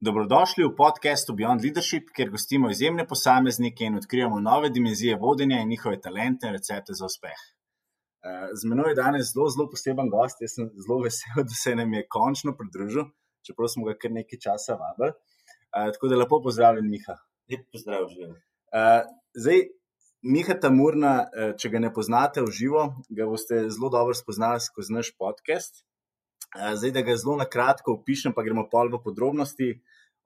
Dobrodošli 0.00 0.64
v 0.64 0.72
podkastu 0.72 1.34
Beyond 1.36 1.60
Leadership, 1.60 2.06
kjer 2.16 2.30
gostimo 2.32 2.70
izjemne 2.72 3.04
posameznike 3.08 3.84
in 3.84 3.98
odkrijemo 3.98 4.38
nove 4.40 4.70
dimenzije 4.72 5.18
vodenja 5.20 5.58
in 5.60 5.68
njihove 5.68 5.98
talente 6.00 6.48
in 6.48 6.54
recepte 6.56 6.96
za 6.96 7.04
uspeh. 7.04 7.42
Eh, 8.24 8.46
z 8.56 8.70
menoj 8.70 8.88
je 8.90 8.96
danes 8.96 9.32
zelo, 9.34 9.50
zelo 9.52 9.66
poseben 9.68 10.08
gost. 10.14 10.40
Jaz 10.40 10.54
sem 10.56 10.70
zelo 10.86 11.02
vesel, 11.04 11.42
da 11.50 11.56
se 11.62 11.74
nam 11.76 11.92
je 11.92 12.06
končno 12.16 12.54
pridružil, 12.56 13.10
čeprav 13.44 13.68
smo 13.74 13.84
ga 13.90 13.94
kar 14.00 14.14
nekaj 14.16 14.40
časa 14.46 14.78
vabili. 14.80 15.12
Eh, 15.12 15.92
tako 15.92 16.08
da 16.08 16.22
lepo 16.22 16.40
pozdravljen, 16.48 16.88
Miha. 16.94 17.18
Lep 17.52 17.68
pozdrav, 17.68 18.08
živim. 18.14 18.32
Eh, 18.72 19.02
zdaj, 19.36 19.62
Miha 20.22 20.56
Tamurna, 20.64 21.14
če 21.60 21.68
ga 21.76 21.84
ne 21.84 21.92
poznate 21.92 22.40
v 22.40 22.56
živo, 22.56 22.88
ga 23.12 23.28
boste 23.28 23.66
zelo 23.68 23.92
dobro 23.92 24.16
spoznali 24.16 24.64
skozi 24.64 24.96
naš 24.96 25.12
podcast. 25.20 25.84
Zdaj, 26.50 26.90
da 26.90 27.02
ga 27.06 27.14
zelo 27.16 27.36
na 27.38 27.46
kratko 27.46 27.94
opišem, 28.00 28.32
pa 28.34 28.42
gremo 28.42 28.64
pol 28.70 28.90
v 28.90 28.98
podrobnosti. 29.04 29.68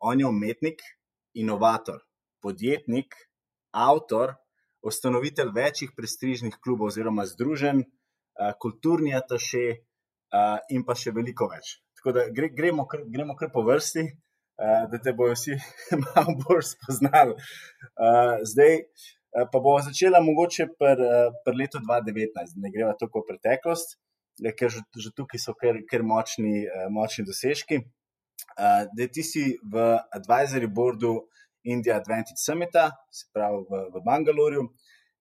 On 0.01 0.21
je 0.21 0.27
umetnik, 0.27 0.81
inovator, 1.37 2.01
podjetnik, 2.41 3.13
avtor, 3.77 4.33
ustanovitelj 4.81 5.51
večjih 5.55 5.91
prestižnih 5.97 6.57
klubov 6.65 6.89
oziroma 6.93 7.27
združenj, 7.29 7.83
kulturni 8.61 9.13
ataše 9.15 9.65
in 10.73 10.85
pa 10.85 10.97
še 10.97 11.13
veliko 11.13 11.49
več. 11.53 11.79
Tako 12.01 12.17
da 12.17 12.25
gre, 12.33 12.49
gremo, 12.57 12.87
kar, 12.89 13.05
gremo 13.05 13.37
kar 13.37 13.53
po 13.53 13.65
vrsti, 13.69 14.07
da 14.57 15.01
te 15.05 15.13
bojo 15.13 15.37
vsi 15.37 15.59
malo 16.07 16.39
bolj 16.41 16.65
spoznali. 16.73 17.37
Zdaj. 18.55 18.81
Pa 19.35 19.59
bomo 19.59 19.81
začela 19.83 20.21
mogoče 20.23 20.69
pri 20.79 21.07
pr 21.43 21.57
letu 21.59 21.81
2019, 21.83 22.53
da 22.55 22.61
ne 22.63 22.71
greva 22.71 22.93
tako 22.95 23.25
v 23.25 23.33
preteklost 23.33 23.97
ker 24.59 24.71
že, 24.71 24.83
že 24.99 25.13
tukaj 25.15 25.41
so 25.41 25.55
kar, 25.59 25.79
kar 25.91 26.03
močni, 26.03 26.65
uh, 26.67 26.89
močni 26.91 27.25
dosežki. 27.27 27.85
Uh, 28.55 28.85
da 28.95 29.07
ti 29.11 29.23
si 29.23 29.55
v 29.63 29.85
advisory 30.15 30.67
boardu 30.67 31.15
India 31.65 31.97
Advantage 31.97 32.39
Summita, 32.39 32.91
se 33.11 33.27
pravi 33.33 33.63
v, 33.71 33.81
v 33.95 34.03
Bangalorju, 34.05 34.69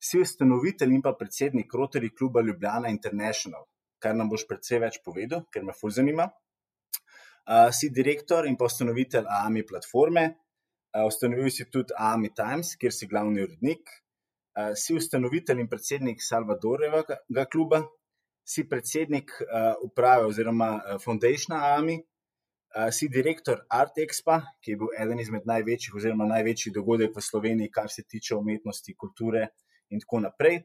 si 0.03 0.19
ustanovitelj 0.19 0.91
in 0.91 1.01
pa 1.01 1.13
predsednik 1.15 1.71
Rotary 1.71 2.11
kluba 2.11 2.41
Ljubljana 2.41 2.91
International, 2.91 3.63
kar 4.03 4.15
nam 4.15 4.29
boš 4.29 4.43
predvsej 4.49 4.81
več 4.83 4.99
povedal, 5.05 5.45
ker 5.53 5.63
me 5.63 5.75
fulj 5.77 5.99
zanima. 6.01 6.27
Uh, 7.43 7.71
si 7.75 7.89
direktor 7.91 8.47
in 8.47 8.57
pa 8.59 8.67
ustanovitelj 8.67 9.27
AMI 9.39 9.63
platforme, 9.67 10.25
uh, 10.95 11.07
ustanovil 11.07 11.51
si 11.51 11.69
tudi 11.71 11.95
AMI 11.95 12.33
Times, 12.35 12.75
kjer 12.79 12.95
si 12.95 13.07
glavni 13.07 13.43
urednik. 13.47 13.87
Uh, 14.53 14.75
si 14.77 14.93
ustanovitelj 14.93 15.63
in 15.63 15.69
predsednik 15.71 16.21
Salvadorjevega 16.21 17.47
kluba, 17.51 17.81
si 18.43 18.69
predsednik 18.69 19.31
uh, 19.41 19.73
uprave 19.81 20.25
oziroma 20.25 20.75
uh, 20.75 21.01
Foundationa 21.01 21.77
AMI, 21.77 21.95
uh, 22.75 22.91
si 22.91 23.07
direktor 23.09 23.65
Art 23.69 23.97
Expa, 23.97 24.41
ki 24.61 24.71
je 24.71 24.79
bil 24.81 24.91
eden 24.99 25.19
izmed 25.23 25.47
največjih 25.47 25.95
oziroma 25.95 26.27
največji 26.27 26.73
dogodek 26.75 27.15
v 27.15 27.23
Sloveniji, 27.23 27.71
kar 27.71 27.89
se 27.89 28.03
tiče 28.03 28.35
umetnosti, 28.35 28.97
kulture 28.99 29.47
in 29.89 30.03
tako 30.03 30.19
naprej. 30.27 30.59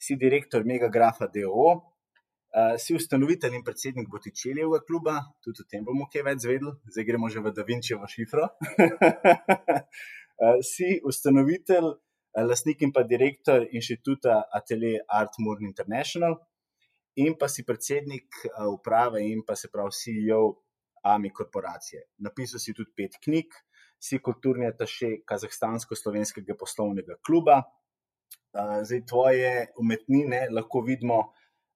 Si 0.00 0.16
direktor 0.16 0.64
Megagrafa 0.64 1.28
DO, 1.28 1.68
uh, 1.68 2.74
si 2.80 2.96
ustanovitelj 2.96 3.60
in 3.60 3.64
predsednik 3.64 4.08
Botičeljevega 4.08 4.80
kluba, 4.88 5.20
tudi 5.44 5.62
o 5.62 5.68
tem 5.68 5.84
bomo 5.84 6.08
kaj 6.08 6.24
več 6.32 6.44
zvedeli, 6.46 6.76
zdaj 6.88 7.10
gremo 7.12 7.28
že 7.28 7.44
v 7.44 7.52
Davinčevo 7.52 8.08
šifro. 8.08 8.48
uh, 8.56 10.60
si 10.72 10.96
ustanovitelj, 11.04 11.92
lastnik 12.38 12.84
in 12.86 12.92
pa 12.94 13.02
direktor 13.02 13.66
inštituta 13.74 14.44
Atelier 14.54 15.02
Art 15.08 15.40
Mourn 15.42 15.66
International 15.66 16.38
in 17.18 17.34
pa 17.38 17.48
si 17.48 17.64
predsednik 17.66 18.44
eh, 18.46 18.66
uprave 18.66 19.22
in 19.26 19.42
pa 19.46 19.56
se 19.56 19.70
pravi 19.72 19.90
CEO 19.90 20.42
AMI 21.02 21.30
korporacije. 21.32 22.02
Napisal 22.26 22.60
si 22.60 22.74
tudi 22.74 22.92
pet 22.96 23.18
knjig, 23.22 23.54
si 23.98 24.20
kulturni 24.22 24.66
ataše 24.66 25.22
Kazahstansko-slovenskega 25.26 26.54
poslovnega 26.58 27.18
kluba. 27.24 27.62
Eh, 27.62 28.78
zdaj, 28.84 29.04
tvoje 29.06 29.52
umetnine 29.78 30.46
lahko 30.54 30.82
vidimo 30.86 31.20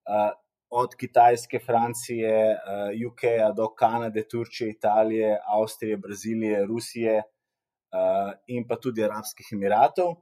eh, 0.07 0.31
od 0.73 0.95
Kitajske, 0.97 1.59
Francije, 1.61 2.57
UK 3.05 3.23
do 3.57 3.67
Kanade, 3.77 4.23
Turčije, 4.25 4.71
Italije, 4.71 5.35
Avstrije, 5.45 5.99
Brazilije, 6.01 6.63
Rusije 6.65 7.19
in 8.49 8.65
pa 8.65 8.79
tudi 8.81 9.05
Arabskih 9.05 9.51
Emiratov. 9.53 10.15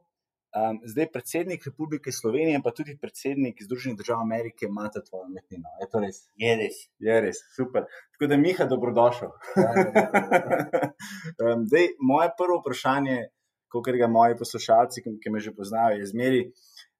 Um, 0.50 0.80
zdaj, 0.84 1.06
predsednik 1.12 1.66
Republike 1.66 2.12
Slovenije, 2.12 2.60
pa 2.64 2.70
tudi 2.74 2.96
predsednik 2.98 3.62
Združenih 3.62 3.98
držav 3.98 4.20
Amerike, 4.20 4.66
imate 4.66 4.98
tvojo 5.08 5.28
umetnino. 5.28 5.68
Je 5.80 5.86
to 5.92 6.00
res? 6.02 6.16
Je 6.42 6.56
res. 6.58 6.80
Je 6.98 7.20
res, 7.22 7.38
super. 7.54 7.86
Tako 8.16 8.30
da, 8.32 8.36
Miha, 8.36 8.66
dobrodošel. 8.66 9.30
um, 11.44 11.62
zdaj, 11.70 11.86
moje 12.02 12.32
prvo 12.38 12.58
vprašanje, 12.64 13.20
kot 13.70 13.92
ga 14.02 14.10
moji 14.10 14.38
poslušalci, 14.42 15.04
ki, 15.06 15.14
ki 15.22 15.30
me 15.30 15.44
že 15.44 15.54
poznajo, 15.54 16.02
je 16.02 16.10
zmeri. 16.10 16.42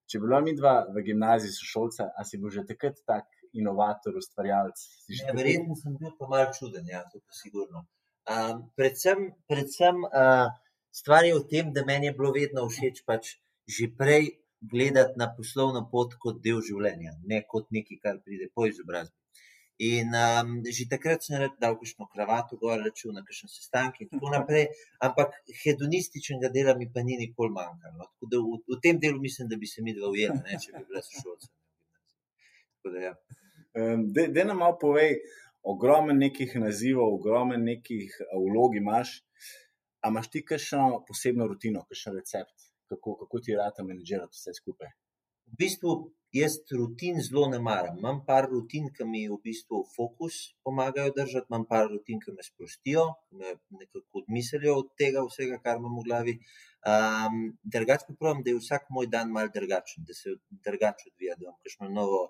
Če 0.06 0.22
bi 0.22 0.28
bila 0.28 0.41
mi 0.47 0.55
dva 0.55 0.87
v 0.94 1.03
gimnaziji 1.11 1.50
sošolca, 1.55 2.06
a 2.15 2.27
si 2.27 2.38
bil 2.38 2.55
že 2.55 2.67
takrat 2.71 3.03
tak 3.06 3.27
inovator, 3.59 4.15
ustvarjalec? 4.22 4.78
Ja, 5.11 5.34
verjetno 5.34 5.75
sem 5.75 5.99
bil 5.99 6.15
pa 6.19 6.31
mal 6.31 6.47
čuden, 6.55 6.87
ja, 6.87 7.03
to 7.11 7.19
pa 7.19 7.34
sigurno. 7.34 7.82
Um, 8.31 8.69
predvsem, 8.78 9.32
predvsem 9.50 10.05
uh, 10.06 10.55
Stvar 10.91 11.25
je 11.25 11.34
v 11.39 11.47
tem, 11.51 11.73
da 11.73 11.84
meni 11.87 12.11
je 12.11 12.17
bilo 12.19 12.33
vedno 12.34 12.67
všeč 12.69 13.05
pač 13.06 13.37
že 13.71 13.87
prej 13.95 14.41
gledati 14.61 15.15
na 15.17 15.31
poslovno 15.37 15.87
pot 15.93 16.17
kot 16.23 16.41
del 16.45 16.61
življenja, 16.67 17.15
ne 17.31 17.41
kot 17.47 17.71
nekaj, 17.71 17.99
kar 18.03 18.19
pride 18.25 18.51
po 18.55 18.67
izobrazbi. 18.67 19.15
In 19.81 20.12
um, 20.12 20.49
že 20.69 20.84
takrat 20.91 21.25
sem 21.25 21.41
dal 21.56 21.79
kakšno 21.81 22.05
kravato, 22.12 22.59
gor 22.61 22.83
račun 22.84 23.15
na 23.17 23.23
kakšen 23.25 23.49
sestanek 23.49 24.03
in 24.05 24.11
tako 24.12 24.29
naprej, 24.34 24.67
ampak 25.00 25.39
hedonističnega 25.62 26.50
dela 26.53 26.75
mi 26.77 26.91
pa 26.93 27.00
ni 27.00 27.17
nikoli 27.17 27.55
manjkalo. 27.55 28.11
Da 28.29 28.43
v, 28.45 28.59
v 28.69 28.77
tem 28.84 29.00
delu 29.00 29.17
mislim, 29.23 29.49
da 29.49 29.56
bi 29.56 29.71
se 29.71 29.81
mi 29.81 29.97
dva 29.97 30.11
ujela, 30.12 30.37
ne, 30.45 30.59
če 30.61 30.75
bi 30.75 30.84
bila 30.91 31.00
sošolca. 31.06 31.49
Ja. 33.00 33.15
Um, 33.73 34.05
da 34.12 34.45
nam 34.45 34.61
malo 34.61 34.77
povej, 34.83 35.17
ogromen 35.65 36.21
nekih 36.21 36.53
nazivov, 36.61 37.17
ogromen 37.17 37.65
nekih 37.65 38.21
vlog 38.37 38.77
imaš. 38.77 39.23
A 40.00 40.09
imaš 40.09 40.31
ti 40.33 40.44
kakšno 40.44 41.05
posebno 41.09 41.47
rutino, 41.50 41.84
kakšen 41.88 42.16
recept, 42.16 42.71
kako, 42.88 43.16
kako 43.22 43.41
ti 43.44 43.56
rata 43.59 43.84
menedžirati 43.84 44.37
vse 44.37 44.56
skupaj? 44.56 44.93
V 45.50 45.59
bistvu 45.61 45.93
jaz 46.33 46.56
rutin 46.78 47.19
zelo 47.27 47.47
ne 47.50 47.59
maram. 47.59 47.99
Imam 47.99 48.21
par 48.27 48.47
rutin, 48.53 48.88
ki 48.97 49.05
mi 49.12 49.22
v 49.28 49.38
bistvu 49.44 49.83
fokus 49.97 50.37
pomagajo 50.65 51.12
držati, 51.16 51.50
imam 51.50 51.66
par 51.72 51.88
rutin, 51.93 52.21
ki 52.22 52.34
me 52.37 52.47
sprostijo, 52.47 53.06
ki 53.27 53.41
me 53.41 53.55
nekako 53.83 54.22
odmislijo 54.22 54.77
od 54.83 54.93
tega 55.03 55.25
vsega, 55.27 55.59
kar 55.65 55.81
imam 55.83 55.99
v 55.99 56.05
glavi. 56.09 56.37
Um, 56.91 57.41
drugač 57.75 58.06
pa 58.09 58.15
pravim, 58.21 58.44
da 58.44 58.55
je 58.55 58.61
vsak 58.61 58.87
moj 58.97 59.11
dan 59.15 59.34
mal 59.37 59.50
drugačen, 59.56 60.06
da 60.09 60.17
se 60.17 60.37
drugače 60.69 61.11
odvija, 61.12 61.37
da 61.37 61.49
imam 61.49 61.59
kakšno 61.65 61.91
novo 61.99 62.22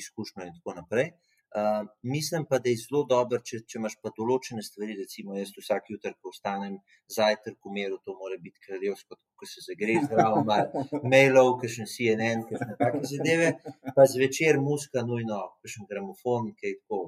izkušnjo 0.00 0.46
in 0.46 0.54
tako 0.60 0.78
naprej. 0.78 1.10
Uh, 1.48 1.88
mislim 2.02 2.44
pa, 2.44 2.58
da 2.58 2.68
je 2.68 2.76
zelo 2.76 3.06
dobro, 3.08 3.38
če, 3.40 3.62
če 3.64 3.78
imaš 3.78 3.94
pa 4.04 4.10
določene 4.16 4.60
stvari. 4.64 4.98
Recimo, 4.98 5.36
jaz 5.38 5.54
vsak 5.56 5.88
jutr, 5.94 6.12
ko 6.20 6.32
vstanem, 6.34 6.74
zajtrk 7.14 7.56
v 7.64 7.72
miru, 7.72 7.96
to 8.04 8.12
mora 8.18 8.36
biti 8.42 8.60
kraljevsko, 8.66 9.16
ko 9.38 9.48
se 9.48 9.64
zagre 9.64 9.96
zdravo, 10.04 10.42
malo 10.50 10.84
mailov, 11.14 11.54
kakšen 11.62 11.88
CNN, 11.88 12.44
kakšne 12.50 12.76
take 12.82 13.00
zadeve, 13.14 13.48
pa 13.96 14.04
zvečer 14.12 14.60
muska, 14.60 15.06
nujno, 15.08 15.40
kakšen 15.64 15.88
gramofon, 15.88 16.52
kaj 16.60 16.76
tako, 16.82 17.00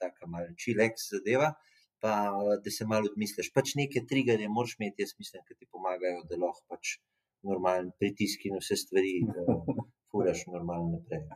taka 0.00 0.32
malo 0.36 0.56
čilek 0.64 0.96
zadeva, 0.96 1.52
pa 2.00 2.16
da 2.64 2.72
se 2.72 2.88
malo 2.88 3.12
odmisliš. 3.12 3.52
Pač 3.52 3.76
neke 3.78 4.06
triggerje 4.08 4.48
moraš 4.48 4.78
imeti, 4.80 5.04
jaz 5.04 5.12
mislim, 5.20 5.44
ki 5.44 5.60
ti 5.60 5.68
pomagajo, 5.68 6.24
da 6.32 6.40
lahko 6.40 6.64
pač 6.72 6.96
normalen 7.44 7.92
pritisk 8.00 8.48
in 8.48 8.56
vse 8.56 8.80
stvari 8.80 9.18
uh, 9.28 9.84
furaš 10.10 10.46
normalno 10.48 10.96
naprej. 10.96 11.26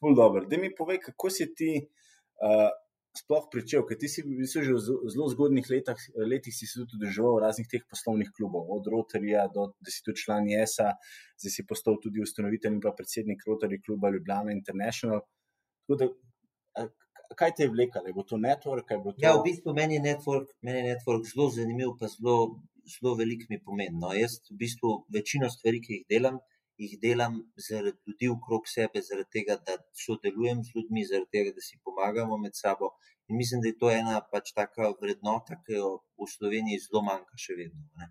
Ful 0.00 0.14
dobro. 0.14 0.44
Da 0.46 0.58
mi 0.58 0.74
povej, 0.74 1.00
kako 1.04 1.30
si 1.30 1.48
ti 1.54 1.72
uh, 1.82 2.70
sploh 3.18 3.48
pričel, 3.52 3.84
ker 3.88 3.98
ti 3.98 4.08
si 4.10 4.22
bil 4.26 4.46
že 4.46 4.74
v 4.74 5.10
zelo 5.10 5.26
zgodnih 5.32 5.66
letih, 5.70 6.02
letih 6.16 6.54
si 6.54 6.68
se 6.70 6.80
tudi 6.80 6.98
udeleževal 6.98 7.38
v 7.38 7.44
raznih 7.46 7.68
teh 7.70 7.82
poslovnih 7.90 8.30
klubov, 8.36 8.70
od 8.76 8.86
Rotarja 8.92 9.48
do 9.54 9.72
da 9.74 9.90
si 9.90 10.04
tudi 10.06 10.22
član 10.22 10.46
JESA, 10.50 10.92
zdaj 11.40 11.52
si 11.54 11.66
postal 11.66 11.98
tudi 12.02 12.22
ustanovitelj 12.22 12.78
in 12.78 12.84
pa 12.84 12.94
predsednik 12.94 13.42
Rotary 13.48 13.80
kluba 13.82 14.12
Ljubljana 14.14 14.54
International. 14.54 15.24
Da, 15.88 16.10
kaj 17.38 17.54
te 17.56 17.66
je 17.66 17.72
vlekalo? 17.72 18.06
Je 18.06 18.16
bilo 18.16 18.26
to 18.28 18.36
network? 18.36 18.88
To... 18.88 19.14
Ja, 19.18 19.34
v 19.36 19.46
bistvu 19.48 19.74
meni 19.74 19.98
je 19.98 20.04
network, 20.04 20.52
meni 20.62 20.84
je 20.84 20.94
network 20.94 21.26
zelo 21.32 21.48
zanimiv, 21.54 21.96
pa 22.00 22.10
zelo, 22.12 22.60
zelo 22.86 23.16
velik 23.18 23.48
mi 23.50 23.60
pomeni. 23.62 23.96
No, 23.98 24.12
jaz 24.16 24.40
v 24.50 24.60
bistvu 24.62 24.94
večino 25.14 25.50
stvari, 25.52 25.82
ki 25.84 25.98
jih 25.98 26.06
delam, 26.12 26.38
jih 26.78 26.94
delam 27.02 27.34
zaradi 27.68 27.98
ljudi 28.06 28.28
okrog 28.36 28.68
sebe, 28.74 29.02
zaradi 29.08 29.30
tega, 29.36 29.56
da 29.66 29.76
sodelujem 30.04 30.62
z 30.66 30.74
ljudmi, 30.76 31.04
zaradi 31.10 31.30
tega, 31.36 31.54
da 31.56 31.64
si 31.68 31.80
pomagamo 31.84 32.38
med 32.44 32.54
sabo. 32.62 32.92
In 33.28 33.36
mislim, 33.40 33.60
da 33.62 33.68
je 33.68 33.78
to 33.82 33.90
ena 33.90 34.20
pač 34.32 34.52
taka 34.56 34.92
vrednota, 35.02 35.58
ki 35.64 35.78
jo 35.80 35.90
v 36.22 36.28
Sloveniji 36.34 36.82
zelo 36.86 37.02
manjka 37.10 37.40
še 37.44 37.58
vedno. 37.60 38.08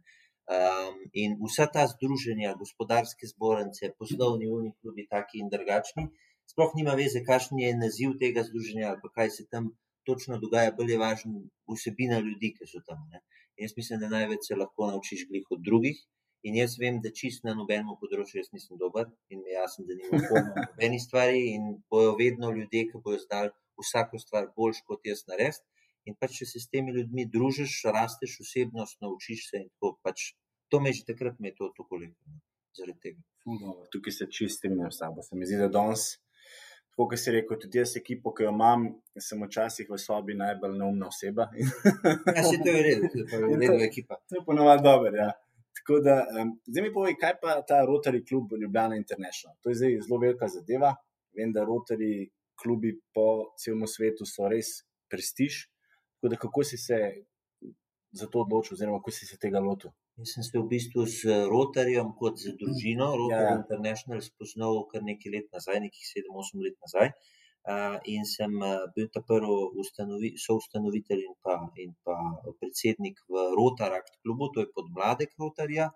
Um, 0.58 1.00
in 1.22 1.34
vsa 1.44 1.66
ta 1.76 1.84
združenja, 1.92 2.54
gospodarske 2.60 3.28
zbornice, 3.34 3.90
poslovni 4.00 4.48
uniklubi, 4.58 5.08
taki 5.12 5.42
in 5.44 5.50
drugačni, 5.52 6.06
sploh 6.52 6.76
nima 6.80 6.94
veze, 7.00 7.24
kakšen 7.30 7.60
je 7.64 7.74
naziv 7.76 8.14
tega 8.22 8.46
združenja 8.48 8.94
ali 8.94 9.12
kaj 9.18 9.34
se 9.38 9.48
tam 9.52 9.74
točno 10.08 10.38
dogaja, 10.44 10.76
bolj 10.78 10.94
je 10.94 11.00
važna 11.02 11.42
vsebina 11.74 12.20
ljudi, 12.28 12.54
ki 12.56 12.70
so 12.72 12.80
tam. 12.88 13.02
Ne. 13.12 13.20
In 13.58 13.68
jaz 13.68 13.74
mislim, 13.80 14.00
da 14.04 14.14
največ 14.14 14.48
se 14.48 14.56
lahko 14.62 14.88
naučiš 14.92 15.26
glih 15.32 15.50
od 15.56 15.66
drugih. 15.68 16.00
In 16.48 16.56
jaz 16.56 16.78
vem, 16.80 17.00
da 17.04 17.12
čist 17.12 17.44
na 17.44 17.54
nobenem 17.58 17.96
področju 18.02 18.40
jaz 18.40 18.52
nisem 18.56 18.80
dober 18.80 19.08
in 19.34 19.42
mi 19.44 19.52
je 19.52 19.58
jasno, 19.58 19.84
da 19.88 19.96
nimam 19.98 20.22
pojma 20.30 20.52
o 20.54 20.66
nobeni 20.68 21.00
stvari 21.04 21.42
in 21.54 21.72
bojo 21.92 22.14
vedno 22.20 22.52
ljudje, 22.56 22.86
ki 22.92 23.02
bojo 23.04 23.20
znali 23.24 23.52
vsako 23.84 24.20
stvar 24.22 24.48
boljš 24.56 24.84
kot 24.88 25.10
jaz 25.10 25.26
narediti. 25.32 25.66
In 26.08 26.16
pač, 26.16 26.38
če 26.40 26.46
se 26.48 26.62
s 26.64 26.70
temi 26.72 26.94
ljudmi 26.96 27.26
družiš, 27.34 27.82
rasteš 27.96 28.38
osebnost, 28.46 29.02
naučiš 29.04 29.50
se 29.50 29.64
in 29.66 29.68
tako 29.74 29.98
pač. 30.06 30.30
To 30.72 30.80
me 30.84 30.94
je 30.94 31.02
že 31.02 31.10
takrat 31.10 31.40
me 31.40 31.52
je 31.52 31.58
to 31.58 31.68
tako 31.76 32.00
lepo. 32.04 32.32
no, 32.32 32.40
Zaradi 32.78 33.00
tega. 33.04 33.20
Tukaj 33.92 34.16
se 34.16 34.28
čist 34.38 34.62
strinjam 34.62 34.92
s 34.92 35.02
tabo. 35.02 35.24
Se 35.24 35.36
mi 35.36 35.48
zdi, 35.48 35.60
da 35.60 35.68
danes, 35.72 36.06
tako 36.94 37.10
kot 37.12 37.20
si 37.20 37.34
rekel, 37.36 37.60
tudi 37.60 37.82
jaz 37.82 37.96
ekipo, 38.00 38.32
ki 38.36 38.48
jo 38.48 38.54
imam, 38.56 38.88
sem 39.28 39.44
včasih 39.44 39.90
v 39.92 40.00
sobi 40.00 40.38
najbolj 40.40 40.78
neumna 40.80 41.12
oseba. 41.12 41.50
Ja, 41.58 42.44
se 42.44 42.56
to 42.64 42.72
je 42.72 42.86
redo, 42.88 43.12
to 43.12 43.20
je 43.20 43.60
redu 43.60 43.84
ekipa. 43.90 44.22
To 44.30 44.40
je 44.40 44.46
ponovadi 44.48 44.88
dobro. 44.88 45.12
Ja. 45.16 45.34
Tako 45.78 46.00
da, 46.06 46.16
um, 46.42 46.54
zdaj 46.68 46.84
mi 46.84 46.94
povej, 46.94 47.16
kaj 47.22 47.38
pa 47.42 47.60
ta 47.68 47.84
Rotary 47.86 48.24
klub 48.28 48.54
Ljubljana 48.62 48.98
International. 48.98 49.56
To 49.62 49.70
je 49.70 49.80
zdaj 49.82 50.00
zelo 50.08 50.20
velika 50.20 50.48
zadeva. 50.48 50.96
Vem, 51.38 51.54
da 51.54 51.66
Rotary 51.68 52.30
klubi 52.62 52.96
po 53.14 53.54
celem 53.62 53.88
svetu 53.88 54.26
so 54.26 54.50
res 54.50 54.82
prestiž. 55.12 55.68
Tako 56.18 56.34
da, 56.34 56.42
kako 56.42 56.64
si 56.64 56.78
se 56.82 57.00
za 58.12 58.28
to 58.28 58.42
odločil, 58.42 58.74
oziroma 58.74 59.00
kako 59.00 59.14
si 59.14 59.30
se 59.30 59.38
tega 59.38 59.62
lotil? 59.62 59.94
Jaz 60.18 60.34
sem 60.34 60.44
se 60.44 60.58
v 60.58 60.66
bistvu 60.72 61.06
z 61.06 61.44
Rotarjem 61.52 62.10
kot 62.18 62.40
z 62.42 62.56
družino 62.58 63.12
Rotary 63.14 63.46
Ja, 63.46 63.54
ja. 63.54 63.58
International 63.62 64.24
spoznal 64.26 64.80
kar 64.90 65.06
nekaj 65.06 65.36
let 65.36 65.52
nazaj, 65.54 65.78
nekih 65.84 66.06
7-8 66.16 66.64
let 66.66 66.80
nazaj. 66.82 67.14
Uh, 67.14 67.37
in 68.06 68.26
sem 68.26 68.54
uh, 68.62 68.88
bil 68.96 69.10
ta 69.12 69.22
prvi 69.22 69.56
ustanovi, 69.82 70.34
soustanovitelj 70.40 71.24
in 71.26 71.34
pa, 71.44 71.56
in 71.84 71.94
pa 72.04 72.16
predsednik 72.60 73.20
v 73.28 73.48
Rotaract 73.60 74.20
klubu, 74.24 74.52
to 74.54 74.64
je 74.64 74.72
podmladek 74.76 75.36
Rotarja. 75.40 75.90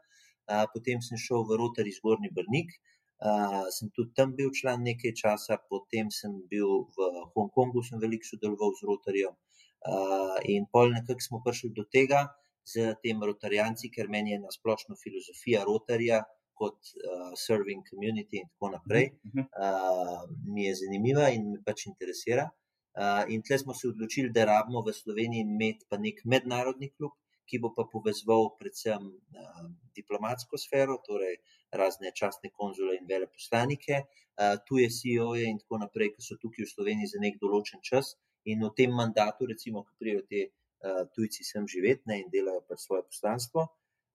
Uh, 0.52 0.66
potem 0.74 1.00
sem 1.02 1.18
šel 1.18 1.46
v 1.48 1.56
Rotary 1.62 1.94
Zgornji 1.96 2.32
Brnik, 2.36 2.76
uh, 3.24 3.70
sem 3.72 3.88
tudi 3.96 4.12
tam 4.18 4.36
bil 4.36 4.52
član 4.52 4.84
nekaj 4.84 5.16
časa, 5.16 5.62
potem 5.72 6.12
sem 6.12 6.36
bil 6.52 6.92
v 6.92 7.08
Hongkongu, 7.36 7.86
sem 7.88 8.04
veliko 8.04 8.28
sodeloval 8.28 8.76
z 8.76 8.90
Rotarjem. 8.90 9.34
Uh, 9.82 10.38
in 10.52 10.68
pol 10.68 10.92
nekako 10.92 11.24
smo 11.24 11.40
prišli 11.46 11.72
do 11.78 11.88
tega, 11.88 12.28
z 12.68 12.94
tem 13.02 13.18
rotarjanci, 13.18 13.90
ker 13.90 14.10
meni 14.10 14.36
je 14.36 14.40
na 14.44 14.52
splošno 14.54 14.96
filozofija 15.00 15.64
rotarja 15.66 16.22
kot 16.62 16.94
uh, 16.96 17.32
serving 17.46 17.84
community 17.90 18.42
in 18.42 18.50
tako 18.54 18.72
naprej, 18.76 19.10
uh, 19.42 20.22
mi 20.54 20.68
je 20.68 20.76
zanimiva 20.84 21.30
in 21.36 21.50
me 21.54 21.60
pač 21.66 21.88
interesira. 21.90 22.50
Uh, 22.92 23.24
in 23.34 23.42
tle 23.42 23.58
smo 23.58 23.74
se 23.74 23.88
odločili, 23.88 24.30
da 24.36 24.46
rabimo 24.46 24.82
v 24.84 24.94
Sloveniji 24.94 25.48
imeti 25.48 25.88
pa 25.90 25.98
nek 25.98 26.26
mednarodni 26.34 26.92
klub, 26.96 27.14
ki 27.48 27.60
bo 27.64 27.72
pa 27.76 27.86
povezoval 27.94 28.50
predvsem 28.60 29.08
uh, 29.08 29.62
diplomatsko 29.96 30.60
sfero, 30.60 30.98
torej 31.08 31.38
razne 31.82 32.12
častne 32.16 32.52
konzule 32.52 32.98
in 33.00 33.08
veleposlanike, 33.08 34.02
uh, 34.04 34.58
tuje 34.68 34.90
CEO-je 34.98 35.48
in 35.48 35.60
tako 35.64 35.82
naprej, 35.86 36.14
ki 36.16 36.28
so 36.28 36.40
tukaj 36.42 36.68
v 36.68 36.74
Sloveniji 36.74 37.14
za 37.14 37.24
nek 37.24 37.40
določen 37.44 37.84
čas. 37.84 38.16
In 38.52 38.64
v 38.66 38.72
tem 38.76 38.92
mandatu, 38.92 39.48
recimo, 39.48 39.86
ko 39.88 39.96
prijo 40.02 40.24
te 40.28 40.48
uh, 40.48 41.04
tujci 41.16 41.48
sem 41.48 41.68
živeti 41.74 42.12
ne, 42.12 42.22
in 42.24 42.32
delajo 42.34 42.64
pač 42.68 42.88
svoje 42.88 43.08
poslanstvo, 43.08 43.68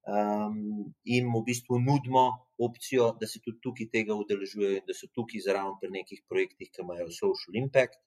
um, 0.07 0.95
jim 1.05 1.33
v 1.35 1.43
bistvu 1.45 1.79
nudimo 1.79 2.47
opcijo, 2.59 3.13
da 3.21 3.27
se 3.27 3.41
tudi 3.45 3.61
tukaj 3.63 3.89
tega 3.93 4.15
udeležujejo 4.15 4.81
in 4.81 4.85
da 4.87 4.95
so 4.95 5.09
tukaj 5.13 5.43
zraven 5.45 5.75
pri 5.81 5.91
nekih 5.99 6.23
projektih, 6.29 6.71
ki 6.71 6.85
imajo 6.85 7.09
social 7.11 7.59
impact. 7.63 7.99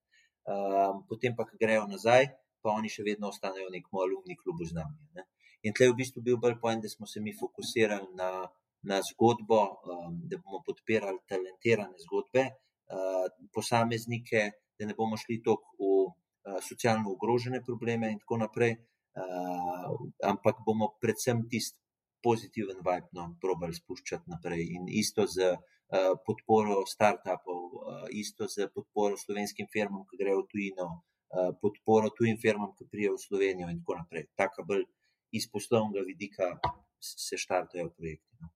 Um, 0.49 1.03
potem 1.09 1.35
pa, 1.35 1.45
ko 1.45 1.59
grejo 1.59 1.85
nazaj, 1.87 2.31
pa 2.63 2.73
oni 2.73 2.89
še 2.89 3.03
vedno 3.05 3.29
ostanejo 3.29 3.67
v 3.67 3.75
nekem 3.77 3.99
alumni 3.99 4.37
klubu 4.39 4.65
z 4.65 4.79
nami. 4.79 4.97
Ne. 5.15 5.27
In 5.67 5.75
tle 5.75 5.89
je 5.89 5.93
v 5.93 5.99
bistvu 5.99 6.23
bil 6.23 6.39
bolj 6.39 6.57
poen, 6.63 6.81
da 6.81 6.89
smo 6.89 7.05
se 7.05 7.21
mi 7.21 7.35
fokusirali 7.35 8.15
na, 8.15 8.47
na 8.87 9.01
zgodbo, 9.03 9.59
um, 9.83 10.15
da 10.31 10.39
bomo 10.39 10.63
podpirali 10.65 11.19
talentirane 11.27 11.99
zgodbe, 12.07 12.47
uh, 12.47 13.27
posameznike, 13.53 14.47
da 14.79 14.87
ne 14.87 14.95
bomo 14.95 15.19
šli 15.19 15.41
toliko 15.43 15.75
v 15.77 15.91
uh, 16.07 16.57
socialno 16.63 17.11
ogrožene 17.11 17.59
probleme 17.61 18.09
in 18.15 18.23
tako 18.23 18.39
naprej, 18.39 18.79
uh, 19.19 19.93
ampak 20.31 20.63
bomo 20.65 20.95
predvsem 21.03 21.43
tisti 21.51 21.77
pozitiven 22.23 22.79
vibe 22.85 23.09
no, 23.17 23.27
probali 23.41 23.75
spuščati 23.75 24.31
naprej. 24.33 24.65
In 24.77 24.87
isto 25.01 25.25
z 25.27 25.51
uh, 25.53 26.13
podporo 26.25 26.81
startupov, 26.89 27.61
uh, 27.79 28.05
isto 28.11 28.47
z 28.47 28.69
podporo 28.73 29.17
slovenskim 29.17 29.69
firmam, 29.73 30.05
ki 30.09 30.21
grejo 30.21 30.43
v 30.43 30.49
tujino, 30.53 30.87
uh, 30.91 31.51
podporo 31.61 32.11
tujim 32.15 32.39
firmam, 32.41 32.73
ki 32.77 32.89
prijejo 32.91 33.17
v 33.17 33.25
Slovenijo 33.25 33.71
in 33.73 33.81
tako 33.83 33.99
naprej. 34.01 34.29
Taka 34.39 34.65
bolj 34.67 34.85
iz 35.31 35.49
poslovnega 35.51 36.05
vidika 36.07 36.53
se 36.99 37.37
štartajo 37.37 37.91
projekti. 37.95 38.39
No. 38.41 38.49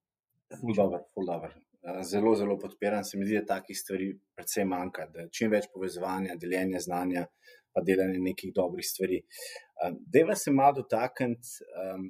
Ful 0.60 0.74
dobro, 0.76 1.04
ful 1.14 1.26
dobro. 1.26 1.54
Zelo, 2.02 2.34
zelo 2.34 2.56
podpiram. 2.58 3.04
Se 3.04 3.18
mi 3.18 3.26
zdi, 3.26 3.40
da 3.42 3.58
takih 3.58 3.76
stvari 3.76 4.06
predvsem 4.36 4.68
manjka, 4.68 5.06
da 5.12 5.26
čim 5.28 5.50
več 5.52 5.66
povezovanja, 5.72 6.36
deljenja 6.40 6.80
znanja, 6.80 7.26
pa 7.74 7.82
delanje 7.84 8.20
nekih 8.24 8.54
dobrih 8.56 8.86
stvari. 8.86 9.20
Deva 10.14 10.36
se 10.38 10.52
malo 10.52 10.78
dotakniti 10.80 11.66
um, 11.82 12.06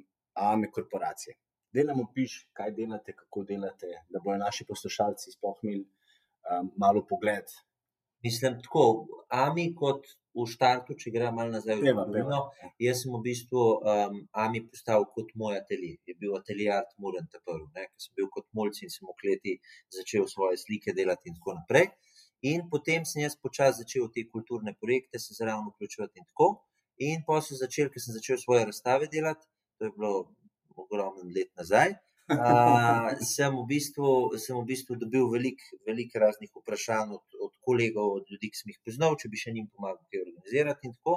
AME 0.51 0.69
korporacije. 0.71 1.35
Dej 1.75 1.87
nam 1.89 2.01
opiš, 2.05 2.37
kaj 2.57 2.71
delate, 2.77 3.13
kako 3.13 3.43
delate, 3.43 3.91
da 4.09 4.21
bodo 4.23 4.37
naši 4.39 4.65
poslušalci 4.67 5.33
sploh 5.35 5.63
imeli 5.63 5.83
um, 5.83 6.69
malo 6.79 7.05
pogled. 7.09 7.51
Mislim, 8.23 8.55
tako, 8.63 8.83
AMI 9.29 9.65
kot 9.77 10.07
v 10.35 10.45
štartu, 10.51 10.95
če 11.01 11.11
gremo 11.13 11.39
malo 11.39 11.51
nazaj 11.53 11.77
v 11.79 11.91
peva. 12.13 12.39
jaz 12.81 13.03
sem 13.03 13.11
v 13.13 13.19
bistvu 13.27 13.65
um, 13.75 14.15
AMI 14.43 14.61
postal 14.69 15.05
kot 15.17 15.33
moj 15.41 15.59
atelje. 15.59 15.91
Je 16.09 16.15
bil 16.19 16.33
atelje 16.39 16.71
Art 16.77 16.95
Muren 16.97 17.27
ta 17.31 17.39
prvi, 17.45 17.67
ker 17.75 18.05
sem 18.05 18.15
bil 18.19 18.31
kot 18.33 18.47
mulj 18.57 18.81
in 18.87 18.93
sem 18.95 19.07
v 19.07 19.15
kleti 19.21 19.57
začel 19.97 20.27
svoje 20.31 20.59
slike 20.63 20.95
delati 20.97 21.31
in 21.31 21.37
tako 21.39 21.57
naprej. 21.59 21.91
In 22.51 22.65
potem 22.71 23.05
sem 23.09 23.23
jaz 23.23 23.37
počasi 23.41 23.83
začel 23.83 24.09
te 24.15 24.25
kulturne 24.31 24.75
projekte, 24.81 25.19
se 25.19 25.37
zraven 25.37 25.69
vključevati 25.71 26.23
in 26.23 26.27
tako. 26.31 26.49
In 27.09 27.23
pa 27.27 27.39
sem 27.43 27.59
začel, 27.59 27.91
ker 27.91 28.03
sem 28.03 28.15
začel 28.15 28.39
svoje 28.39 28.65
razstave 28.71 29.11
delati, 29.11 29.47
to 29.77 29.87
je 29.87 29.95
bilo 29.95 30.13
ogromno 30.83 31.23
let 31.37 31.51
nazaj. 31.61 31.95
Uh, 32.25 33.11
sem, 33.21 33.53
v 33.53 33.67
bistvu, 33.69 34.33
sem 34.41 34.57
v 34.57 34.63
bistvu 34.65 34.95
dobil 34.97 35.27
veliko 35.29 35.77
velik 35.85 36.15
raznih 36.17 36.49
vprašanj 36.57 37.11
od, 37.13 37.35
od 37.45 37.51
kolegov, 37.61 38.15
od 38.17 38.31
ljudi, 38.33 38.49
ki 38.49 38.57
sem 38.57 38.71
jih 38.73 38.79
poznal, 38.81 39.13
če 39.21 39.29
bi 39.29 39.37
še 39.37 39.53
njim 39.53 39.67
pomagal, 39.69 40.01
kaj 40.09 40.23
organizirati 40.23 40.89
in 40.89 40.95
tako. 40.95 41.15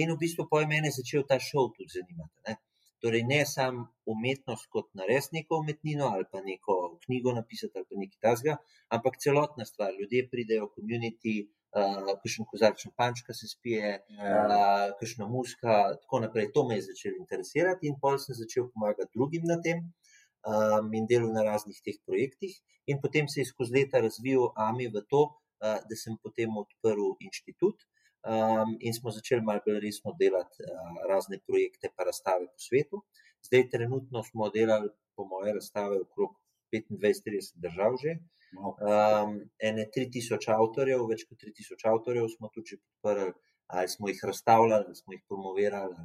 In 0.00 0.14
v 0.14 0.16
bistvu 0.22 0.48
mene 0.70 0.88
je 0.88 0.94
začel 1.02 1.26
ta 1.28 1.36
šov 1.36 1.74
tudi 1.76 1.92
zanimati. 1.98 2.32
Ne? 2.48 2.56
Torej, 3.04 3.26
ne 3.28 3.42
samo 3.44 3.84
umetnost 4.08 4.72
kot 4.72 4.88
narediti 4.96 5.36
neko 5.36 5.60
umetnino 5.60 6.08
ali 6.16 6.24
pa 6.32 6.40
neko 6.40 6.96
knjigo 7.04 7.36
napisati 7.36 7.76
ali 7.76 7.86
pa 7.90 8.00
nekaj 8.00 8.20
tasga, 8.30 8.56
ampak 8.88 9.20
celotna 9.20 9.68
stvar. 9.68 9.92
Ljudje 10.00 10.30
pridejo 10.32 10.70
v 10.70 10.74
komunity, 10.80 11.34
uh, 11.44 11.57
kakšen 11.72 12.46
kozarčen 12.50 12.92
pančka 12.96 13.34
se 13.34 13.48
spije, 13.48 14.00
uh, 14.16 14.94
kakšna 15.00 15.26
muska, 15.28 15.74
tako 16.02 16.20
naprej. 16.20 16.50
To 16.54 16.64
me 16.68 16.78
je 16.78 16.88
začelo 16.88 17.20
interesirati 17.20 17.88
in 17.88 17.98
pol 18.00 18.18
sem 18.18 18.34
začel 18.34 18.70
pomagati 18.72 19.12
drugim 19.14 19.44
na 19.44 19.60
tem 19.60 19.84
um, 19.84 20.94
in 20.94 21.06
delal 21.06 21.32
na 21.32 21.44
raznih 21.44 21.80
teh 21.84 22.00
projektih. 22.06 22.56
In 22.86 23.00
potem 23.02 23.28
se 23.28 23.40
je 23.40 23.50
skozi 23.52 23.74
leta 23.76 24.00
razvil 24.00 24.48
AMI 24.56 24.88
v 24.88 25.04
to, 25.10 25.22
uh, 25.28 25.78
da 25.84 25.96
sem 25.96 26.16
potem 26.22 26.56
odprl 26.56 27.14
inštitut 27.20 27.84
um, 28.24 28.76
in 28.80 28.94
smo 28.94 29.12
začeli 29.12 29.44
malo 29.44 29.60
bolj 29.66 29.80
resno 29.84 30.16
delati 30.18 30.64
uh, 30.64 31.04
razne 31.08 31.40
projekte, 31.46 31.92
pa 31.94 32.08
razstave 32.08 32.48
po 32.48 32.58
svetu. 32.68 33.04
Zdaj, 33.44 33.68
trenutno 33.70 34.24
smo 34.24 34.48
delali, 34.50 34.88
po 35.14 35.24
moje, 35.24 35.52
razstave 35.54 36.00
okrog 36.00 36.34
25-30 36.72 37.56
držav 37.64 37.96
že. 38.02 38.18
Um, 38.56 39.34
ene 39.60 39.84
3000 39.92 40.54
avtorjev, 40.54 41.04
več 41.10 41.26
kot 41.28 41.42
3000 41.44 41.84
avtorjev 41.90 42.30
smo 42.32 42.48
tudi 42.54 42.74
že 42.74 42.78
podprli, 42.80 43.32
ali 43.68 43.88
smo 43.92 44.08
jih 44.08 44.22
razstavljali, 44.30 44.84
ali 44.86 44.96
smo 44.96 45.12
jih 45.12 45.22
promovirali 45.28 45.96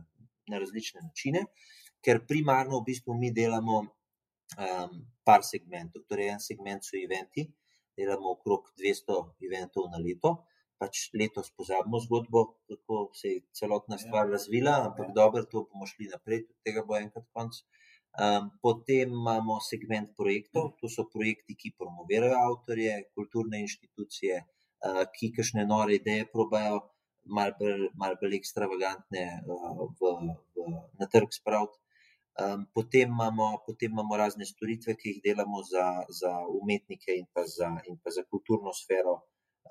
na 0.52 0.60
različne 0.60 1.02
načine, 1.06 1.46
ker 2.04 2.26
primarno 2.28 2.82
v 2.82 2.88
bistvu 2.90 3.16
mi 3.16 3.32
delamo 3.32 3.78
um, 3.84 4.98
par 5.24 5.46
segmentov. 5.48 6.04
Torej, 6.10 6.34
en 6.36 6.42
segment 6.44 6.84
so 6.84 6.98
eventi, 7.00 7.48
delamo 7.98 8.34
okrog 8.36 8.74
200 8.80 9.20
eventov 9.48 9.88
na 9.94 10.02
leto. 10.04 10.36
Pač 10.82 11.06
letos 11.16 11.48
pozabimo 11.56 12.02
zgodbo, 12.04 12.42
kako 12.68 13.06
se 13.16 13.30
je 13.30 13.42
celotna 13.56 13.98
stvar 13.98 14.28
Ja. 14.28 14.32
razvila, 14.36 14.74
ampak 14.90 15.14
dobro, 15.16 15.46
to 15.48 15.64
bomo 15.72 15.88
šli 15.88 16.10
naprej, 16.12 16.44
tudi 16.48 16.60
tega 16.66 16.84
bo 16.84 16.98
enkrat 16.98 17.30
konc. 17.32 17.62
Um, 18.14 18.52
potem 18.62 19.10
imamo 19.10 19.58
segment 19.60 20.14
projektov, 20.14 20.78
to 20.78 20.86
so 20.86 21.10
projekti, 21.10 21.56
ki 21.58 21.74
promovirajo 21.74 22.38
avtorje, 22.46 23.10
kulturne 23.18 23.64
inštitucije, 23.66 24.36
uh, 24.86 25.00
ki 25.16 25.32
kakšne 25.34 25.66
nore 25.66 25.98
ideje 25.98 26.28
probajo, 26.30 26.84
malo 27.26 27.58
bolj, 27.58 27.88
mal 27.98 28.14
bolj 28.22 28.38
ekstravagantne 28.38 29.26
uh, 29.50 29.82
v, 29.98 30.14
v, 30.54 30.76
na 31.02 31.10
trg 31.10 31.34
spraviti. 31.34 31.82
Um, 32.38 32.70
potem, 32.74 33.10
imamo, 33.10 33.50
potem 33.66 33.90
imamo 33.90 34.18
razne 34.18 34.46
storitve, 34.46 34.94
ki 34.94 35.16
jih 35.16 35.20
delamo 35.26 35.66
za, 35.66 36.06
za 36.22 36.38
umetnike 36.62 37.18
in 37.18 37.26
pa 37.34 37.48
za, 37.50 37.74
in 37.90 37.98
pa 37.98 38.14
za 38.14 38.22
kulturno 38.30 38.78
sfero. 38.78 39.24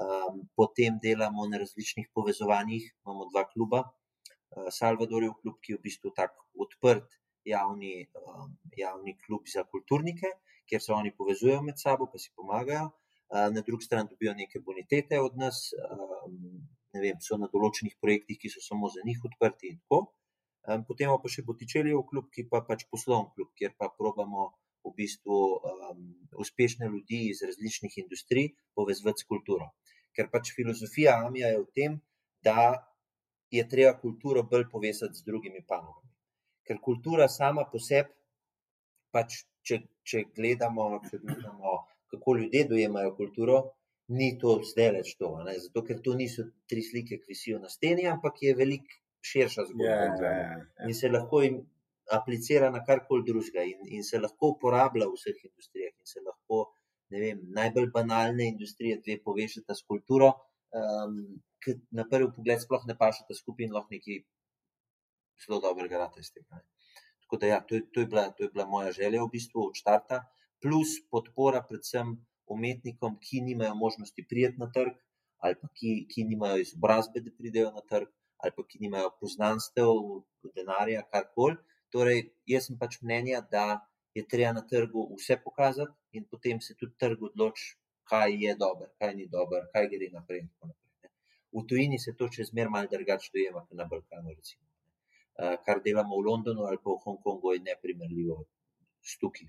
Um, 0.03 0.49
potem 0.59 0.99
delamo 0.99 1.47
na 1.47 1.63
različnih 1.63 2.11
povezovanjih, 2.11 2.91
imamo 3.07 3.31
dva 3.31 3.47
kluba. 3.55 3.87
Uh, 3.87 4.67
Salvadorjev 4.75 5.39
klub, 5.39 5.63
ki 5.63 5.77
je 5.77 5.79
v 5.79 5.87
bistvu 5.87 6.11
tako 6.19 6.43
odprt 6.67 7.22
javni, 7.45 8.07
um, 8.21 8.57
javni 8.77 9.17
klub 9.27 9.49
za 9.55 9.65
kulturnike, 9.65 10.31
kjer 10.69 10.83
se 10.83 10.93
oni 10.93 11.13
povezujejo 11.17 11.63
med 11.63 11.81
sabo, 11.81 12.09
pa 12.13 12.19
si 12.19 12.33
pomagajo. 12.37 12.91
Uh, 13.33 13.49
na 13.55 13.63
drugi 13.67 13.89
strani 13.89 14.11
dobijo 14.11 14.35
neke 14.37 14.61
bonitete 14.61 15.21
od 15.21 15.37
nas, 15.41 15.71
um, 15.73 16.67
vem, 16.93 17.21
so 17.25 17.39
na 17.41 17.49
določenih 17.53 17.97
projektih, 18.01 18.39
ki 18.41 18.51
so 18.53 18.61
samo 18.65 18.91
za 18.93 19.05
njih 19.07 19.23
odprti 19.31 19.73
in 19.73 19.79
tako. 19.81 20.03
Um, 20.69 20.85
potem 20.87 21.11
pa 21.23 21.31
še 21.33 21.43
Botičelijo 21.47 22.05
klub, 22.07 22.29
ki 22.35 22.47
pa 22.51 22.61
pač 22.67 22.85
poslovni 22.91 23.33
klub, 23.35 23.51
kjer 23.59 23.73
pa 23.79 23.89
probamo 23.99 24.53
v 24.85 24.93
bistvu 24.99 25.39
um, 25.57 26.05
uspešne 26.45 26.87
ljudi 26.93 27.25
iz 27.33 27.43
različnih 27.47 27.99
industrij 28.05 28.53
povezati 28.75 29.25
s 29.25 29.29
kulturo. 29.33 29.73
Ker 30.15 30.29
pač 30.31 30.53
filozofija 30.55 31.17
Amija 31.27 31.51
je 31.55 31.61
v 31.63 31.69
tem, 31.75 31.99
da 32.47 32.87
je 33.51 33.65
treba 33.69 33.99
kulturo 33.99 34.43
bolj 34.43 34.69
povezati 34.71 35.19
z 35.19 35.27
drugimi 35.27 35.65
panogami. 35.67 36.12
Ker 36.67 36.79
kultura 36.83 37.29
sama 37.29 37.65
po 37.71 37.81
sebi, 37.83 38.13
pač, 39.13 39.43
če, 39.67 39.83
če, 40.09 40.25
gledamo, 40.37 40.89
če 41.09 41.21
gledamo, 41.23 41.77
kako 42.13 42.37
ljudje 42.39 42.65
dojemajo 42.71 43.15
kulturo, 43.19 43.61
ni 44.13 44.33
to 44.41 44.59
zdaj 44.69 44.91
več 44.99 45.15
to. 45.21 45.31
Ne? 45.47 45.57
Zato, 45.63 45.85
ker 45.87 46.01
to 46.05 46.15
niso 46.19 46.45
tri 46.71 46.85
slike, 46.85 47.21
ki 47.23 47.33
visijo 47.35 47.61
na 47.63 47.71
steni, 47.73 48.07
ampak 48.11 48.43
je 48.45 48.55
veliko 48.59 49.01
širša 49.23 49.67
zgodba. 49.71 49.89
Ja, 49.89 50.31
ja, 50.31 50.33
ja. 50.39 50.89
In 50.89 50.95
se 50.99 51.11
lahko 51.13 51.43
jim 51.45 51.61
aplicira 52.13 52.71
na 52.75 52.83
karkoli 52.85 53.25
drugega, 53.29 53.65
in, 53.69 53.87
in 53.99 54.05
se 54.05 54.21
lahko 54.21 54.55
uporablja 54.57 55.09
v 55.09 55.19
vseh 55.19 55.45
industrijah, 55.49 55.95
in 55.95 56.09
se 56.11 56.23
lahko 56.25 56.65
vem, 57.13 57.41
najbolj 57.57 57.91
banalne 57.95 58.49
industrije 58.51 58.99
dve 59.05 59.19
povežete 59.25 59.75
s 59.75 59.87
kulturo, 59.89 60.33
um, 60.77 61.19
ki 61.63 61.77
na 61.95 62.05
prvi 62.11 62.31
pogled 62.35 62.63
sploh 62.63 62.85
ne 62.89 62.97
pašete 62.99 63.37
skupaj 63.39 63.69
in 63.69 63.77
lahko 63.77 63.95
nekaj 63.95 64.23
zelo 65.45 65.61
dobrega 65.61 65.99
rade 66.03 66.21
iz 66.21 66.31
tega. 66.35 66.61
Tako 67.23 67.39
da, 67.41 67.47
ja, 67.47 67.61
to, 67.69 67.75
je, 67.79 67.85
to, 67.93 68.01
je 68.01 68.07
bila, 68.07 68.25
to 68.37 68.45
je 68.45 68.51
bila 68.55 68.67
moja 68.67 68.93
želja 68.93 69.23
v 69.23 69.31
bistvu 69.33 69.67
od 69.69 69.79
začetka, 69.79 70.21
plus 70.63 70.99
podpora 71.11 71.63
predvsem 71.69 72.17
umetnikom, 72.55 73.17
ki 73.25 73.41
nimajo 73.49 73.75
možnosti 73.75 74.27
prijeti 74.29 74.61
na 74.61 74.69
trg, 74.75 74.99
ali 75.45 75.57
pa 75.61 75.69
ki, 75.79 75.93
ki 76.11 76.27
nimajo 76.33 76.61
izobrazbe, 76.63 77.23
da 77.25 77.33
pridejo 77.39 77.71
na 77.77 77.83
trg, 77.93 78.11
ali 78.45 78.57
pa 78.57 78.67
ki 78.69 78.83
nimajo 78.85 79.15
poznanstev, 79.21 79.91
denarja, 80.57 81.07
karkoli. 81.15 81.57
Torej, 81.93 82.23
jaz 82.49 82.69
sem 82.69 82.79
pač 82.79 83.01
mnenja, 83.03 83.41
da 83.55 83.81
je 84.17 84.27
treba 84.29 84.53
na 84.59 84.67
trgu 84.69 85.09
vse 85.17 85.39
pokazati, 85.45 85.97
in 86.13 86.29
potem 86.31 86.61
se 86.61 86.77
tudi 86.79 86.95
trg 87.01 87.27
odloči, 87.33 87.75
kaj 88.13 88.39
je 88.45 88.55
dobro, 88.61 88.93
kaj 89.01 89.17
ni 89.17 89.27
dobro, 89.33 89.65
kaj 89.73 89.89
gre 89.95 90.13
naprej. 90.13 90.47
naprej 90.47 90.79
v 91.53 91.67
tujini 91.69 91.99
se 91.99 92.17
to 92.17 92.29
čez 92.29 92.53
mer 92.53 92.69
malo 92.69 92.89
drugače 92.91 93.31
dojema, 93.35 93.61
kot 93.67 93.77
na 93.77 93.85
Balkanu. 93.85 94.33
Recimo, 94.37 94.65
kar 95.37 95.81
delamo 95.85 96.19
v 96.19 96.27
Londonu 96.29 96.67
ali 96.69 96.79
pa 96.83 96.91
v 96.91 97.01
Hongkongu, 97.05 97.55
je 97.55 97.65
neprimerljivo 97.71 98.39
s 99.03 99.19
tukaj. 99.21 99.49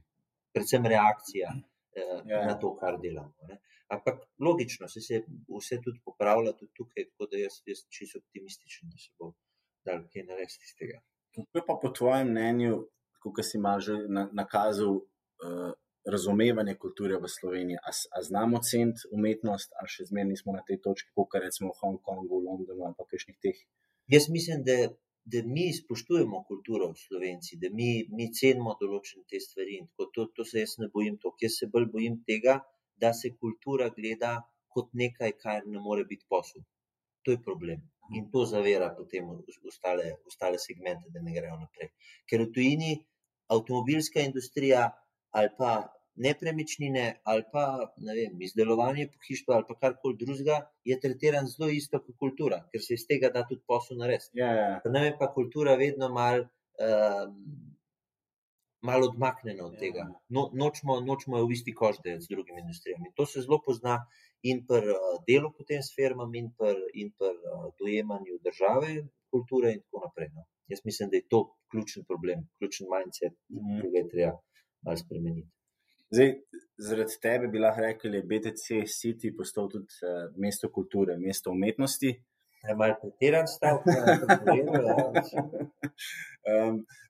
Predvsem 0.53 0.85
reakcija 0.85 1.53
ja. 2.25 2.45
na 2.47 2.55
to, 2.59 2.75
kar 2.79 2.99
delamo. 3.01 3.33
Ne. 3.49 3.59
Ampak 3.93 4.23
logično, 4.39 4.87
se, 4.87 5.01
se 5.01 5.21
vse 5.59 5.81
tudi 5.83 5.99
popravlja, 6.05 6.53
tudi 6.57 6.71
tukaj, 6.77 7.09
tako 7.11 7.27
da 7.31 7.41
jaz, 7.41 7.59
jaz 7.67 7.83
čisto 7.89 8.21
optimističen, 8.23 8.89
da 8.89 8.97
se 8.97 9.11
bo 9.19 9.33
dal 9.85 10.05
kaj 10.13 10.25
narediti 10.29 10.69
iz 10.69 10.75
tega. 10.79 11.01
Kako 11.35 11.59
je 11.59 11.65
pa 11.67 11.75
po 11.81 11.89
tvojem 11.97 12.29
mnenju, 12.31 12.75
kot 13.23 13.45
si 13.45 13.57
ima 13.57 13.77
že 13.79 13.97
nakazal, 14.31 15.01
uh, 15.01 15.71
razumevanje 16.05 16.75
kulture 16.75 17.17
v 17.17 17.29
Sloveniji? 17.29 17.77
A, 17.77 17.91
a 17.91 18.23
znamo 18.23 18.61
ceniti 18.69 19.07
umetnost, 19.11 19.75
ali 19.79 19.93
še 19.95 20.07
zmeraj 20.09 20.29
nismo 20.31 20.55
na 20.55 20.63
tej 20.67 20.81
točki, 20.83 21.11
kot 21.15 21.37
recimo 21.45 21.71
v 21.71 21.79
Hongkongu, 21.81 22.41
Londonu 22.47 22.87
ali 22.87 22.97
pa 22.97 23.07
kakšnih 23.07 23.37
teh? 23.43 23.61
Jaz 24.11 24.29
mislim, 24.29 24.63
da, 24.67 24.75
da 25.25 25.39
mi 25.47 25.69
spoštujemo 25.73 26.43
kulturo 26.47 26.89
Slovenci, 26.95 27.57
da 27.61 27.69
mi, 27.71 27.89
mi 28.11 28.27
cenimo 28.33 28.75
določene 28.79 29.23
te 29.29 29.39
stvari. 29.39 29.79
To, 29.97 30.27
to 30.35 30.45
se 30.45 30.65
jaz 30.65 30.75
ne 30.81 30.89
bojim 30.93 31.17
to. 31.21 31.31
Jaz 31.41 31.61
se 31.61 31.69
bolj 31.71 31.87
bojim 31.95 32.19
tega, 32.27 32.59
da 32.99 33.13
se 33.13 33.31
kultura 33.39 33.89
gleda 33.95 34.35
kot 34.73 34.91
nekaj, 34.93 35.37
kar 35.39 35.65
ne 35.69 35.79
more 35.79 36.05
biti 36.09 36.27
posel. 36.29 36.65
To 37.23 37.31
je 37.31 37.39
problem 37.39 37.81
in 38.11 38.29
to 38.31 38.45
zavira 38.45 38.89
potem 38.97 39.29
ostale, 39.67 40.17
ostale 40.27 40.59
segmente, 40.59 41.09
da 41.09 41.21
ne 41.21 41.31
grejo 41.31 41.55
naprej. 41.55 41.93
Ker 42.27 42.43
v 42.43 42.51
tujini 42.51 42.91
avtomobilska 43.53 44.21
industrija 44.27 44.89
ali 45.31 45.49
pa 45.57 45.92
nepremičnine 46.15 47.05
ali 47.23 47.43
pa 47.51 47.93
ne 47.97 48.13
vem, 48.13 48.41
izdelovanje 48.41 49.07
pohištva 49.13 49.55
ali 49.55 49.65
pa 49.67 49.77
karkoli 49.79 50.17
drugega, 50.19 50.59
je 50.85 50.99
tretiran 50.99 51.47
zelo 51.47 51.69
isto 51.69 51.99
kot 51.99 52.15
kultura, 52.19 52.63
ker 52.71 52.81
se 52.81 52.97
iz 52.99 53.05
tega 53.09 53.31
da 53.33 53.45
tudi 53.49 53.63
posel 53.67 53.97
narediti. 53.97 54.39
Ja, 54.39 54.51
ja. 54.53 54.81
Nam 54.85 55.07
je 55.09 55.15
pa 55.19 55.31
kultura 55.33 55.75
vedno 55.75 56.09
mal. 56.09 56.47
Um, 56.81 57.37
Malo 58.83 59.05
odmaknjeno 59.07 59.65
od 59.69 59.77
tega. 59.79 60.03
No, 60.35 60.41
nočemo, 60.59 60.97
nočemo 60.99 61.39
v 61.47 61.53
isti 61.55 61.71
kož 61.71 62.01
delati 62.03 62.25
z 62.25 62.33
drugimi 62.33 62.59
industrijami. 62.59 63.13
To 63.15 63.23
se 63.25 63.43
zelo 63.45 63.61
pozna 63.63 63.93
in 64.43 64.59
pri 64.67 64.91
uh, 64.91 65.05
delu 65.27 65.53
potem 65.55 65.79
s 65.79 65.95
firmami, 65.95 66.41
in 66.41 66.49
pri 66.57 67.31
uh, 67.31 67.69
dojemanju 67.79 68.41
države, 68.43 68.89
kulture 69.31 69.71
in 69.71 69.79
tako 69.85 70.03
naprej. 70.03 70.33
No. 70.35 70.43
Jaz 70.67 70.83
mislim, 70.89 71.09
da 71.09 71.21
je 71.21 71.29
to 71.31 71.41
ključen 71.71 72.03
problem, 72.09 72.43
ključen 72.59 72.91
mindset, 72.93 73.33
mm 73.49 73.63
-hmm. 73.63 73.81
ki 73.81 73.93
ga 73.93 73.97
je 73.99 74.09
treba 74.09 74.33
malo 74.85 74.97
spremeniti. 74.97 75.51
Zdaj, 76.13 76.33
zaradi 76.77 77.15
tebe 77.21 77.47
bi 77.49 77.61
lahko 77.61 77.81
rekli, 77.81 78.09
da 78.11 78.17
je 78.19 78.27
BTC 78.29 78.67
City 78.95 79.31
postal 79.37 79.69
tudi 79.69 79.95
uh, 80.05 80.27
mesto 80.37 80.69
kulture, 80.69 81.15
mesto 81.17 81.51
umetnosti. 81.51 82.11
Je 82.67 82.75
malo 82.79 82.95
pretiran 83.01 83.47
stavek, 83.49 83.87
ne 83.87 83.95
rečem. 85.15 85.47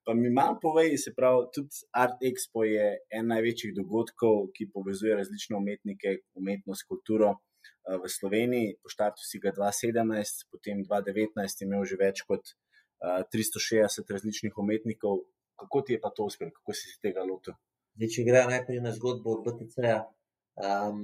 Pa 0.06 0.14
mi 0.20 0.30
malo 0.30 0.56
povej, 0.62 0.96
se 0.98 1.14
pravi, 1.18 1.50
tudi 1.56 1.84
Art 2.04 2.24
Expo 2.30 2.64
je 2.68 2.86
en 3.18 3.28
največjih 3.34 3.74
dogodkov, 3.76 4.48
ki 4.56 4.70
povezuje 4.78 5.20
različne 5.20 5.60
umetnike, 5.60 6.16
umetnost, 6.40 6.88
kulturo 6.88 7.34
uh, 7.34 8.00
v 8.00 8.14
Sloveniji. 8.16 8.78
Po 8.80 8.94
štartu 8.96 9.28
si 9.28 9.44
ga 9.44 9.52
2017, 9.60 10.48
potem 10.52 10.80
2019 10.88 11.68
imel 11.68 11.84
že 11.92 12.00
več 12.00 12.24
kot 12.30 12.56
uh, 12.56 13.20
eh, 13.20 13.28
360 13.36 14.16
različnih 14.16 14.64
umetnikov. 14.66 15.26
Kako 15.60 15.84
ti 15.84 16.00
je 16.00 16.04
pa 16.08 16.16
to 16.16 16.32
uspelo, 16.32 16.56
kako 16.56 16.72
si 16.72 16.88
se 16.88 17.04
tega 17.04 17.28
lotil? 17.28 17.60
Zdaj, 17.94 18.10
če 18.14 18.24
gre 18.26 18.40
najprej 18.50 18.80
na 18.82 18.92
zgodbo 18.94 19.36
od 19.36 19.42
BTC-ja, 19.46 19.98
um, 20.68 21.02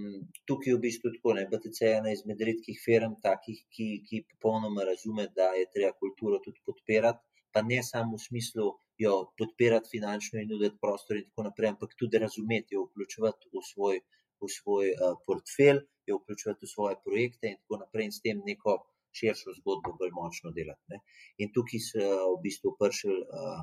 tukaj 0.50 0.72
je 0.72 0.78
v 0.78 0.82
bistvu 0.88 1.12
tako, 1.14 1.36
je 1.38 1.46
BTC 1.52 1.90
ena 2.00 2.14
izmed 2.16 2.42
redkih 2.50 2.80
firm, 2.82 3.14
takih, 3.26 3.60
ki, 3.76 3.90
ki 4.08 4.24
popolnoma 4.32 4.88
razume, 4.88 5.28
da 5.38 5.52
je 5.60 5.68
treba 5.76 5.94
kulturo 6.02 6.42
tudi 6.46 6.64
podpirati, 6.66 7.22
pa 7.54 7.62
ne 7.68 7.84
samo 7.86 8.18
v 8.18 8.24
smislu 8.26 8.68
jo 9.06 9.14
podpirati 9.38 9.94
finančno 9.94 10.42
in 10.42 10.50
nuditi 10.50 10.82
prostor 10.82 11.22
in 11.22 11.30
tako 11.30 11.46
naprej, 11.52 11.76
ampak 11.76 11.94
tudi 12.02 12.26
razumeti, 12.26 12.76
jo 12.76 12.88
vključevati 12.88 13.54
v 13.54 13.66
svoj, 13.72 14.02
v 14.42 14.54
svoj 14.58 14.94
uh, 14.96 15.16
portfelj, 15.30 15.86
jo 16.10 16.18
vključevati 16.24 16.66
v 16.66 16.74
svoje 16.74 17.02
projekte 17.06 17.54
in 17.54 17.60
tako 17.62 17.84
naprej 17.86 18.10
in 18.10 18.16
s 18.18 18.24
tem 18.26 18.42
neko 18.50 18.80
širšo 19.20 19.60
zgodbo 19.62 19.94
bolj 20.02 20.16
močno 20.18 20.58
delati. 20.58 20.84
Ne. 20.90 21.04
In 21.46 21.54
tukaj 21.54 21.86
so 21.92 22.02
uh, 22.02 22.32
v 22.34 22.48
bistvu 22.50 22.74
prišli. 22.82 23.20
Uh, 23.30 23.62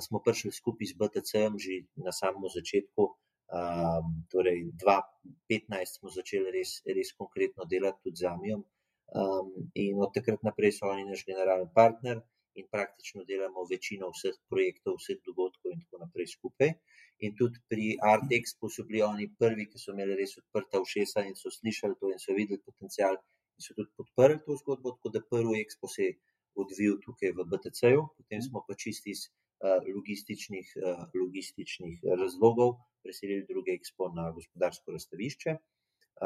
smo 0.00 0.20
prišli 0.24 0.52
skupaj 0.52 0.86
z 0.90 0.94
BTC-jem 0.98 1.54
že 1.58 1.74
na 1.96 2.12
samem 2.12 2.42
začetku. 2.48 3.02
Um, 3.46 4.26
torej, 4.26 4.74
2015 4.74 6.02
smo 6.02 6.10
začeli 6.10 6.50
res, 6.50 6.82
res 6.82 7.14
konkretno 7.14 7.62
delati 7.62 8.02
tudi 8.02 8.18
z 8.18 8.26
Amijem, 8.26 8.66
um, 9.14 9.70
in 9.74 10.02
od 10.02 10.10
takrat 10.10 10.42
naprej 10.42 10.72
so 10.74 10.90
oni 10.90 11.06
naš 11.06 11.22
generalni 11.30 11.70
partner 11.70 12.18
in 12.58 12.66
praktično 12.72 13.22
delamo 13.28 13.62
večino 13.70 14.10
vseh 14.10 14.34
projektov, 14.50 14.98
vseh 14.98 15.22
dogodkov 15.22 15.70
in 15.70 15.80
tako 15.84 16.02
naprej 16.02 16.26
skupaj. 16.34 16.74
In 17.24 17.36
tudi 17.38 17.62
pri 17.70 17.96
Art 18.02 18.32
Expo 18.38 18.68
so 18.68 18.82
bili 18.88 19.02
oni 19.06 19.30
prvi, 19.38 19.68
ki 19.70 19.78
so 19.78 19.94
imeli 19.94 20.18
res 20.18 20.34
odprta 20.40 20.82
ušesa 20.82 21.24
in 21.28 21.36
so 21.38 21.52
slišali 21.52 21.94
to 22.00 22.10
in 22.12 22.20
so 22.20 22.34
videli 22.34 22.60
potencial 22.64 23.14
in 23.14 23.62
so 23.62 23.76
tudi 23.78 23.92
podprli 23.96 24.42
to 24.44 24.56
zgodbo, 24.62 24.96
tako 24.98 25.14
da 25.14 25.22
prvi 25.30 25.62
Expo 25.62 25.88
se 25.88 26.08
je 26.08 26.16
odvil 26.56 26.98
tukaj 27.04 27.36
v 27.36 27.46
BTC-ju, 27.50 28.02
potem 28.16 28.42
smo 28.42 28.64
pa 28.66 28.74
čisti 28.74 29.12
iz 29.14 29.28
logističnih, 29.96 30.72
eh, 30.76 31.04
logističnih 31.20 32.00
razlogov 32.18 32.76
preselili 33.02 33.46
druge 33.48 33.72
Expo 33.72 34.10
na 34.14 34.30
gospodarsko 34.30 34.92
razstavišče. 34.92 35.56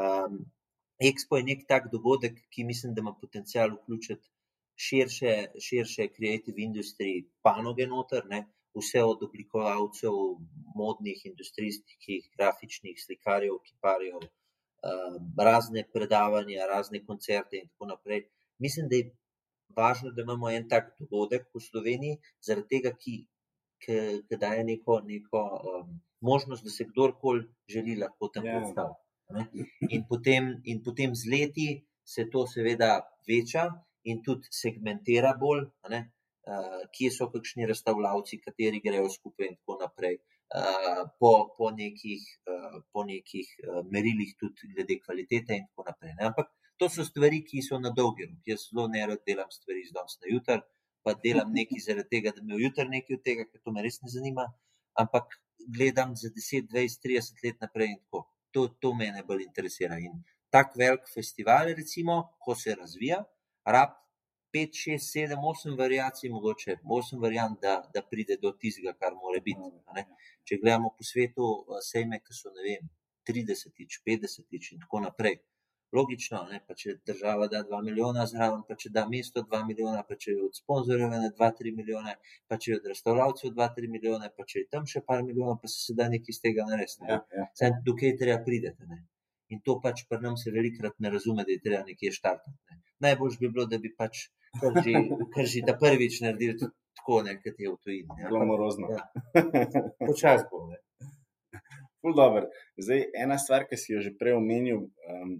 Um, 0.01 0.45
Expo 1.01 1.37
je 1.37 1.43
nek 1.43 1.67
tak 1.67 1.91
dogodek, 1.91 2.39
ki 2.49 2.63
mislim, 2.63 2.93
da 2.93 3.01
ima 3.01 3.13
potencial 3.21 3.69
vključiti 3.75 4.29
širše, 4.75 5.33
širše 5.59 6.07
creative 6.15 6.61
industry 6.67 7.25
panoge 7.43 7.87
noter, 7.87 8.25
ne? 8.29 8.45
vse 8.79 9.01
od 9.03 9.23
oblikovalcev, 9.23 10.13
modnih, 10.75 11.25
industrijskih, 11.25 12.29
grafičnih, 12.37 12.95
slikarjev, 13.05 13.57
kiparjev, 13.65 14.15
um, 14.21 15.17
razne 15.37 15.83
predavanja, 15.93 16.69
razne 16.69 17.01
koncerte 17.05 17.59
in 17.59 17.67
tako 17.67 17.89
naprej. 17.89 18.23
Mislim, 18.63 18.87
da 18.89 18.95
je 18.95 19.09
važno, 19.77 20.11
da 20.15 20.25
imamo 20.25 20.49
en 20.49 20.67
tak 20.69 20.93
dogodek 20.99 21.47
v 21.55 21.61
Sloveniji, 21.67 22.17
zaradi 22.47 22.67
tega, 22.75 22.93
ki, 23.03 23.17
ki, 23.83 23.99
ki 24.27 24.39
daje 24.41 24.63
neko, 24.67 25.01
neko 25.07 25.43
um, 25.73 25.99
možnost, 26.21 26.63
da 26.63 26.73
se 26.73 26.87
kdorkoli 26.89 27.47
želi 27.69 27.95
lahko 27.99 28.29
tam 28.33 28.43
yeah. 28.43 28.53
Ja. 28.53 28.59
predstaviti. 28.59 29.67
In 29.95 30.03
potem, 30.09 30.49
in 30.65 30.81
potem 30.83 31.15
z 31.15 31.31
leti 31.31 31.69
se 32.03 32.27
to 32.29 32.43
seveda 32.47 32.97
veča 33.27 33.69
in 34.03 34.23
tudi 34.25 34.51
segmentira 34.51 35.33
bolj. 35.39 35.69
uh, 36.47 36.83
kje 36.95 37.11
so 37.13 37.27
kakšni 37.33 37.67
razstavljavci, 37.69 38.41
kateri 38.45 38.81
grejo 38.83 39.09
skupaj 39.09 39.47
in 39.47 39.57
tako 39.59 39.77
naprej. 39.81 40.17
Uh, 40.51 41.03
po, 41.19 41.31
po 41.57 41.69
nekih, 41.71 42.23
uh, 42.51 42.81
po 42.91 43.05
nekih 43.07 43.51
uh, 43.67 43.83
merilih, 43.93 44.33
tudi 44.39 44.73
glede 44.73 44.97
kvalitete, 45.05 45.59
in 45.61 45.67
tako 45.69 45.85
naprej. 45.87 46.15
Ne? 46.17 46.25
Ampak 46.31 46.49
to 46.81 46.89
so 46.89 47.03
stvari, 47.05 47.43
ki 47.45 47.61
so 47.61 47.77
na 47.79 47.91
dolgi 47.93 48.25
rok. 48.25 48.41
Jaz 48.49 48.65
zelo 48.71 48.87
ne 48.89 49.05
rad 49.09 49.19
delam 49.29 49.49
stvari 49.53 49.83
iz 49.85 49.91
danes 49.93 50.17
na 50.21 50.31
jutr, 50.33 50.63
pa 51.05 51.13
delam 51.25 51.53
nekaj 51.59 51.83
zaradi 51.85 52.09
tega, 52.15 52.33
da 52.35 52.41
me 52.41 52.57
v 52.57 52.65
jutr 52.65 52.89
nekaj 52.89 53.19
od 53.19 53.23
tega, 53.27 53.45
ker 53.49 53.61
to 53.61 53.73
me 53.75 53.83
res 53.85 54.01
ne 54.01 54.09
zanima. 54.09 54.47
Ampak 55.03 55.37
gledam 55.77 56.15
za 56.17 56.31
10, 56.33 56.71
20, 56.73 57.03
30 57.05 57.43
let 57.45 57.61
naprej 57.61 57.93
in 57.93 57.99
tako. 58.01 58.25
To, 58.51 58.65
to 58.83 58.93
me 58.97 59.11
najbolj 59.13 59.45
interesira. 59.45 59.99
In 60.01 60.23
tak 60.51 60.73
velik 60.75 61.05
festival, 61.13 61.69
recimo, 61.77 62.15
ko 62.43 62.57
se 62.57 62.73
razvija, 62.75 63.21
rab 63.75 63.93
5, 64.51 64.81
6, 64.87 65.05
7, 65.13 65.37
8 65.51 65.77
variacij, 65.77 66.33
mogoče 66.33 66.79
8 66.83 67.21
variant, 67.21 67.61
da, 67.61 67.77
da 67.93 68.01
pride 68.09 68.35
do 68.41 68.51
tistega, 68.51 68.97
kar 68.99 69.13
mora 69.21 69.39
biti. 69.45 70.03
Če 70.43 70.57
gledamo 70.65 70.91
po 70.97 71.07
svetu, 71.07 71.53
sejme, 71.85 72.19
ki 72.25 72.35
so 72.35 72.51
vem, 72.57 72.89
30, 73.29 73.69
50 74.09 74.73
in 74.73 74.83
tako 74.83 75.05
naprej. 75.05 75.39
Logično, 75.91 76.45
ne, 76.51 76.61
pa 76.67 76.75
če 76.79 76.93
država 77.07 77.47
da 77.51 77.61
2 77.67 77.81
milijona 77.83 78.23
zraven, 78.29 78.61
pa 78.67 78.77
če 78.79 78.89
da 78.95 79.03
mesto 79.11 79.43
2 79.43 79.59
milijona, 79.67 80.03
pa 80.07 80.15
če 80.15 80.31
je 80.31 80.43
od 80.45 80.55
sponzorjev 80.55 81.15
2-3 81.39 81.73
milijone, 81.75 82.15
pa 82.47 82.57
če 82.57 82.71
je 82.71 82.77
od 82.77 82.87
restauravcev 82.93 83.51
2-3 83.57 83.89
milijone, 83.95 84.29
pa 84.37 84.45
če 84.47 84.63
je 84.63 84.67
tam 84.75 84.87
še 84.87 85.03
par 85.07 85.25
milijonov, 85.27 85.57
pa 85.63 85.71
se 85.71 85.95
da 85.97 86.07
nekaj 86.13 86.31
iz 86.35 86.39
tega 86.45 86.67
narediti. 86.69 87.03
Ne. 87.03 87.17
Ja, 87.17 87.47
ja. 87.61 87.71
Dokaj 87.87 88.15
treba 88.21 88.39
prideti. 88.45 88.87
Ne. 88.87 89.01
In 89.51 89.59
to 89.65 89.75
pač 89.83 90.05
pri 90.07 90.21
nam 90.23 90.39
se 90.39 90.53
velikrat 90.55 90.95
ne 91.03 91.11
razume, 91.11 91.43
da 91.47 91.51
je 91.51 91.63
treba 91.65 91.83
nekje 91.89 92.13
štartati. 92.15 92.55
Ne. 92.71 92.79
Najbolj 93.07 93.37
bi 93.41 93.51
bilo, 93.51 93.67
da 93.67 93.81
bi 93.83 93.91
pač 93.97 94.29
kar 94.61 94.79
že, 94.85 94.95
kar 95.35 95.51
že 95.55 95.65
ta 95.67 95.75
prvič 95.83 96.21
naredili 96.23 96.55
tudi 96.55 96.75
tako, 96.95 97.19
kot 97.43 97.59
je 97.59 97.67
v 97.67 97.77
tujini. 97.83 98.21
Zelo 98.23 98.47
morozno. 98.47 98.95
Ja. 98.95 99.03
Počas 100.07 100.47
bo. 100.47 100.69
Zdaj, 102.77 103.01
ena 103.13 103.37
stvar, 103.37 103.67
ki 103.69 103.77
si 103.77 103.93
jo 103.93 104.01
že 104.01 104.15
prej 104.17 104.39
omenil, 104.39 104.87
um, 104.87 105.33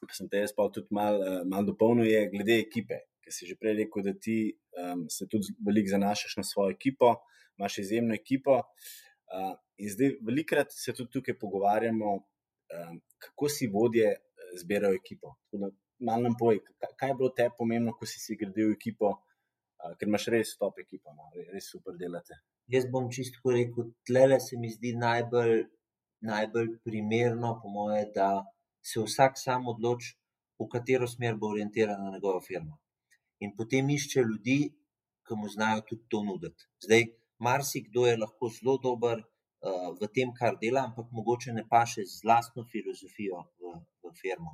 pa 0.00 0.14
sem 0.16 0.28
te 0.28 0.42
jaz 0.42 0.52
pa 0.56 0.68
tudi 0.72 0.92
malo 0.94 1.22
uh, 1.24 1.42
mal 1.48 1.66
dopolnil, 1.66 2.08
je 2.08 2.22
glede 2.32 2.58
ekipe. 2.60 3.00
Ker 3.22 3.34
si 3.34 3.48
že 3.48 3.56
prej 3.58 3.80
rekel, 3.80 4.04
da 4.06 4.12
ti 4.14 4.38
um, 4.78 5.06
se 5.10 5.26
tudi 5.30 5.54
veliko 5.66 5.90
zanašaš 5.94 6.36
na 6.38 6.44
svojo 6.44 6.74
ekipo, 6.76 7.14
imaš 7.58 7.78
izjemno 7.82 8.14
ekipo. 8.14 8.60
Uh, 9.26 9.54
in 9.82 9.90
zdaj, 9.90 10.16
velikrat 10.22 10.72
se 10.72 10.94
tudi 10.94 11.10
tukaj 11.16 11.38
pogovarjamo, 11.38 12.12
um, 12.16 13.00
kako 13.18 13.48
si 13.48 13.66
vodje 13.66 14.12
eh, 14.12 14.18
zbirajo 14.60 14.94
ekipo. 14.94 15.34
Malo 15.98 16.22
nam 16.22 16.36
poj, 16.38 16.60
kaj 17.00 17.10
je 17.10 17.16
bilo 17.18 17.30
te 17.34 17.48
pomembno, 17.58 17.96
ko 17.98 18.06
si 18.06 18.20
si 18.20 18.36
gradil 18.36 18.72
ekipo, 18.76 19.16
uh, 19.16 19.96
ker 19.98 20.08
imaš 20.08 20.28
res 20.34 20.54
top 20.60 20.78
ekipo, 20.84 21.14
no? 21.16 21.32
res 21.52 21.70
super 21.72 21.96
delate. 21.98 22.38
Jaz 22.70 22.86
bom 22.90 23.08
čisto 23.10 23.54
rekel, 23.54 23.90
tle 24.06 24.38
se 24.42 24.58
mi 24.58 24.70
zdi 24.70 24.92
najbolj, 24.98 25.64
najbolj 26.26 26.76
primerno, 26.84 27.56
po 27.62 27.70
moje, 27.70 28.04
da 28.14 28.30
se 28.88 29.02
vsak 29.02 29.38
sam 29.38 29.68
odloči, 29.72 30.14
v 30.60 30.68
katero 30.72 31.06
smer 31.10 31.36
bo 31.40 31.50
orientirana 31.52 32.10
njegova 32.14 32.40
firma. 32.40 32.76
In 33.44 33.52
potem 33.56 33.90
išče 33.90 34.24
ljudi, 34.30 34.58
ki 35.26 35.36
mu 35.36 35.48
znajo 35.52 35.82
tudi 35.88 36.04
to 36.12 36.22
nuditi. 36.24 36.68
Zdaj, 36.84 37.08
marsikdo 37.42 38.06
je 38.06 38.16
lahko 38.22 38.50
zelo 38.58 38.76
dober, 38.82 39.22
uh, 39.66 39.88
v 40.00 40.08
tem, 40.14 40.32
kar 40.38 40.56
dela, 40.62 40.86
ampak 40.88 41.10
mogoče 41.12 41.52
ne 41.52 41.64
paše 41.68 42.04
z 42.06 42.22
vlastno 42.24 42.64
filozofijo 42.72 43.42
v, 43.60 43.74
v 44.04 44.12
firmo. 44.20 44.52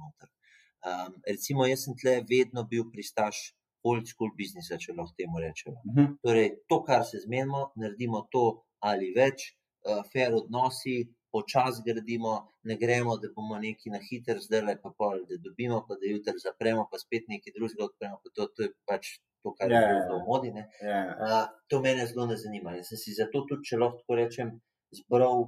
Um, 0.82 1.18
recimo, 1.28 1.66
jaz 1.68 1.84
sem 1.86 1.98
tle 1.98 2.20
vedno 2.26 2.64
bil 2.70 2.88
pristaš 2.90 3.52
old 3.86 4.08
school 4.08 4.32
biznisa, 4.38 4.78
če 4.78 4.96
lahko 4.96 5.14
temu 5.18 5.42
rečemo. 5.42 5.76
Uh 5.76 5.92
mhm. 5.92 6.00
-huh. 6.00 6.18
Torej, 6.22 6.48
to, 6.68 6.82
kar 6.82 7.04
se 7.04 7.20
zmenimo, 7.26 7.72
naredimo 7.76 8.26
to 8.32 8.64
ali 8.80 9.12
več, 9.14 9.52
uh, 9.86 10.02
fair 10.12 10.34
odnosi. 10.34 11.14
Počasi 11.32 11.82
gradimo, 11.86 12.32
ne 12.68 12.76
gremo, 12.76 13.16
da 13.16 13.30
bomo 13.34 13.58
neki 13.58 13.90
na 13.90 14.00
hiter, 14.04 14.40
zdaj 14.44 14.76
pa 14.82 14.90
pol, 14.98 15.22
da 15.28 15.38
dobimo, 15.40 15.78
pa 15.88 15.96
da 16.00 16.10
jutri 16.10 16.42
zapremo, 16.42 16.84
pa 16.90 17.00
spet 17.00 17.30
nekaj 17.32 17.54
drugega 17.56 17.86
odpremo. 17.86 18.20
To, 18.36 18.48
to 18.52 18.66
je 18.66 18.72
pač 18.88 19.14
to, 19.42 19.54
kar 19.56 19.72
je 19.72 19.78
yeah. 19.78 19.88
Ja, 19.94 20.02
zelo 20.04 20.18
ja. 20.18 20.24
modi. 20.26 20.52
Yeah. 20.52 20.68
Ja. 20.82 21.00
Uh, 21.24 21.46
to 21.68 21.80
mene 21.80 22.06
zelo 22.06 22.26
ne 22.26 22.36
zanima. 22.36 22.76
Jaz 22.76 22.92
sem 22.92 23.00
si 23.00 23.16
zato 23.16 23.44
tudi, 23.48 23.64
če 23.70 23.80
lahko 23.80 24.02
tako 24.02 24.18
rečem, 24.20 24.52
zbral 24.98 25.46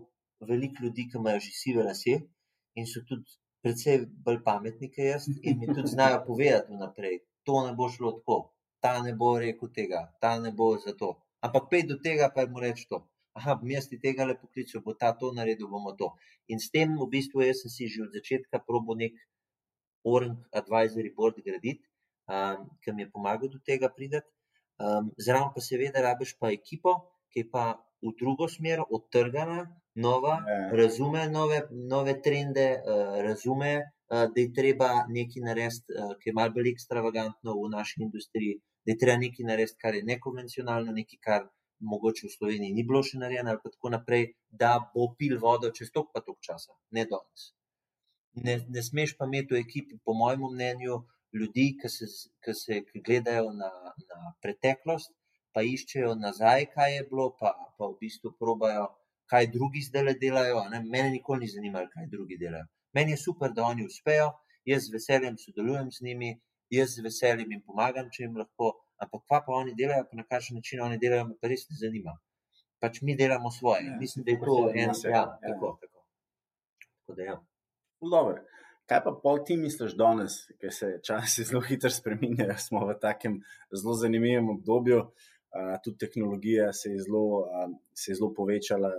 veliko 0.48 0.86
ljudi, 0.86 1.08
ki 1.10 1.20
imajo 1.20 1.44
že 1.44 1.52
sive 1.52 1.84
lase 1.84 2.16
in 2.80 2.88
so 2.90 3.04
tudi 3.08 3.36
precej 3.64 4.04
bolj 4.24 4.42
pametni, 4.44 4.90
kot 4.92 5.04
jaz, 5.04 5.28
in 5.42 5.60
mi 5.60 5.68
tudi 5.70 5.88
znajo 5.94 6.22
povedati 6.28 6.72
vnaprej, 6.72 7.20
to 7.48 7.60
ne 7.66 7.72
bo 7.76 7.88
šlo 7.88 8.12
tako, 8.18 8.38
ta 8.84 8.98
ne 9.02 9.14
bo 9.20 9.36
rekel 9.40 9.70
tega, 9.72 10.02
ta 10.20 10.38
ne 10.40 10.52
bo 10.52 10.74
za 10.78 10.92
to. 11.00 11.14
Ampak 11.44 11.70
pej 11.70 11.86
do 11.88 11.96
tega, 12.00 12.30
pa 12.34 12.44
mu 12.48 12.60
reči 12.60 12.88
to. 12.88 13.04
Aha, 13.34 13.58
mesti 13.62 13.98
tega 13.98 14.26
le 14.28 14.36
poklical, 14.38 14.82
bo 14.86 14.94
ta 14.94 15.10
to 15.18 15.32
naredil, 15.34 15.68
bomo 15.68 15.92
to. 15.98 16.12
In 16.48 16.60
s 16.62 16.70
tem, 16.70 16.92
v 16.98 17.06
bistvu, 17.14 17.42
jaz 17.42 17.64
sem 17.64 17.70
si 17.76 17.88
že 17.90 18.04
od 18.06 18.14
začetka 18.14 18.62
probo 18.66 18.94
nek 18.94 19.18
Orang 20.04 20.36
Advisory 20.52 21.10
Board 21.16 21.40
graditi, 21.42 21.82
um, 22.28 22.68
ki 22.82 22.92
mi 22.92 23.02
je 23.02 23.10
pomagal 23.10 23.48
do 23.48 23.58
tega 23.58 23.88
prideti. 23.88 24.28
Um, 24.78 25.10
zraven 25.18 25.50
pa 25.54 25.60
seveda 25.64 26.02
rabiš 26.02 26.36
pa 26.38 26.52
ekipo, 26.52 26.94
ki 27.32 27.42
je 27.42 27.50
pa 27.50 27.64
v 28.04 28.12
drugo 28.20 28.46
smer, 28.50 28.84
odtrgana, 28.90 29.64
nova, 29.94 30.38
ja. 30.46 30.70
razume 30.76 31.26
nove, 31.30 31.62
nove 31.70 32.14
trende, 32.22 32.68
uh, 32.84 33.18
razume, 33.26 33.72
uh, 34.10 34.26
da 34.30 34.38
je 34.40 34.52
treba 34.52 34.90
nekaj 35.08 35.42
narediti, 35.48 35.94
uh, 35.94 36.14
ki 36.20 36.30
je 36.30 36.36
malce 36.38 36.54
bolj 36.58 36.70
ekstravagantno 36.74 37.54
v 37.58 37.70
naši 37.74 38.02
industriji, 38.06 38.58
da 38.84 38.92
je 38.92 38.98
treba 38.98 39.18
nekaj 39.22 39.50
narediti, 39.50 39.80
kar 39.80 39.94
je 39.94 40.06
nekonvencionalno, 40.10 40.92
nekaj, 40.92 41.20
kar 41.22 41.46
mogoče 41.92 42.26
v 42.26 42.32
Sloveniji 42.36 42.76
ni 42.76 42.84
bilo 42.88 43.02
še 43.06 43.20
narejeno, 43.22 43.52
ali 43.52 43.62
pa 43.62 43.72
tako 43.72 43.92
naprej, 43.94 44.24
da 44.62 44.76
bo 44.94 45.10
pil 45.18 45.36
vodo 45.42 45.70
čez 45.78 45.92
tok 45.94 46.12
pa 46.14 46.22
tok 46.26 46.40
časa, 46.44 46.72
ne 46.96 47.04
danes. 47.10 47.50
Ne, 48.46 48.58
ne 48.74 48.82
smeš 48.82 49.14
pa 49.18 49.28
imeti 49.30 49.54
v 49.54 49.60
ekipi, 49.62 50.00
po 50.04 50.14
mojem 50.18 50.46
mnenju, 50.52 51.02
ljudi, 51.38 51.66
ki 51.80 51.90
se, 51.90 52.06
ki 52.44 52.54
se 52.54 52.80
ki 52.88 53.02
gledajo 53.06 53.52
na, 53.52 53.70
na 54.10 54.34
preteklost, 54.42 55.12
pa 55.54 55.62
iščejo 55.62 56.14
nazaj, 56.18 56.68
kaj 56.74 56.96
je 56.96 57.02
bilo, 57.10 57.28
pa, 57.40 57.54
pa 57.78 57.88
v 57.90 57.98
bistvu 58.00 58.34
probajo, 58.38 58.88
kaj 59.30 59.50
drugi 59.54 59.82
zdaj 59.86 60.16
delajo. 60.20 60.64
Ne? 60.70 60.82
Mene 60.94 61.10
nikoli 61.10 61.46
ni 61.46 61.52
zanimalo, 61.52 61.90
kaj 61.94 62.08
drugi 62.10 62.38
delajo. 62.38 62.66
Meni 62.94 63.14
je 63.14 63.22
super, 63.22 63.52
da 63.54 63.66
oni 63.66 63.86
uspejo, 63.86 64.32
jaz 64.70 64.88
z 64.88 64.94
veseljem 64.94 65.38
sodelujem 65.38 65.90
z 65.92 66.04
njimi, 66.06 66.30
jaz 66.70 66.96
z 66.96 67.06
veseljem 67.06 67.52
jim 67.52 67.62
pomagam, 67.66 68.10
če 68.10 68.26
jim 68.26 68.36
lahko. 68.42 68.72
Ampak 69.02 69.22
pa, 69.28 69.40
pa 69.46 69.52
oni 69.52 69.74
delajo, 69.78 70.06
pa 70.10 70.16
na 70.16 70.24
kakšen 70.28 70.60
način 70.60 70.82
oni 70.84 70.98
delajo, 71.02 71.26
me 71.28 71.36
pa 71.40 71.50
res 71.50 71.66
ne 71.70 71.76
zanima. 71.80 72.14
Pač 72.80 73.00
mi 73.02 73.16
delamo 73.16 73.50
svoje. 73.50 73.84
Ja, 73.86 73.96
Mislim, 74.00 74.24
da 74.24 74.30
je 74.30 74.40
to 74.40 74.56
eno. 74.70 74.94
Ja, 75.04 75.10
ja, 75.10 75.24
tako, 75.42 75.78
tako. 75.80 76.04
tako 77.00 77.16
da, 77.16 77.22
ja. 77.22 77.38
Dobro. 78.00 78.42
Kaj 78.86 79.00
pa 79.04 79.12
pol 79.22 79.38
ti 79.48 79.56
misliš 79.56 79.94
danes, 79.96 80.42
ker 80.60 80.72
se 80.72 80.90
časi 81.06 81.46
zelo 81.48 81.62
hitro 81.64 81.90
spremenjajo, 81.90 82.56
smo 82.60 82.84
v 82.84 82.98
takem 83.00 83.38
zelo 83.72 83.94
zanimivem 83.96 84.50
obdobju. 84.58 84.98
Uh, 85.54 85.76
tudi 85.84 85.98
tehnologija 86.02 86.72
se 86.72 86.90
je 86.90 87.02
zelo, 87.06 87.46
se 87.94 88.10
je 88.10 88.16
zelo 88.18 88.32
povečala, 88.34 88.90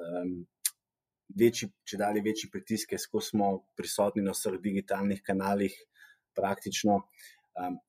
večji, 1.40 1.70
če 1.84 2.00
dalje 2.00 2.24
večji 2.26 2.50
pritiske, 2.52 2.98
ko 3.12 3.22
smo 3.22 3.50
prisotni 3.78 4.24
na 4.24 4.34
vseh 4.36 4.58
digitalnih 4.64 5.22
kanalih, 5.26 5.76
praktično. 6.36 7.02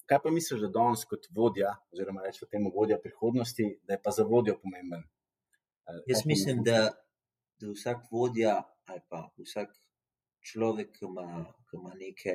Kaj 0.07 0.19
pa 0.23 0.31
misliš, 0.31 0.61
da 0.63 0.69
danes 0.79 1.03
kot 1.11 1.27
vodja, 1.35 1.73
oziroma 1.93 2.23
rečemo 2.23 2.49
temu 2.51 2.71
vodja 2.75 2.99
prihodnosti, 3.03 3.67
da 3.87 3.97
je 3.97 4.03
pa 4.03 4.13
za 4.15 4.25
vodjo 4.25 4.55
pomemben? 4.63 5.03
Jaz 6.07 6.23
mislim, 6.27 6.63
da, 6.67 6.79
da 7.61 7.73
vsak 7.73 8.07
vodja 8.13 8.57
ali 8.87 9.01
pa 9.11 9.25
vsak 9.43 9.73
človek, 10.47 10.93
ki 10.95 11.05
ima, 11.09 11.27
ki 11.67 11.79
ima 11.81 11.95
neke, 11.99 12.35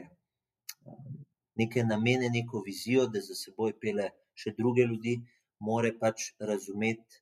neke 1.56 1.84
namene, 1.84 2.30
neko 2.30 2.64
vizijo, 2.66 3.08
da 3.08 3.22
za 3.24 3.38
seboj 3.40 3.78
pele 3.80 4.10
še 4.36 4.52
druge 4.58 4.84
ljudi, 4.90 5.22
more 5.64 5.94
pač 6.00 6.34
razumeti, 6.40 7.22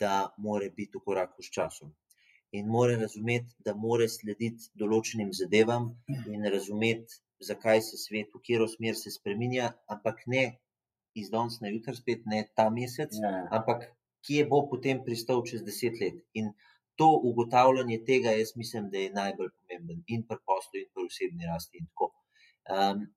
da 0.00 0.32
mora 0.38 0.70
biti 0.76 0.96
v 0.96 1.04
koraku 1.04 1.44
s 1.44 1.52
časom. 1.52 1.92
In 2.56 2.68
mora 2.72 2.96
razumeti, 3.00 3.52
da 3.64 3.74
mora 3.76 4.08
slediti 4.08 4.72
določenim 4.80 5.32
zadevam, 5.36 5.90
in 6.08 6.48
razumeti, 6.54 7.20
zakaj 7.46 7.82
se 7.82 7.98
svet, 8.00 8.28
v 8.34 8.40
katero 8.40 8.68
smer 8.68 8.96
se 8.98 9.10
spremenja, 9.10 9.72
ampak 9.90 10.22
ne 10.26 10.44
iz 11.14 11.30
danes 11.30 11.60
na 11.60 11.68
jutro, 11.68 11.94
spet 11.94 12.26
ne 12.26 12.42
ta 12.56 12.68
mesec, 12.70 13.16
ja. 13.20 13.32
ampak 13.52 13.88
kje 14.26 14.46
bo 14.50 14.62
potem 14.70 15.02
pristal 15.04 15.42
čez 15.48 15.64
deset 15.66 15.98
let. 16.00 16.20
In 16.38 16.52
to 16.96 17.08
ugotavljanje 17.30 17.98
tega, 18.06 18.32
jaz 18.36 18.54
mislim, 18.56 18.88
da 18.92 18.98
je 18.98 19.10
najbolj 19.16 19.50
pomemben 19.58 20.04
in 20.06 20.22
pri 20.28 20.38
poslu, 20.46 20.80
in 20.80 20.88
pri 20.94 21.08
osebni 21.10 21.50
rasti. 21.50 21.84
Um, 22.70 23.10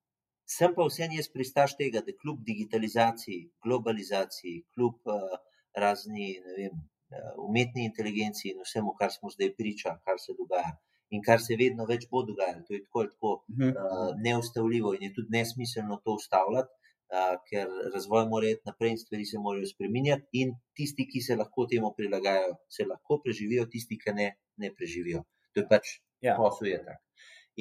Sem 0.45 0.75
pa 0.77 0.85
vsem 0.85 1.13
jaz 1.17 1.25
pristaš 1.33 1.71
tega, 1.73 2.03
da 2.05 2.13
kljub 2.13 2.43
digitalizaciji, 2.45 3.47
globalizaciji, 3.65 4.59
kljub 4.75 5.09
uh, 5.09 5.39
razni 5.73 6.27
vem, 6.57 6.75
uh, 6.75 7.31
umetni 7.47 7.87
inteligenci 7.89 8.51
in 8.51 8.61
vsemu, 8.61 8.93
kar 8.99 9.09
smo 9.15 9.31
zdaj 9.33 9.55
priča, 9.57 9.95
kar 10.05 10.21
se 10.21 10.35
dogaja 10.37 10.75
in 11.15 11.21
kar 11.27 11.39
se 11.43 11.57
vedno 11.59 11.85
več 11.91 12.07
bo 12.11 12.23
dogajalo, 12.27 12.63
to 12.67 12.75
je 12.75 12.81
tako, 12.85 13.05
tako 13.13 13.33
uh, 13.35 14.09
neustavljivo 14.27 14.93
in 14.97 15.07
je 15.07 15.13
tudi 15.19 15.37
nesmiselno 15.37 16.01
to 16.03 16.17
ustavljati. 16.21 16.73
uh, 17.13 17.35
ker 17.49 17.69
razvoj 17.93 18.25
mora 18.31 18.49
iti 18.49 18.65
naprej 18.65 18.95
in 18.95 18.97
stvari 19.01 19.25
se 19.29 19.37
morajo 19.41 19.67
spremenjati, 19.69 20.25
in 20.41 20.53
tisti, 20.77 21.05
ki 21.11 21.21
se 21.21 21.35
lahko 21.41 21.67
temu 21.71 21.91
prilagajajo, 21.97 22.55
se 22.77 22.85
lahko 22.89 23.19
preživijo, 23.23 23.67
tisti, 23.71 23.97
ki 24.01 24.13
ne, 24.19 24.27
ne 24.57 24.71
preživijo. 24.77 25.23
To 25.53 25.61
je 25.63 25.67
pač 25.69 25.97
Ja. 26.25 26.35
posel 26.39 26.67
je 26.71 26.77
tak. 26.85 27.01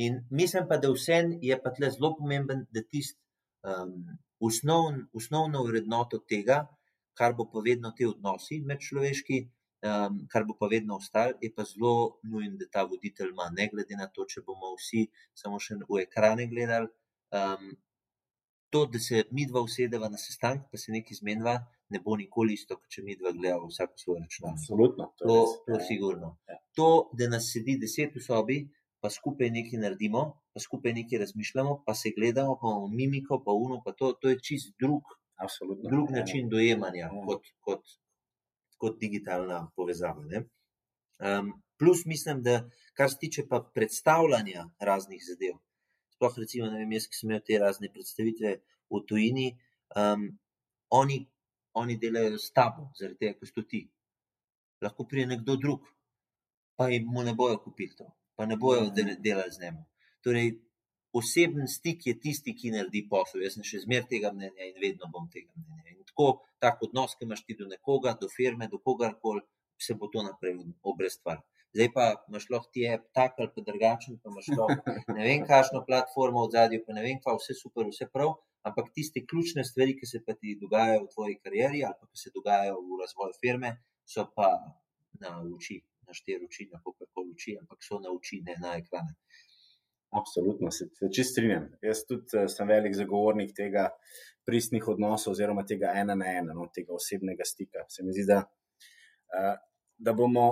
In 0.05 0.15
mislim 0.31 0.65
pa, 0.71 0.79
da 0.83 0.89
vse 0.91 1.19
je 1.43 1.57
pa 1.63 1.71
tle 1.75 1.91
zelo 1.91 2.15
pomemben, 2.19 2.65
da 2.75 2.83
tisti 2.83 3.21
um, 3.69 3.93
osnovn, 4.41 5.03
osnovno 5.13 5.65
vrednoto 5.67 6.23
tega, 6.31 6.63
kar 7.19 7.35
bo 7.39 7.45
pa 7.53 7.61
vedno 7.67 7.93
te 7.99 8.09
odnosi 8.09 8.61
medčloveški, 8.71 9.41
um, 9.85 10.27
kar 10.29 10.45
bo 10.45 10.55
pa 10.55 10.67
vedno 10.67 10.97
ostalo, 10.97 11.39
je 11.41 11.51
pa 11.53 11.65
zelo 11.65 11.93
nujen, 12.25 12.57
da 12.57 12.67
ta 12.69 12.83
voditelj 12.85 13.31
ima, 13.31 13.51
ne 13.53 13.69
glede 13.69 13.97
na 13.97 14.09
to, 14.09 14.27
če 14.27 14.43
bomo 14.43 14.75
vsi 14.77 15.07
samo 15.35 15.61
še 15.61 15.79
v 15.85 16.03
ekrane 16.03 16.47
gledali. 16.47 16.89
Um, 17.33 17.75
to, 18.71 18.87
da 18.87 18.99
se 18.99 19.25
mi 19.31 19.47
dva 19.47 19.61
usedeva 19.61 20.09
na 20.09 20.19
sestanek, 20.19 20.65
pa 20.71 20.79
se 20.79 20.93
nekaj 20.93 21.15
zmenjava, 21.15 21.55
ne 21.89 22.01
bo 22.01 22.17
nikoli 22.17 22.55
isto, 22.55 22.77
kot 22.77 22.89
če 22.89 23.03
mi 23.03 23.17
dva 23.17 23.33
gledava 23.33 23.67
vsak 23.67 23.93
svoj 23.97 24.19
računalnik. 24.19 24.59
Absolutno. 24.61 25.05
to 25.17 25.27
To, 25.27 25.37
to 25.67 25.73
Ja. 25.73 25.81
sigurno. 25.81 26.31
Ja. 26.49 26.57
To, 26.75 26.89
da 27.13 27.29
nas 27.29 27.51
sedi 27.53 27.77
deset 27.79 28.15
v 28.15 28.21
sobi, 28.21 28.57
pa 29.01 29.11
skupaj 29.11 29.51
nekaj 29.51 29.79
naredimo, 29.79 30.23
pa 30.53 30.61
skupaj 30.61 30.93
nekaj 30.93 31.19
razmišljamo, 31.19 31.83
pa 31.87 31.95
se 31.95 32.11
gledamo, 32.11 32.57
pa 32.57 32.67
imamo 32.67 32.89
mimiko, 32.91 33.39
pa 33.45 33.53
uno, 33.55 33.83
pa 33.85 33.93
to, 33.93 34.13
to 34.15 34.29
je 34.29 34.41
čist 34.41 34.75
drug, 34.81 35.03
Absolutno. 35.37 35.91
drug 35.91 36.11
način 36.11 36.49
dojemanja 36.49 37.07
Ja. 37.07 37.11
kot, 37.21 37.43
kot, 37.61 37.83
kot 38.85 39.01
digitalna 39.01 39.65
povezava. 39.77 40.25
ne. 40.31 40.45
Um, 41.25 41.53
plus 41.79 42.05
mislim, 42.07 42.43
da 42.43 42.61
kar 42.95 43.11
se 43.11 43.19
tiče 43.21 43.47
pa 43.49 43.61
predstavljanja 43.75 44.69
raznih 44.79 45.23
zadev, 45.25 45.59
sploh 46.15 46.39
recimo, 46.39 46.71
vem, 46.71 46.93
jaz, 46.93 47.09
ki 47.09 47.19
sem 47.19 47.31
imel 47.31 47.43
te 47.47 47.59
razne 47.59 47.91
predstavitve 47.93 48.57
v 48.91 49.01
tujini, 49.09 49.47
um, 49.99 50.29
oni, 50.95 51.19
oni 51.75 51.97
delajo 51.99 52.39
s 52.39 52.53
tabo, 52.55 52.91
zaradi 52.99 53.19
tega, 53.23 53.39
ker 53.41 53.51
si 53.51 53.67
ti. 53.71 53.83
Lahko 54.85 55.07
pride 55.09 55.33
nekdo 55.33 55.57
drug, 55.57 55.89
pa 56.77 56.89
jim 56.91 57.09
ne 57.25 57.35
bojo 57.35 57.59
kupili 57.65 57.97
to, 57.97 58.07
pa 58.37 58.47
ne 58.47 58.57
bojo 58.57 58.91
del- 58.95 59.17
delali 59.23 59.53
z 59.53 59.63
njim. 59.63 59.81
Torej, 60.23 60.55
oseben 61.15 61.69
stik 61.69 62.07
je 62.07 62.19
tisti, 62.21 62.55
ki 62.59 62.73
naredi 62.75 63.05
posel. 63.11 63.43
Jaz 63.47 63.57
sem 63.57 63.67
še 63.67 63.83
zmeraj 63.85 64.09
tega 64.11 64.33
mnenja 64.35 64.67
in 64.67 64.81
vedno 64.83 65.11
bom 65.13 65.29
tega 65.31 65.53
mnenja. 65.55 65.95
In 65.95 66.04
tako, 66.15 66.47
tak 66.63 66.83
odnos, 66.83 67.17
ki 67.19 67.27
imaš 67.27 67.43
ti 67.45 67.57
do 67.59 67.67
nekoga, 67.67 68.15
do 68.21 68.29
firme, 68.31 68.69
do 68.71 68.79
kogarkoli, 68.79 69.43
se 69.79 69.95
bo 69.95 70.09
to 70.09 70.23
naprej 70.23 70.57
obrestvar. 70.83 71.43
Zdaj 71.75 71.89
pa 71.95 72.05
imaš 72.31 72.47
lahko 72.55 72.71
ti 72.73 72.87
app 72.87 73.09
tak 73.13 73.35
ali 73.39 73.51
pa 73.55 73.63
drugačen, 73.67 74.19
pa 74.23 74.31
imaš 74.31 74.49
lahko 74.55 75.15
ne 75.17 75.25
vem, 75.27 75.43
kakšno 75.47 75.83
platformo 75.87 76.47
v 76.47 76.53
zadju, 76.55 76.85
pa 76.87 76.95
ne 76.95 77.03
vem, 77.03 77.19
kva, 77.19 77.35
vse 77.35 77.57
super, 77.59 77.89
vse 77.91 78.07
prav, 78.13 78.37
ampak 78.63 78.93
tiste 78.95 79.25
ključne 79.27 79.65
stvari, 79.67 79.97
ki 79.99 80.07
se 80.07 80.23
pa 80.27 80.37
ti 80.39 80.55
dogajajo 80.61 81.03
v 81.03 81.11
tvoji 81.15 81.35
karieri 81.43 81.83
ali 81.83 81.99
pa 81.99 82.07
ki 82.07 82.23
se 82.23 82.31
dogajajo 82.37 82.79
v 82.79 83.01
razvoju 83.03 83.35
firme, 83.41 83.75
so 84.07 84.29
pa 84.37 84.53
na 85.21 85.35
oči, 85.43 85.81
na 86.07 86.15
štiri 86.15 86.47
oči, 86.47 86.69
na 86.71 86.79
kakorkoli 86.79 87.35
oči, 87.35 87.59
ampak 87.59 87.83
so 87.83 87.99
na 87.99 88.15
oči, 88.15 88.41
ne 88.47 88.55
na 88.63 88.79
ekrane. 88.79 89.19
Absolutno, 90.15 90.71
se, 90.71 90.87
se 90.95 91.09
čist 91.15 91.35
strinjam. 91.35 91.69
Jaz 91.83 92.05
tudi 92.09 92.39
uh, 92.39 92.47
sem 92.51 92.69
velik 92.71 92.95
zagovornik 92.95 93.55
tega 93.57 93.89
pristnih 94.47 94.87
odnosov, 94.89 95.35
oziroma 95.35 95.65
tega 95.67 95.95
ena 95.99 96.15
na 96.15 96.29
ena, 96.39 96.55
no, 96.55 96.69
tega 96.75 96.95
osebnega 96.95 97.47
stika. 97.49 97.83
Se 97.91 98.05
mi 98.07 98.15
zdi, 98.15 98.29
da, 98.29 98.45
uh, 99.35 99.57
da 99.99 100.15
bomo 100.15 100.47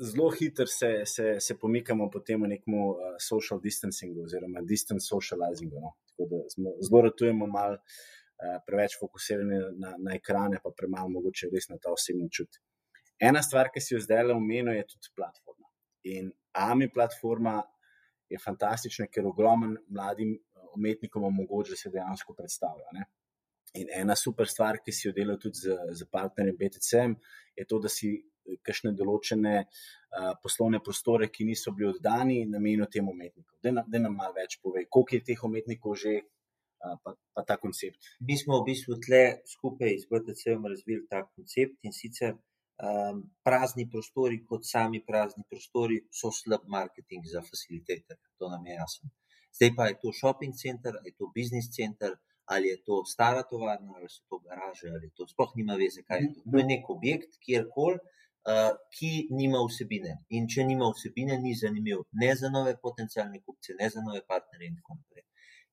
zelo 0.00 0.30
hitro 0.32 0.66
se, 0.66 1.02
se, 1.06 1.34
se 1.40 1.58
pomikamo 1.58 2.08
po 2.10 2.22
tem 2.24 2.40
nekemu 2.40 2.86
uh, 2.90 3.18
social 3.20 3.60
distancingu, 3.60 4.24
oziroma 4.24 4.62
distance 4.68 5.06
socializingu. 5.08 5.80
No. 5.80 5.92
Tako 6.12 6.28
da 6.30 6.40
smo, 6.54 6.72
zelo 6.86 7.02
ratujemo 7.08 7.46
mal 7.46 7.76
uh, 7.76 8.56
preveč 8.66 8.96
fokusirani 9.00 9.60
na, 9.76 9.94
na 9.98 10.14
ekrane, 10.16 10.62
pa 10.64 10.72
premalo 10.76 11.12
mogoče 11.18 11.50
res 11.52 11.68
na 11.68 11.76
ta 11.82 11.92
osebni 11.92 12.30
čut. 12.32 12.62
Ena 13.20 13.42
stvar, 13.44 13.68
ki 13.74 13.82
si 13.84 13.94
jo 13.94 14.00
zdaj 14.00 14.30
le 14.30 14.38
omenil, 14.38 14.72
je 14.78 14.86
tudi 14.94 15.12
platforma. 15.16 15.68
In 16.08 16.32
AMI 16.56 16.88
platforma 16.94 17.58
je 18.30 18.38
fantastična, 18.38 19.08
ker 19.10 19.26
ogromno 19.26 19.74
mladim 19.88 20.34
eh, 20.34 20.66
umetnikom 20.76 21.24
omogoča, 21.24 21.74
da 21.74 21.82
se 21.82 21.92
dejansko 21.94 22.34
predstavlja. 22.38 22.94
Ne? 22.96 23.06
In 23.80 23.90
ena 23.94 24.16
super 24.16 24.48
stvar, 24.50 24.80
ki 24.84 24.92
si 24.92 25.08
jo 25.08 25.14
delal 25.14 25.38
tudi 25.38 25.62
z, 25.62 25.76
z 25.94 26.06
partnerjem 26.10 26.56
BTC, 26.58 27.06
je 27.58 27.66
to, 27.70 27.78
da 27.78 27.90
si 27.90 28.16
kakšne 28.66 28.92
določene 28.98 29.54
uh, 29.62 30.32
poslovne 30.42 30.80
prostore, 30.82 31.28
ki 31.30 31.46
niso 31.46 31.72
bili 31.76 31.90
oddani, 31.92 32.40
namenil 32.50 32.88
tem 32.90 33.08
umetnikom. 33.08 33.58
Da 33.62 33.72
nam, 33.76 33.90
nam 33.94 34.16
malo 34.18 34.34
več 34.38 34.58
pove, 34.62 34.86
koliko 34.90 35.18
je 35.18 35.26
teh 35.30 35.44
umetnikov 35.46 35.98
že, 36.02 36.16
uh, 36.82 36.96
pa, 37.04 37.14
pa 37.36 37.44
ta 37.46 37.58
koncept. 37.62 38.10
Mi 38.26 38.38
smo 38.40 38.60
v 38.60 38.70
bistvu 38.72 38.98
tle 39.06 39.22
skupaj 39.52 39.98
z 40.02 40.10
BTC-om 40.10 40.70
razvili 40.72 41.06
ta 41.10 41.22
koncept 41.28 41.78
in 41.86 41.94
sicer 41.94 42.34
um, 42.80 43.22
prazni 43.44 43.88
prostori, 43.90 44.40
kot 44.46 44.64
sami 44.64 45.02
prazni 45.06 45.44
prostori, 45.48 46.00
so 46.10 46.30
slab 46.32 46.66
marketing 46.66 47.26
za 47.32 47.42
facilitatorje. 47.42 48.26
To 48.38 48.48
nam 48.48 48.66
je 48.66 48.74
jasno. 48.74 49.10
Zdaj 49.56 49.70
pa 49.76 49.86
je 49.90 49.98
to 50.02 50.12
shopping 50.12 50.54
center, 50.54 50.96
je 51.04 51.12
to 51.18 51.30
business 51.34 51.74
center, 51.76 52.16
ali 52.44 52.68
je 52.68 52.82
to 52.86 53.04
stara 53.04 53.42
tovarna, 53.42 53.92
ali 53.96 54.08
so 54.08 54.22
to 54.28 54.38
garaže, 54.46 54.88
ali 54.96 55.10
to 55.16 55.26
sploh 55.28 55.52
nima 55.56 55.74
veze, 55.74 56.02
kaj 56.06 56.22
je 56.22 56.32
to. 56.34 56.46
To 56.50 56.58
je 56.58 56.66
nek 56.72 56.90
objekt, 56.90 57.38
kjerkoli, 57.44 57.98
uh, 58.50 58.72
ki 58.96 59.12
nima 59.30 59.62
vsebine. 59.66 60.16
In 60.36 60.48
če 60.48 60.66
nima 60.66 60.90
vsebine, 60.94 61.38
ni 61.42 61.54
zanimiv 61.54 62.06
ne 62.22 62.30
za 62.36 62.50
nove 62.50 62.76
potencijalne 62.82 63.42
kupce, 63.42 63.76
ne 63.80 63.90
za 63.90 64.02
nove 64.06 64.22
partnerje 64.26 64.70
in 64.70 64.78
tako 64.80 64.98
naprej. 65.00 65.26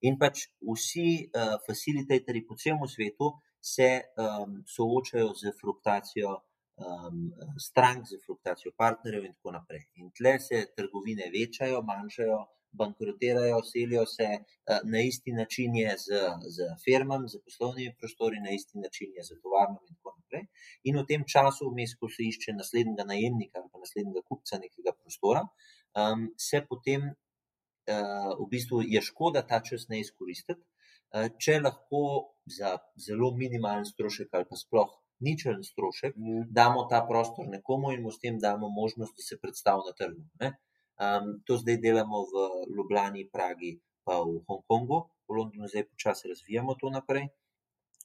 In 0.06 0.18
pač 0.18 0.44
vsi 0.62 1.08
uh, 1.26 1.56
facilitatorji 1.66 2.44
po 2.46 2.58
celem 2.58 2.86
svetu 2.86 3.32
se 3.60 3.88
um, 4.14 4.60
soočajo 4.74 5.32
z 5.34 5.50
fluktuacijo 5.60 6.36
um, 6.78 7.32
strank, 7.58 8.06
z 8.06 8.18
fluktuacijo 8.26 8.72
partnerjev 8.76 9.24
in 9.24 9.34
tako 9.34 9.54
naprej. 9.56 9.82
In 10.02 10.10
tle 10.18 10.38
se 10.40 10.64
trgovine 10.76 11.30
večajo, 11.34 11.82
manjšajo, 11.82 12.38
bankrotirajo, 12.78 13.60
selijo 13.64 14.04
se, 14.06 14.28
uh, 14.38 14.78
na 14.92 15.00
isti 15.00 15.32
način 15.32 15.76
je 15.76 15.94
z, 16.04 16.22
z 16.54 16.68
firmami, 16.84 17.28
z 17.28 17.40
poslovnimi 17.44 17.94
prostori, 17.98 18.40
na 18.40 18.50
isti 18.50 18.78
način 18.78 19.14
je 19.16 19.24
z 19.24 19.40
tovarnami 19.42 19.88
in 19.88 19.96
tako 19.96 20.14
naprej. 20.18 20.44
In 20.84 21.00
v 21.00 21.06
tem 21.10 21.24
času, 21.34 21.70
vmes, 21.72 21.96
ko 22.00 22.10
se 22.12 22.28
išče 22.28 22.56
naslednjega 22.60 23.08
najemnika 23.12 23.62
ali 23.62 23.72
pa 23.72 23.82
naslednjega 23.84 24.22
kupca 24.28 24.60
nekega 24.64 24.94
prostora, 25.00 25.46
um, 25.48 26.28
se 26.48 26.62
potem 26.70 27.10
uh, 27.10 28.32
v 28.38 28.50
bistvu 28.52 28.82
je 28.86 29.02
škoda 29.02 29.42
ta 29.42 29.62
čas 29.64 29.88
ne 29.88 30.00
izkoristiti, 30.04 30.60
uh, 30.60 31.26
če 31.40 31.60
lahko 31.64 32.04
za 32.58 32.76
zelo 33.08 33.32
minimalen 33.36 33.88
strošek 33.88 34.28
ali 34.32 34.46
pa 34.48 34.56
sploh 34.56 34.92
ničelen 35.20 35.64
strošek 35.64 36.14
damo 36.50 36.86
ta 36.90 37.02
prostor 37.08 37.48
nekomu 37.48 37.92
in 37.92 38.02
mu 38.02 38.10
s 38.10 38.20
tem 38.22 38.38
damo 38.38 38.68
možnost, 38.68 39.16
da 39.16 39.22
se 39.22 39.38
predstavi 39.40 39.82
na 39.86 39.92
trgu. 39.92 40.22
ne. 40.40 40.56
Um, 40.98 41.42
to 41.46 41.56
zdaj 41.56 41.76
delamo 41.78 42.24
v 42.26 42.34
Ljubljani, 42.76 43.28
Pragi, 43.32 43.78
pa 44.04 44.18
v 44.18 44.40
Hongkongu, 44.48 44.98
v 45.28 45.36
Londonu 45.36 45.68
zdaj 45.70 45.84
počasi 45.86 46.28
razvijamo 46.28 46.74
to 46.74 46.90
naprej. 46.90 47.28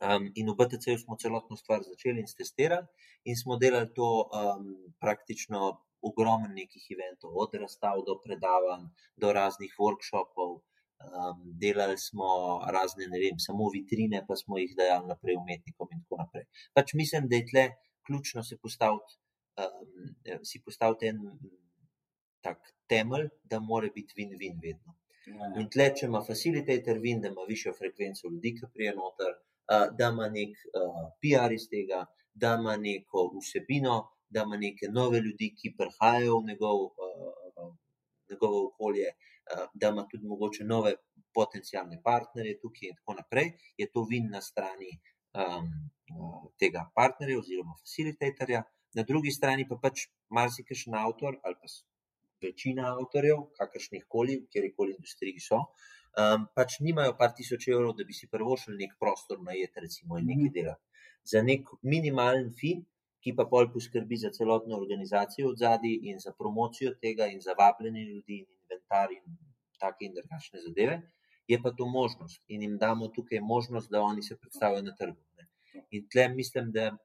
Um, 0.01 0.29
in 0.35 0.49
v 0.49 0.55
BTC-ju 0.57 0.99
smo 1.01 1.17
celotno 1.17 1.57
stvar 1.57 1.81
začeli 1.81 2.21
in 2.21 2.29
testirali, 2.37 2.85
in 3.25 3.37
smo 3.37 3.57
delali 3.57 3.89
to 3.95 4.29
um, 4.29 4.93
praktično 5.01 5.79
ogromno 6.03 6.49
nekih 6.53 6.85
eventov, 6.91 7.31
od 7.33 7.55
razstav 7.55 8.03
do 8.05 8.19
predavanj, 8.21 8.89
do 9.17 9.33
raznih 9.33 9.73
workshopov. 9.79 10.59
Um, 11.03 11.39
delali 11.59 11.97
smo 11.97 12.25
razne, 12.71 13.07
ne 13.11 13.19
vem, 13.19 13.39
samo 13.39 13.67
vitrine, 13.73 14.23
pa 14.27 14.35
smo 14.39 14.57
jih 14.57 14.71
dajali 14.77 15.09
naprej 15.11 15.35
umetnikom 15.35 15.89
in 15.91 16.03
tako 16.03 16.19
naprej. 16.21 16.45
Pač 16.73 16.93
mislim, 16.99 17.27
da 17.29 17.35
je 17.35 17.47
tle 17.49 17.63
ključno 18.07 18.43
se 18.43 18.57
postaviti, 18.57 19.17
um, 19.59 20.45
si 20.49 20.61
postaviti 20.65 21.11
en 21.11 21.19
tak 22.45 22.71
temelj, 22.89 23.27
da 23.43 23.59
mora 23.59 23.89
biti 23.95 24.15
win-win 24.19 24.55
vedno. 24.63 24.95
In 25.59 25.67
tle, 25.75 25.89
če 25.97 26.07
ima 26.07 26.23
facilitator 26.23 26.99
vin, 27.03 27.21
da 27.23 27.31
ima 27.31 27.45
višjo 27.51 27.75
frekvenco 27.77 28.31
ljudi, 28.31 28.55
ki 28.57 28.71
prije 28.73 28.95
noter, 28.95 29.35
uh, 29.35 29.85
da 29.99 30.09
ima 30.15 30.29
nek 30.31 30.65
uh, 30.71 31.03
PR 31.19 31.55
iz 31.59 31.67
tega, 31.71 32.05
da 32.33 32.55
ima 32.61 32.77
neko 32.79 33.27
vsebino, 33.37 33.99
da 34.29 34.47
ima 34.47 34.57
neke 34.65 34.89
nove 34.91 35.19
ljudi, 35.27 35.53
ki 35.59 35.75
prihajajo 35.77 36.39
v 36.39 36.49
njegov, 36.49 36.83
uh, 36.87 37.71
njegovo 38.31 38.65
okolje, 38.71 39.11
uh, 39.11 39.32
da 39.73 39.89
ima 39.89 40.05
tudi 40.11 40.27
mogoče 40.27 40.63
nove 40.63 40.93
potencijalne 41.33 41.99
partnerje 42.03 42.59
tukaj 42.61 42.89
in 42.89 42.95
tako 42.99 43.17
naprej, 43.19 43.51
je 43.77 43.89
to 43.91 44.05
vin 44.09 44.29
na 44.31 44.41
strani 44.41 44.91
um, 45.33 45.71
tega 46.59 46.85
partnerja 46.95 47.39
oziroma 47.39 47.75
facilitatorja, 47.81 48.61
na 48.93 49.03
drugi 49.03 49.31
strani 49.31 49.65
pa 49.69 49.79
pač 49.81 50.07
marsikajšen 50.29 50.95
avtor 50.99 51.39
ali 51.43 51.57
pa 51.61 51.71
večina 52.43 52.89
avtorjev, 52.93 53.43
kakršnih 53.57 54.05
koli, 54.07 54.37
v 54.43 54.49
kjerkoli 54.53 54.95
industriji 54.97 55.43
so, 55.43 55.59
um, 56.19 56.47
pač 56.55 56.79
nimajo 56.85 57.15
par 57.19 57.33
tisoč 57.37 57.69
evrov, 57.71 57.95
da 57.97 58.05
bi 58.07 58.15
si 58.17 58.29
prvošili 58.31 58.79
nek 58.81 58.97
prostor 58.99 59.39
najet, 59.47 59.77
recimo, 59.85 60.19
in 60.19 60.27
nekaj 60.31 60.51
delati. 60.57 61.07
Za 61.31 61.41
nek 61.41 61.71
minimalen 61.93 62.49
fi, 62.59 62.73
ki 63.23 63.31
pa 63.37 63.45
pol 63.47 63.69
poskrbi 63.71 64.17
za 64.19 64.33
celotno 64.35 64.75
organizacijo 64.75 65.53
od 65.53 65.61
zadaj 65.63 65.93
in 66.11 66.19
za 66.19 66.33
promocijo 66.39 66.91
tega 67.05 67.29
in 67.31 67.39
za 67.41 67.55
vabljenje 67.59 68.03
ljudi 68.09 68.41
in 68.43 68.49
inventar 68.73 69.13
in 69.13 69.37
take 69.79 70.05
in 70.05 70.15
drugačne 70.17 70.61
zadeve, 70.65 71.01
Je 71.47 71.61
pa 71.61 71.71
to 71.71 71.85
možnost 71.85 72.41
in 72.47 72.61
jim 72.61 72.77
damo 72.77 73.07
tukaj 73.07 73.39
možnost, 73.39 73.89
da 73.91 74.01
oni 74.01 74.23
se 74.23 74.37
predstavijo 74.37 74.81
na 74.81 74.95
trgu. 74.95 75.19
Ne. 75.37 75.47
In 75.91 76.07
tle 76.09 76.29
mislim, 76.29 76.71
da 76.71 76.97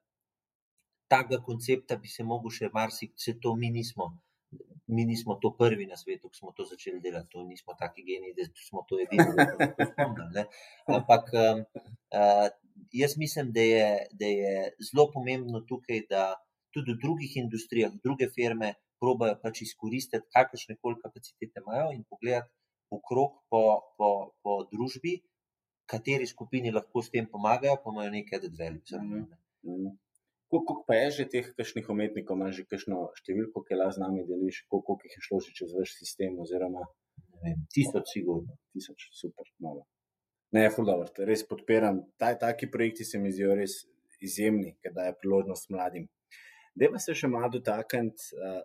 takega 1.08 1.42
koncepta 1.42 1.96
bi 1.96 2.08
se 2.08 2.24
mogel 2.24 2.54
še 2.54 2.70
marsikaj, 2.72 3.16
se 3.18 3.34
to 3.40 3.56
mi 3.56 3.70
nismo. 3.70 4.12
Mi 4.88 5.04
nismo 5.04 5.34
to 5.42 5.50
prvi 5.56 5.84
na 5.86 5.96
svetu, 6.00 6.30
ki 6.32 6.38
smo 6.38 6.52
to 6.56 6.64
začeli 6.64 7.02
delati, 7.04 7.28
to 7.34 7.42
nismo 7.44 7.74
taki 7.76 8.04
geniji, 8.06 8.32
da 8.38 8.46
smo 8.68 8.86
to 8.88 8.96
edini, 9.02 9.26
ki 9.26 9.44
smo 9.50 9.66
to 9.76 9.86
spomnili. 9.90 10.44
Ampak 10.96 11.28
um, 11.36 11.60
uh, 12.16 12.46
jaz 12.96 13.16
mislim, 13.20 13.50
da 13.52 13.66
je, 13.66 13.90
da 14.22 14.30
je 14.30 14.54
zelo 14.88 15.10
pomembno 15.12 15.60
tukaj, 15.68 16.06
da 16.08 16.22
tudi 16.72 16.94
v 16.94 17.02
drugih 17.02 17.36
industrijah, 17.42 17.92
druge 18.04 18.30
firme, 18.32 18.72
probajo 19.00 19.38
pač 19.42 19.62
izkoristiti, 19.66 20.26
kakršne 20.34 20.76
koli 20.82 21.00
kapacitete 21.02 21.62
imajo 21.64 21.92
in 21.94 22.04
pogledati 22.08 22.50
okrog 22.90 23.42
po, 23.50 23.62
po, 23.98 24.10
po 24.42 24.54
družbi, 24.72 25.18
kateri 25.88 26.26
skupini 26.26 26.72
lahko 26.72 27.02
s 27.02 27.12
tem 27.12 27.26
pomagajo, 27.28 27.78
pa 27.82 27.92
imajo 27.94 28.14
nekaj, 28.14 28.46
dve 28.48 28.70
ali 28.72 28.80
dve. 28.88 29.96
Koliko 30.48 30.78
pa 30.88 30.96
je 30.96 31.10
že 31.16 31.24
teh 31.28 31.48
kakšnih 31.56 31.88
umetnikov, 31.92 32.38
imaš 32.38 32.62
že 32.62 32.64
kakšno 32.70 33.02
številko, 33.20 33.64
ki 33.68 33.76
lahko 33.76 33.98
z 33.98 34.02
nami 34.04 34.24
deliš, 34.28 34.62
koliko 34.72 34.96
jih 35.04 35.18
je 35.18 35.24
šlo 35.26 35.40
že 35.44 35.52
čez 35.60 35.74
vaš 35.76 35.92
sistem? 35.98 36.38
Oziroma, 36.40 36.86
vem, 37.44 37.60
tisoč, 37.74 38.14
sigurno. 38.16 38.56
Tisoč, 38.72 39.10
super, 39.12 39.44
malo. 39.60 39.84
Ne, 40.56 40.64
je 40.64 40.72
fuldober, 40.72 41.12
res 41.28 41.44
podpiram. 41.44 42.00
Taj, 42.16 42.38
taki 42.40 42.70
projekti 42.72 43.04
se 43.04 43.20
mi 43.20 43.32
zdijo 43.32 43.52
res 43.58 43.82
izjemni, 44.24 44.72
ker 44.80 44.94
daje 44.96 45.12
priložnost 45.20 45.68
mladim. 45.68 46.08
Deva 46.78 47.00
se 47.02 47.12
še 47.12 47.28
malo 47.28 47.50
dotakniti, 47.52 48.32
uh, 48.38 48.62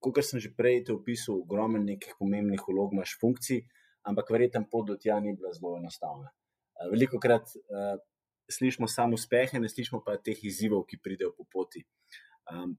kot 0.00 0.20
sem 0.24 0.40
že 0.40 0.54
prej 0.54 0.84
te 0.88 0.94
opisal, 0.94 1.42
ogromno 1.42 1.80
nekih 1.82 2.14
pomembnih 2.18 2.62
vlog 2.68 2.94
imaš 2.94 3.16
funkcij, 3.20 3.64
ampak 4.08 4.30
verjetno 4.34 4.64
pot 4.70 4.86
do 4.88 4.96
tja 4.96 5.18
ni 5.20 5.34
bila 5.36 5.52
zelo 5.52 5.76
enostavna. 5.78 6.30
Uh, 6.78 6.90
veliko 6.92 7.20
krat 7.22 7.50
uh, 7.68 7.96
slišimo 8.50 8.88
samo 8.88 9.14
uspehe, 9.14 9.60
ne 9.60 9.68
slišimo 9.68 10.02
pa 10.04 10.16
teh 10.16 10.38
izzivov, 10.50 10.86
ki 10.88 11.00
pridejo 11.04 11.34
po 11.36 11.44
poti. 11.52 11.84
Um, 12.52 12.78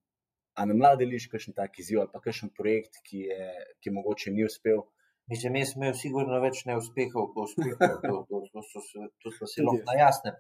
a 0.60 0.66
na 0.66 0.76
mlade 0.76 1.06
liš, 1.06 1.28
kakšen 1.32 1.56
tak 1.56 1.78
izziv 1.80 2.02
ali 2.02 2.12
pa 2.14 2.22
kakšen 2.24 2.52
projekt, 2.56 2.98
ki 3.08 3.28
je, 3.30 3.52
ki 3.84 3.94
mogoče 3.96 4.34
ni 4.36 4.48
uspel. 4.48 4.82
Mislim, 5.30 5.60
jaz 5.60 5.76
sem 5.76 5.84
imel 5.84 5.94
sigurno 5.94 6.40
več 6.42 6.64
neuspehov, 6.66 7.28
kot 7.36 7.52
uspehov. 7.52 8.00
To, 8.02 8.16
to, 8.30 8.40
to, 8.50 8.64
to, 8.72 8.82
to, 8.82 9.10
to 9.24 9.34
smo 9.36 9.50
se 9.52 9.66
lahko 9.66 9.86
najjasne. 9.92 10.34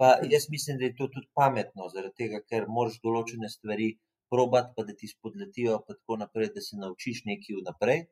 Pa 0.00 0.14
jaz 0.34 0.48
mislim, 0.54 0.78
da 0.80 0.88
je 0.88 0.94
to 0.96 1.10
tudi 1.12 1.28
pametno, 1.36 1.90
zaradi 1.92 2.16
tega, 2.22 2.40
ker 2.48 2.64
moraš 2.78 2.96
določene 3.04 3.52
stvari 3.52 3.90
probati, 4.32 4.72
pa 4.76 4.84
da 4.88 4.96
ti 4.96 5.08
spodletijo, 5.10 5.78
pa 5.86 5.96
tako 5.98 6.18
naprej, 6.24 6.52
da 6.56 6.64
se 6.64 6.80
naučiš 6.80 7.24
nekaj 7.28 7.58
vnaprej. 7.60 8.04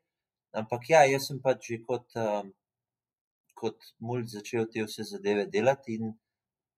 Ampak 0.63 0.89
ja, 0.93 1.05
jaz 1.09 1.29
sem 1.31 1.39
pač 1.45 1.71
že 1.71 1.79
kot, 1.87 2.09
um, 2.21 2.51
kot 3.61 3.93
mulj 4.07 4.27
začel 4.35 4.67
te 4.73 4.85
vse 4.87 5.07
zadeve 5.13 5.47
delati 5.55 5.97
in 5.99 6.13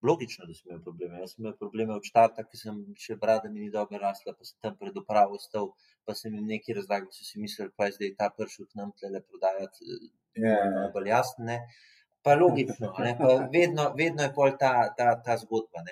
logično, 0.02 0.46
da 0.46 0.54
sem 0.54 0.70
imel 0.70 0.82
probleme. 0.82 1.20
Jaz 1.22 1.34
sem 1.34 1.44
imel 1.44 1.56
probleme 1.58 1.94
od 1.94 2.04
začetka, 2.06 2.44
ker 2.50 2.60
sem 2.60 2.82
še 3.04 3.16
brada 3.22 3.50
mi 3.50 3.64
ni 3.64 3.70
dobro 3.70 4.00
rasla, 4.02 4.34
pa 4.38 4.46
sem 4.48 4.58
tam 4.66 4.76
pred 4.80 4.98
upravo 4.98 5.38
stal, 5.42 5.72
pa 6.06 6.16
sem 6.18 6.34
jim 6.36 6.46
nekaj 6.50 6.78
razlagal, 6.80 7.10
so 7.14 7.26
si 7.26 7.40
mislili, 7.42 7.72
pa 7.76 7.88
je 7.88 7.96
zdaj 7.98 8.14
ta 8.20 8.30
pršut 8.36 8.70
nam 8.78 8.92
tle 8.98 9.22
prodajati, 9.22 9.88
yeah. 9.88 10.46
Ja, 10.46 10.60
ja. 10.76 10.86
bolj 10.94 11.12
jasne. 11.12 11.58
Pa 12.22 12.36
logično, 12.38 12.92
pa 12.94 13.34
vedno, 13.50 13.88
vedno 13.98 14.22
je 14.22 14.32
pol 14.34 14.54
ta, 14.58 14.72
ta, 14.98 15.16
ta 15.26 15.36
zgodba. 15.40 15.82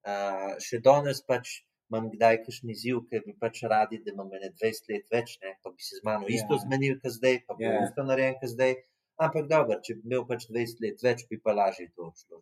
Uh, 0.00 0.56
še 0.60 0.80
danes 0.84 1.22
pač 1.24 1.60
imam 1.90 2.06
kdaj 2.12 2.38
kakšen 2.44 2.70
izziv, 2.74 3.02
ker 3.10 3.24
bi 3.26 3.34
pač 3.44 3.64
radi, 3.72 3.98
da 4.04 4.14
imam 4.14 4.30
20 4.30 4.92
let 4.92 5.10
več, 5.14 5.36
ne? 5.42 5.56
pa 5.62 5.72
bi 5.74 5.82
se 5.82 5.98
z 5.98 6.06
mano 6.06 6.28
yeah. 6.28 6.38
isto 6.38 6.56
ja. 6.56 6.62
zmenil, 6.64 6.96
kot 7.02 7.16
zdaj, 7.18 7.42
pa 7.48 7.58
bi 7.58 7.66
yeah. 7.66 7.84
isto 7.88 8.06
narejen, 8.06 8.38
kot 8.42 8.54
zdaj. 8.54 8.76
Ampak 9.20 9.50
dobro, 9.50 9.76
če 9.84 9.98
bi 9.98 10.08
imel 10.08 10.22
pač 10.28 10.46
20 10.48 10.84
let 10.84 11.02
več, 11.04 11.26
bi 11.28 11.36
pa 11.44 11.52
lažje 11.52 11.90
to 11.92 12.08
šlo. 12.22 12.38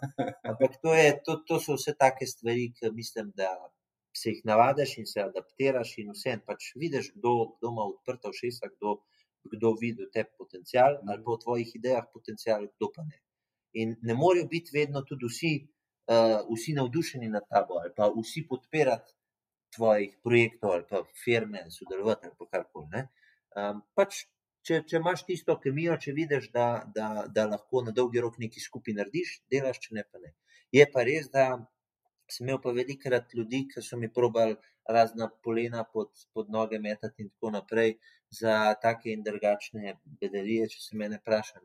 Ampak 0.50 0.76
to, 0.82 0.92
je, 0.92 1.12
to, 1.24 1.38
to 1.48 1.60
so 1.64 1.78
vse 1.78 1.94
take 1.96 2.28
stvari, 2.28 2.66
ki 2.76 2.90
mislim, 2.92 3.30
da 3.38 3.48
se 4.18 4.34
jih 4.34 4.42
navadiš 4.50 4.96
in 5.00 5.06
se 5.06 5.22
adaptiraš, 5.22 5.94
in 6.02 6.12
vse 6.12 6.34
en 6.34 6.42
pač 6.50 6.72
vidiš, 6.82 7.12
kdo, 7.16 7.32
kdo 7.54 7.72
ima 7.72 7.86
odprta 7.92 8.32
všesa, 8.34 8.70
kdo, 8.74 8.98
kdo 9.54 9.72
vidi 9.80 10.08
te 10.12 10.26
potencial 10.40 10.98
ali 11.06 11.22
pa 11.24 11.36
v 11.36 11.40
tvojih 11.44 11.74
idejah 11.80 12.06
potencial, 12.12 12.66
kdo 12.74 12.90
pa 12.94 13.06
ne. 13.08 13.22
In 13.80 13.96
ne 14.02 14.16
morajo 14.18 14.48
biti 14.50 14.74
vedno 14.74 15.04
tudi 15.08 15.28
vsi, 15.30 15.52
uh, 16.08 16.40
vsi 16.48 16.74
navdušeni 16.78 17.28
nad 17.28 17.46
tabo 17.50 17.80
ali 17.82 17.92
pa 17.96 18.08
vsi 18.16 18.46
podpirati 18.48 19.14
tvojih 19.76 20.16
projektov 20.24 20.72
ali 20.72 20.84
pa 20.90 21.04
firme, 21.24 21.64
sodelovati 21.70 22.26
ali 22.26 22.50
karkoli. 22.50 23.04
Um, 23.56 23.82
pač 23.94 24.24
če, 24.68 24.82
če 24.88 25.00
imaš 25.00 25.24
tisto 25.28 25.56
kemijo, 25.62 25.96
če 26.04 26.14
vidiš, 26.16 26.50
da, 26.54 26.68
da, 26.94 27.08
da 27.34 27.46
lahko 27.48 27.82
na 27.86 27.94
dolgi 27.96 28.22
rok 28.24 28.38
nekaj 28.42 28.64
skupaj 28.64 28.96
narediš, 29.00 29.34
delaš, 29.52 29.80
če 29.84 29.98
ne 29.98 30.04
pa 30.04 30.22
ne. 30.22 30.34
Je 30.76 30.84
pa 30.92 31.04
res, 31.08 31.30
da 31.32 31.44
sem 32.28 32.46
imel 32.46 32.60
pa 32.64 32.74
velikrat 32.76 33.32
ljudi, 33.38 33.62
ki 33.70 33.84
so 33.84 33.96
mi 34.00 34.10
probali 34.12 34.58
razna 34.88 35.28
polena 35.44 35.84
pod, 35.92 36.10
pod 36.36 36.50
noge 36.52 36.80
metati 36.80 37.24
in 37.24 37.30
tako 37.30 37.52
naprej 37.56 37.94
za 38.40 38.74
take 38.82 39.12
in 39.12 39.24
drugačne 39.24 39.96
bedarije, 40.20 40.68
če 40.74 40.82
se 40.84 41.00
mene 41.00 41.20
vpraša. 41.22 41.64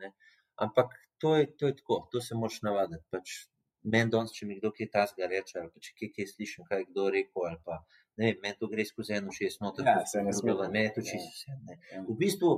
Ampak 0.63 0.95
to 1.19 1.35
je, 1.39 1.49
to 1.59 1.71
je 1.71 1.77
tako, 1.79 1.99
to 2.11 2.21
se 2.23 2.39
moš 2.39 2.61
navaditi. 2.67 3.03
Pač 3.11 3.35
Meni 3.83 4.11
danes, 4.11 4.31
če 4.35 4.47
mi 4.47 4.59
kdo 4.59 4.71
kaj 4.75 4.89
tasga 4.93 5.27
reče, 5.27 5.59
ali 5.59 5.83
če 5.83 5.95
kaj, 5.99 6.09
kaj 6.15 6.29
slišim, 6.29 6.67
kaj 6.69 6.85
kdo 6.91 7.09
rekel, 7.11 7.47
ali 7.49 7.59
pa 7.65 7.81
ne 8.17 8.29
vem, 8.29 8.39
meni 8.43 8.59
to 8.59 8.69
gre 8.71 8.85
skozi 8.87 9.17
eno 9.17 9.33
šest 9.33 9.61
noter, 9.63 9.87
ja, 9.89 10.05
se 10.07 10.21
ne 10.23 10.33
smemo, 10.35 10.69
meni 10.69 10.85
je 10.85 10.93
to 10.97 11.03
čisto 11.09 11.31
vse. 11.33 11.77
Ja. 11.91 12.03
V 12.07 12.15
bistvu, 12.19 12.51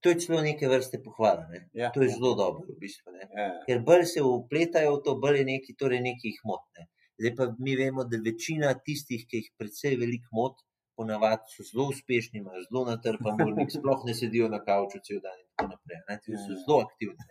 to 0.00 0.12
je 0.12 0.20
celo 0.24 0.40
neke 0.44 0.68
vrste 0.68 1.02
pohvala. 1.04 1.44
Ne? 1.52 1.66
Ja, 1.76 1.92
to 1.94 2.02
je 2.02 2.08
ja. 2.08 2.16
zelo 2.16 2.32
dobro, 2.38 2.64
v 2.68 2.78
bistvu. 2.80 3.12
Ja. 3.20 3.50
Ker 3.66 3.84
bolj 3.86 4.06
se 4.14 4.24
upletajo 4.24 4.96
v 4.96 5.04
to, 5.06 5.16
bolj 5.22 5.42
je 5.42 5.46
neki, 5.52 5.76
torej 5.78 6.02
neki 6.06 6.32
jih 6.32 6.40
motne. 6.48 6.88
Zdaj 7.20 7.34
pa 7.36 7.50
mi 7.60 7.76
vemo, 7.76 8.06
da 8.08 8.18
večina 8.24 8.72
tistih, 8.80 9.26
ki 9.28 9.42
jih 9.42 9.50
predvsej 9.60 9.98
velik 10.00 10.24
mot, 10.32 10.56
ponavadi 11.00 11.54
so 11.54 11.64
zelo 11.70 11.86
uspešni, 11.92 12.42
imajo 12.42 12.62
zelo 12.68 12.84
natrpan 12.90 13.40
urnik, 13.46 13.72
sploh 13.76 14.04
ne 14.08 14.14
sedijo 14.20 14.48
na 14.52 14.60
kavču 14.66 15.00
cel 15.06 15.22
dan 15.24 15.38
in 15.40 15.46
tako 15.48 15.70
naprej. 15.72 16.02
Ne? 16.08 16.18
Ti 16.24 16.36
so 16.36 16.52
ja. 16.52 16.58
zelo 16.64 16.78
aktivni. 16.86 17.22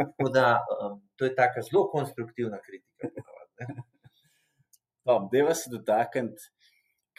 Tako 0.00 0.32
da 0.36 0.46
um, 0.76 0.96
to 1.16 1.28
je 1.28 1.34
taka 1.42 1.66
zelo 1.68 1.84
konstruktivna 1.92 2.62
kritika. 2.66 3.12
Deva 5.32 5.54
se 5.58 5.70
dotakniti, 5.72 6.50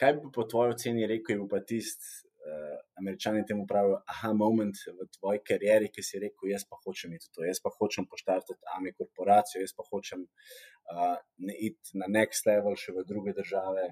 kaj 0.00 0.12
bi 0.18 0.34
po 0.34 0.42
tvoji 0.50 0.74
oceni 0.74 1.06
rekel, 1.06 1.42
je 1.42 1.48
pa 1.50 1.60
tisti 1.70 2.08
uh, 2.46 2.76
američani 3.00 3.46
temu 3.46 3.66
pravijo, 3.68 4.00
aha, 4.14 4.32
moment 4.32 4.76
v 4.98 5.06
tvoji 5.18 5.42
karieri, 5.48 5.90
ki 5.94 6.02
si 6.06 6.20
rekel, 6.22 6.50
jaz 6.50 6.64
pa 6.68 6.78
hočem 6.84 7.14
iti 7.18 7.30
to, 7.34 7.44
jaz 7.46 7.60
pa 7.62 7.70
hočem 7.78 8.08
poštartati 8.10 8.70
AMI 8.76 8.94
korporacijo, 8.98 9.62
jaz 9.62 9.74
pa 9.76 9.86
hočem 9.90 10.24
uh, 10.24 11.16
ne 11.46 11.58
iti 11.68 11.98
na 12.00 12.08
next 12.10 12.48
level 12.48 12.78
še 12.78 12.96
v 12.96 13.06
druge 13.08 13.36
države. 13.38 13.90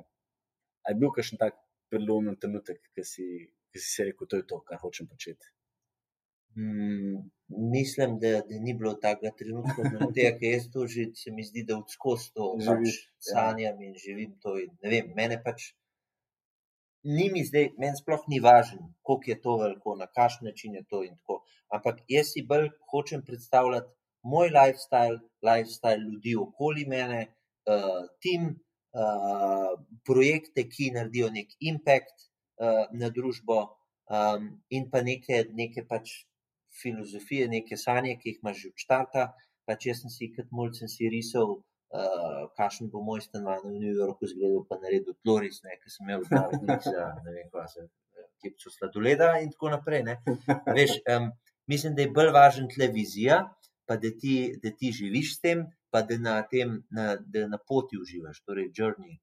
Ali 0.86 0.96
je 0.96 1.00
bil 1.02 1.12
kakšen 1.14 1.40
tak 1.42 1.58
prelomen 1.90 2.36
trenutek, 2.40 2.82
ki 2.94 3.06
si, 3.06 3.26
ki 3.70 3.82
si 3.86 4.06
rekel, 4.08 4.28
to 4.30 4.40
je 4.40 4.46
to, 4.52 4.60
kar 4.68 4.80
hočem 4.82 5.08
početi? 5.10 5.52
Hmm, 6.54 7.30
mislim, 7.48 8.18
da, 8.22 8.40
da 8.46 8.60
ni 8.60 8.74
bilo 8.74 8.94
takega 9.02 9.30
trenutka, 9.38 9.84
da 10.16 10.30
jaz 10.46 10.66
to 10.72 10.86
že, 10.86 11.10
se 11.14 11.30
mi 11.30 11.44
zdi, 11.46 11.62
da 11.68 11.76
odskozi 11.78 12.32
to 12.34 12.56
pač 12.58 12.88
ja. 12.88 13.10
sanjam 13.32 13.82
ja. 13.82 13.88
in 13.88 13.94
živim 14.04 14.32
to. 14.42 14.56
In, 14.58 14.72
vem, 14.82 15.12
mene 15.16 15.38
pač 15.44 15.70
ni 17.02 17.30
mi 17.32 17.44
zdaj, 17.46 17.70
meni 17.78 17.96
sploh 17.96 18.26
ni 18.28 18.40
važno, 18.44 18.90
koliko 19.06 19.30
je 19.30 19.38
to 19.44 19.56
veliko, 19.62 19.96
na 19.96 20.06
kakšen 20.06 20.50
način 20.50 20.74
je 20.74 20.84
to 20.88 21.02
in 21.06 21.14
tako. 21.16 21.40
Ampak 21.72 22.02
jaz 22.08 22.32
si 22.34 22.42
bolj 22.42 22.68
hočem 22.92 23.22
predstavljati 23.24 23.94
moj 24.22 24.50
lifestyle, 24.56 25.20
lifestyle 25.42 26.02
ljudi 26.02 26.34
okoli 26.36 26.84
mene, 26.88 27.22
uh, 27.70 28.02
tim, 28.20 28.50
uh, 28.94 29.76
projekte, 30.06 30.66
ki 30.68 30.90
naredijo 30.96 31.30
nek 31.34 31.54
impact 31.60 32.26
uh, 32.60 32.86
na 32.92 33.10
družbo, 33.14 33.60
um, 34.10 34.50
in 34.70 34.90
pa 34.90 35.02
neke, 35.06 35.44
neke 35.54 35.86
pač 35.86 36.24
filozofije, 36.82 37.48
neke 37.48 37.76
sanje, 37.76 38.16
ki 38.18 38.34
jih 38.34 38.42
imaš 38.42 38.62
že 38.62 38.68
od 38.68 38.78
začetka. 38.78 39.26
Pač 39.66 39.86
jaz 39.86 40.02
sem 40.02 40.10
si 40.10 40.30
kot 40.34 40.48
mulj 40.50 40.80
si 40.90 41.08
risal 41.12 41.60
uh, 41.94 42.42
kakšen 42.58 42.90
bo 42.90 43.02
moj 43.02 43.22
stanovanj 43.22 43.66
v 43.66 43.78
New 43.78 43.94
Yorku 43.94 44.26
zgledal, 44.26 44.64
pa 44.68 44.78
naredil 44.82 45.14
Tloris, 45.22 45.60
ki 45.62 45.90
sem 45.90 46.06
imel 46.06 46.24
zdravnik 46.26 46.82
za 46.86 47.06
ne 47.24 47.34
vem, 47.34 47.48
kaj 47.52 47.68
se 47.74 47.86
kipcu 48.40 48.70
sladoleda 48.72 49.34
in 49.42 49.50
tako 49.52 49.74
naprej. 49.74 50.04
Veš, 50.78 50.96
um, 51.12 51.30
mislim, 51.68 51.94
da 51.94 52.02
je 52.02 52.14
bolj 52.14 52.32
važen 52.34 52.70
televizija, 52.72 53.42
pa 53.86 53.98
da 54.00 54.10
ti, 54.10 54.56
da 54.62 54.72
ti 54.72 54.92
živiš 54.96 55.36
s 55.36 55.44
tem, 55.44 55.66
pa 55.90 56.02
da 56.06 56.18
na, 56.18 56.36
tem, 56.50 56.80
na, 56.90 57.14
da 57.16 57.46
na 57.48 57.58
poti 57.58 57.98
uživaš, 58.00 58.42
torej 58.46 58.70
journey 58.76 59.18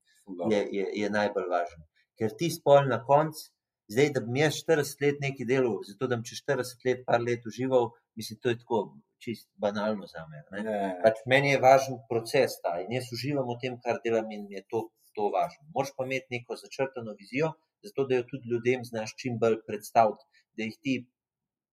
je, 0.52 0.62
je, 0.72 0.88
je 1.02 1.10
najbolj 1.10 1.48
važen. 1.52 1.86
Ker 2.20 2.34
ti 2.38 2.50
spol 2.52 2.90
na 2.90 3.00
koncu, 3.06 3.50
zdaj, 3.94 4.12
da 4.16 4.24
bi 4.26 4.42
jaz 4.42 4.60
40 4.68 5.04
let 5.06 5.22
nekaj 5.24 5.48
delal, 5.48 5.78
zato 5.88 6.10
da 6.12 6.18
bi 6.20 6.28
čez 6.28 6.42
40 6.44 6.88
let, 6.88 7.04
par 7.08 7.22
let 7.24 7.46
užival, 7.48 7.92
mislim, 8.20 8.40
to 8.42 8.52
je 8.52 8.60
tako 8.64 8.82
čist 9.24 9.48
banalno 9.64 10.08
za 10.08 10.26
me. 10.30 10.44
Ja, 10.52 10.76
ja. 10.76 10.90
Pač 11.04 11.24
meni 11.26 11.54
je 11.54 11.62
važen 11.64 12.02
proces 12.10 12.60
ta 12.64 12.78
in 12.84 12.92
jaz 12.98 13.10
uživam 13.16 13.48
v 13.50 13.58
tem, 13.62 13.78
kar 13.84 14.02
delam 14.04 14.32
in 14.32 14.46
mi 14.50 14.60
je 14.60 14.66
to, 14.72 14.84
to 15.18 15.30
važno. 15.34 15.64
Moš 15.76 15.94
pa 15.98 16.06
imeti 16.06 16.38
neko 16.38 16.60
začrtano 16.60 17.16
vizijo, 17.22 17.54
zato 17.86 18.06
da 18.10 18.20
jo 18.20 18.28
tudi 18.32 18.52
ljudem 18.52 18.84
znaš 18.86 19.16
čim 19.22 19.40
bolj 19.42 19.62
predstaviti, 19.70 20.44
da 20.58 20.68
jih 20.68 20.78
ti 20.84 20.98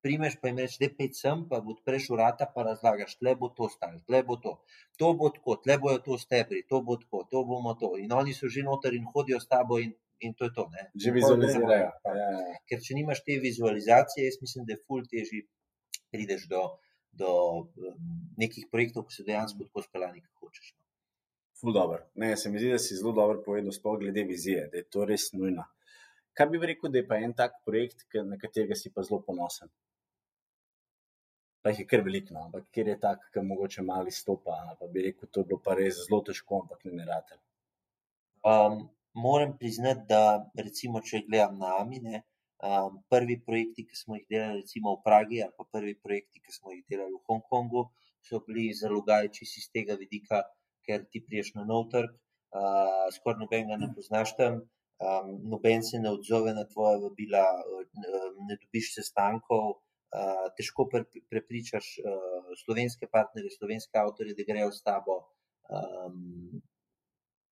primeš 0.04 0.36
pa 0.40 0.50
jim 0.50 0.60
reči, 0.60 0.76
da 0.82 0.90
pej 0.98 1.10
sem, 1.16 1.42
pa 1.48 1.62
odpreš 1.72 2.10
vrata, 2.12 2.46
pa 2.54 2.66
razlagaš, 2.68 3.16
tle 3.20 3.32
bo 3.40 3.48
to 3.56 3.70
stalo, 3.72 4.00
tle 4.08 4.20
bo 4.28 4.36
to, 4.44 4.52
to 5.00 5.12
bo 5.18 5.30
tako, 5.32 5.56
tle 5.64 5.78
bojo 5.80 6.02
to 6.04 6.18
stebri, 6.20 6.60
to 6.68 6.82
bo 6.84 6.98
tako, 7.00 7.22
to 7.30 7.44
bomo 7.48 7.72
to. 7.80 7.94
In 8.02 8.12
oni 8.12 8.36
so 8.36 8.50
že 8.52 8.66
noter 8.66 8.96
in 8.98 9.08
hodijo 9.14 9.40
s 9.40 9.48
tabo 9.48 9.80
in, 9.80 9.94
in 10.20 10.36
to 10.36 10.50
je 10.50 10.54
to. 10.58 10.68
Ne. 10.76 10.88
Že 10.94 11.16
vizualizirajo. 11.18 11.90
Ja, 12.04 12.14
ja. 12.20 12.56
Ker 12.68 12.84
če 12.84 12.98
nimaš 13.00 13.24
te 13.24 13.38
vizualizacije, 13.40 14.28
jaz 14.28 14.40
mislim, 14.44 14.66
da 14.68 14.76
je 14.76 14.82
ful 14.84 15.06
teži 15.08 15.40
prideš 16.12 16.44
do, 16.52 16.62
do 17.12 17.30
um, 17.64 17.94
nekih 18.38 18.68
projektov, 18.70 19.08
ki 19.08 19.16
so 19.16 19.24
dejansko 19.26 19.68
tako 19.70 19.86
speljani, 19.86 20.20
kot 20.20 20.48
hočeš. 20.48 20.74
no. 20.74 20.82
Ful 21.60 21.72
dobro. 21.72 22.02
Ne, 22.20 22.34
se 22.36 22.52
mi 22.52 22.60
zdi, 22.60 22.74
da 22.74 22.82
si 22.82 22.98
zelo 22.98 23.14
dobro 23.16 23.40
povedal, 23.46 23.72
sploh 23.72 23.96
glede 24.02 24.26
vizije, 24.28 24.68
da 24.68 24.82
je 24.82 24.86
to 24.90 25.08
res 25.08 25.30
nujno. 25.32 25.64
Kaj 26.34 26.50
bi 26.50 26.60
rekel, 26.66 26.90
da 26.90 27.00
je 27.00 27.06
pa 27.08 27.16
en 27.22 27.32
tak 27.32 27.56
projekt, 27.64 28.04
na 28.26 28.36
katerega 28.36 28.76
si 28.76 28.90
pa 28.92 29.04
zelo 29.06 29.20
ponosen? 29.22 29.70
Pa 31.64 31.72
jih 31.72 31.78
je 31.80 31.86
kar 31.88 32.02
veliko, 32.04 32.34
no, 32.36 32.42
ampak 32.44 32.66
kjer 32.76 32.90
je 32.92 32.94
tak, 33.00 33.22
ki 33.32 33.42
mogoče 33.48 33.82
malo 33.88 34.10
izstopa, 34.12 34.52
ali 34.66 34.76
pa 34.80 34.88
bi 34.92 35.04
rekel, 35.06 35.28
to 35.32 35.40
je 35.40 35.48
bilo 35.48 35.60
pa 35.64 35.76
res 35.78 36.02
zelo 36.02 36.18
težko, 36.26 36.58
ampak 36.60 36.82
ne 36.84 36.98
nerate. 36.98 37.38
Um, 38.44 38.82
moram 39.26 39.54
priznati, 39.58 40.04
da 40.10 40.20
recimo, 40.60 41.00
če 41.00 41.22
gledam 41.28 41.56
na 41.62 41.70
Amine, 41.80 42.20
um, 42.68 42.98
prvi 43.08 43.38
projekti, 43.46 43.86
ki 43.88 43.96
smo 43.96 44.18
jih 44.18 44.26
delali 44.34 44.60
recimo 44.60 44.92
v 44.98 45.02
Pragi, 45.06 45.40
ali 45.46 45.56
pa 45.56 45.64
prvi 45.78 45.94
projekti, 46.02 46.42
ki 46.44 46.52
smo 46.52 46.74
jih 46.74 46.84
delali 46.90 47.16
v 47.16 47.22
Hongkongu, 47.30 47.86
so 48.28 48.42
bili 48.44 48.66
zelo 48.76 49.00
gajči 49.08 49.48
iz 49.48 49.70
tega 49.72 49.96
vidika, 50.00 50.42
ker 50.84 51.08
ti 51.08 51.24
priješ 51.24 51.54
na 51.56 51.64
nov 51.70 51.88
trg, 51.94 52.12
uh, 52.12 53.08
skoraj 53.16 53.40
nobenega 53.40 53.80
ne 53.80 53.88
poznaš 53.96 54.34
tam, 54.36 54.60
um, 55.00 55.32
noben 55.54 55.80
se 55.80 56.04
ne 56.04 56.12
odzove 56.12 56.52
na 56.52 56.68
tvoje 56.68 57.00
vabila, 57.06 57.44
uh, 57.64 58.28
ne 58.48 58.60
dobiš 58.60 58.94
sestankov. 58.98 59.80
Uh, 60.14 60.44
težko 60.54 60.84
pre, 60.86 61.02
prepričaš 61.30 61.86
uh, 61.98 62.52
slovenske 62.60 63.08
partnerje, 63.10 63.50
slovenske 63.56 63.98
avtorje, 63.98 64.36
da 64.38 64.46
grejo 64.46 64.70
s 64.70 64.84
tabo. 64.86 65.16
Um, 65.66 66.60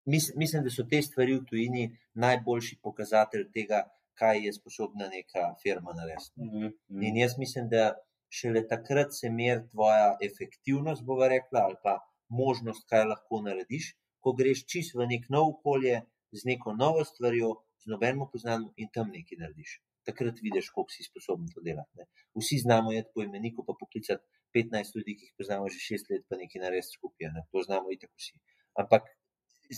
mis, 0.07 0.31
mislim, 0.37 0.63
da 0.63 0.71
so 0.71 0.85
te 0.87 1.01
stvari 1.03 1.35
v 1.41 1.43
tujini 1.49 1.89
najboljši 2.15 2.79
pokazatelj 2.83 3.49
tega, 3.57 3.83
kaj 4.15 4.45
je 4.47 4.53
sposobna 4.53 5.09
neka 5.11 5.55
firma 5.63 5.97
narediti. 5.99 6.39
Mhm. 6.39 7.03
In 7.03 7.17
jaz 7.17 7.35
mislim, 7.39 7.69
da 7.73 7.97
šele 8.31 8.63
takrat 8.69 9.11
se 9.19 9.31
meri 9.31 9.67
tvoja 9.71 10.17
efektivnost, 10.23 11.05
bova 11.05 11.29
rekla, 11.29 11.67
ali 11.67 11.77
pa 11.83 11.99
možnost, 12.29 12.87
kaj 12.89 13.05
lahko 13.11 13.43
narediš, 13.49 13.93
ko 14.21 14.33
greš 14.39 14.65
čist 14.71 14.95
v 14.95 15.09
nek 15.11 15.27
nov 15.35 15.51
okolje, 15.57 16.01
z 16.33 16.49
neko 16.49 16.73
novo 16.73 17.05
stvarjo, 17.05 17.57
z 17.83 17.91
nobenim 17.93 18.29
poznanim 18.33 18.71
in 18.77 18.89
tam 18.95 19.11
nekaj 19.13 19.41
narediš. 19.43 19.81
Takrat 20.09 20.41
vidiš, 20.43 20.71
koliko 20.75 20.91
si 20.91 21.05
sposoben 21.07 21.51
to 21.55 21.63
delati. 21.63 21.99
Ne. 22.01 22.07
Vsi 22.39 22.59
znamo 22.65 22.93
jeti 22.93 23.13
po 23.15 23.23
imeniku, 23.23 23.65
pa 23.67 23.75
poklicati 23.79 24.25
15 24.57 24.97
ljudi, 24.97 25.17
ki 25.19 25.29
jih 25.29 25.35
poznamo 25.39 25.69
že 25.69 25.83
6 25.83 26.11
let, 26.11 26.25
pa 26.29 26.39
nekaj 26.41 26.63
narediti 26.65 26.97
skupaj. 26.97 27.31
Ne. 27.35 27.45
To 27.53 27.63
znamo 27.67 27.93
itak 27.95 28.11
vsi. 28.19 28.35
Ampak 28.83 29.07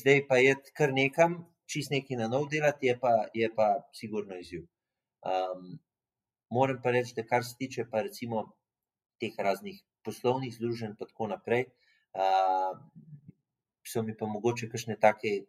zdaj 0.01 0.25
pa 0.29 0.39
je 0.41 0.55
kar 0.79 0.95
nekam, 0.97 1.37
čist 1.71 1.93
nekaj 1.93 2.21
na 2.21 2.29
nov 2.29 2.49
delati, 2.53 2.89
je 2.91 2.99
pa, 3.01 3.13
je 3.35 3.49
pa 3.57 3.69
sigurno 3.93 4.39
izziv. 4.41 4.65
Um, 5.25 5.79
moram 6.51 6.81
pa 6.83 6.93
reči, 6.97 7.15
da 7.17 7.25
kar 7.27 7.45
se 7.45 7.57
tiče 7.59 7.87
pa 7.91 8.03
recimo 8.05 8.45
teh 9.21 9.35
raznih 9.39 9.81
poslovnih 10.05 10.55
združenj, 10.55 10.97
pa 10.99 11.09
tako 11.09 11.29
naprej, 11.33 11.67
uh, 12.17 12.77
so 13.87 14.03
mi 14.03 14.17
pa 14.17 14.27
mogoče 14.29 14.69
kakšne 14.73 14.97
take 15.01 15.45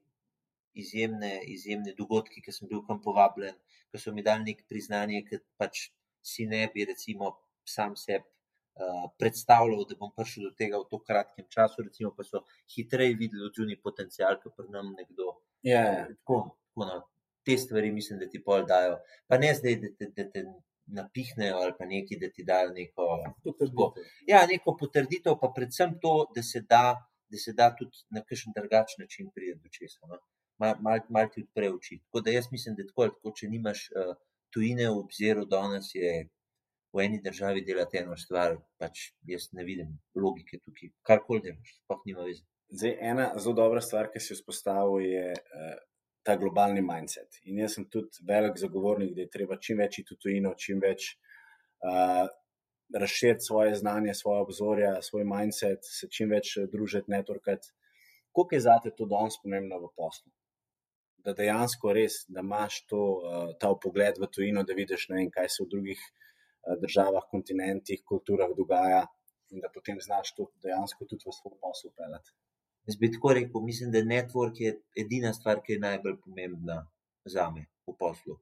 izjemne, 0.75 1.39
izjemne 1.55 1.93
dogodki, 1.97 2.43
ki 2.45 2.53
sem 2.53 2.69
bil 2.71 2.83
kam 2.87 3.01
povabljen, 3.01 3.57
ki 3.91 4.01
so 4.01 4.13
mi 4.13 4.23
dali 4.25 4.51
nek 4.51 4.63
priznanje, 4.69 5.23
ki 5.29 5.41
pač 5.59 5.89
si 6.25 6.47
ne 6.49 6.65
bi 6.73 6.85
recimo 6.89 7.31
sam 7.65 7.95
sebi 7.95 8.25
uh, 8.25 9.09
predstavljal, 9.19 9.85
da 9.89 9.97
bom 9.99 10.11
prišel 10.17 10.49
do 10.49 10.51
tega 10.59 10.79
v 10.81 10.87
tako 10.89 11.01
kratkem 11.07 11.47
času, 11.49 11.85
recimo 11.87 12.11
pa 12.17 12.25
so 12.27 12.43
hitreje 12.75 13.17
videli 13.19 13.45
od 13.47 13.57
zunaj 13.57 13.81
potencial, 13.83 14.39
kot 14.43 14.55
pri 14.57 14.69
nam 14.73 14.93
nekdo. 14.97 15.35
Ja, 15.63 15.81
ja. 15.81 16.05
Tako, 16.11 16.41
tako 16.69 16.89
no. 16.91 17.01
Te 17.45 17.57
stvari 17.61 17.91
mislim, 17.93 18.19
da 18.19 18.25
ti 18.29 18.41
pol 18.43 18.63
dajo. 18.65 18.97
Pa 19.29 19.37
ne 19.37 19.51
zdaj, 19.53 19.75
da 19.81 19.89
te, 19.97 20.07
da 20.17 20.23
te 20.33 20.41
napihnejo 20.97 21.59
ali 21.61 21.73
pa 21.77 21.85
nekaj, 21.85 22.17
da 22.21 22.29
ti 22.33 22.43
dajo 22.43 22.71
neko. 22.73 23.05
Tako. 23.59 23.91
Ja, 24.27 24.45
neko 24.49 24.73
potrditev, 24.79 25.37
pa 25.41 25.51
predvsem 25.55 25.99
to, 26.01 26.15
da 26.35 26.43
se 26.43 26.61
da, 26.69 26.85
da 27.29 27.37
se 27.37 27.53
da 27.53 27.69
tudi 27.77 28.01
na 28.09 28.23
kakšen 28.25 28.53
drugačen 28.57 29.05
način 29.05 29.29
priti 29.35 29.59
do 29.61 29.69
česa. 29.69 30.09
No. 30.09 30.17
Malo 30.61 30.79
mal, 30.81 31.01
mal 31.09 31.29
ti 31.33 31.43
odpre 31.43 31.69
oči. 31.73 31.99
Tako 32.05 32.23
da 32.25 32.31
jaz 32.31 32.47
mislim, 32.51 32.77
da 32.77 32.85
tako, 32.87 33.09
tako 33.17 33.33
če 33.39 33.49
nimaš 33.51 33.85
uh, 33.91 34.13
tujine 34.55 34.87
v 34.89 34.99
obziru, 35.01 35.45
danes 35.51 35.91
je 35.95 36.13
v 36.95 37.03
eni 37.03 37.19
državi 37.23 37.65
delati 37.67 37.99
eno 37.99 38.15
stvar, 38.17 38.55
pač 38.79 39.09
jaz 39.27 39.49
ne 39.57 39.65
vidim 39.67 39.97
logike 40.15 40.61
tukaj. 40.61 40.93
Karkoli 41.03 41.43
delaš, 41.49 41.73
sploh 41.81 42.05
nima 42.07 42.23
veze. 42.27 42.45
Zdaj, 42.71 42.95
ena 43.11 43.25
zelo 43.35 43.55
dobra 43.59 43.81
stvar, 43.83 44.07
ki 44.13 44.21
si 44.23 44.31
jo 44.31 44.39
spostavil, 44.39 45.03
je 45.03 45.33
uh, 45.35 45.75
ta 46.25 46.37
globalni 46.39 46.81
mindset. 46.81 47.41
In 47.45 47.59
jaz 47.61 47.75
sem 47.77 47.85
tudi 47.91 48.23
velik 48.25 48.57
zagovornik, 48.57 49.13
da 49.17 49.25
je 49.25 49.33
treba 49.35 49.59
čim 49.61 49.83
več 49.83 49.99
iti 50.01 50.15
v 50.15 50.21
tujino, 50.23 50.55
čim 50.57 50.79
več 50.81 51.11
uh, 51.85 52.25
razširiti 52.93 53.45
svoje 53.45 53.75
znanje, 53.75 54.13
svoje 54.13 54.41
obzorja, 54.41 55.01
svoj 55.01 55.23
mindset, 55.23 55.85
se 55.99 56.07
čim 56.09 56.29
več 56.29 56.55
eh, 56.57 56.67
družiti, 56.71 57.11
networkati. 57.11 57.71
Koliko 58.31 58.55
je 58.55 58.61
zate 58.61 58.91
to 58.97 59.07
danes 59.09 59.37
pomembno 59.41 59.79
v 59.79 59.91
poslu? 59.95 60.31
Da 61.25 61.33
dejansko 61.33 61.93
res, 61.97 62.19
da 62.29 62.43
imaš 62.45 62.83
to, 62.89 63.01
uh, 63.01 63.51
ta 63.61 63.71
pogled 63.81 64.19
v 64.21 64.29
tujino, 64.29 64.63
da 64.63 64.77
vidiš, 64.77 65.07
vem, 65.09 65.29
kaj 65.33 65.49
se 65.49 65.63
v 65.63 65.69
drugih 65.71 66.01
uh, 66.01 66.75
državah, 66.81 67.25
kontinentih, 67.31 68.03
kulturah 68.05 68.51
dogaja, 68.57 69.05
in 69.51 69.61
da 69.63 69.71
potem 69.73 70.01
znaš 70.01 70.33
to 70.37 70.49
dejansko 70.63 71.07
tudi 71.09 71.25
v 71.25 71.33
svoj 71.33 71.57
posel 71.61 71.93
pelati. 71.97 72.33
Jaz 72.85 72.97
bi 73.01 73.09
tako 73.13 73.33
rekel, 73.33 73.61
mislim, 73.65 73.91
da 73.91 74.03
network 74.05 74.61
je 74.61 74.75
edina 75.01 75.33
stvar, 75.33 75.63
ki 75.65 75.77
je 75.77 75.85
najbolj 75.87 76.19
pomembna 76.21 76.83
za 77.25 77.49
me 77.53 77.65
v 77.87 77.95
poslu 77.99 78.37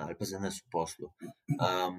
ali 0.00 0.14
pa 0.18 0.24
za 0.24 0.38
nas 0.38 0.60
v 0.62 0.70
poslu. 0.70 1.08
Um, 1.58 1.96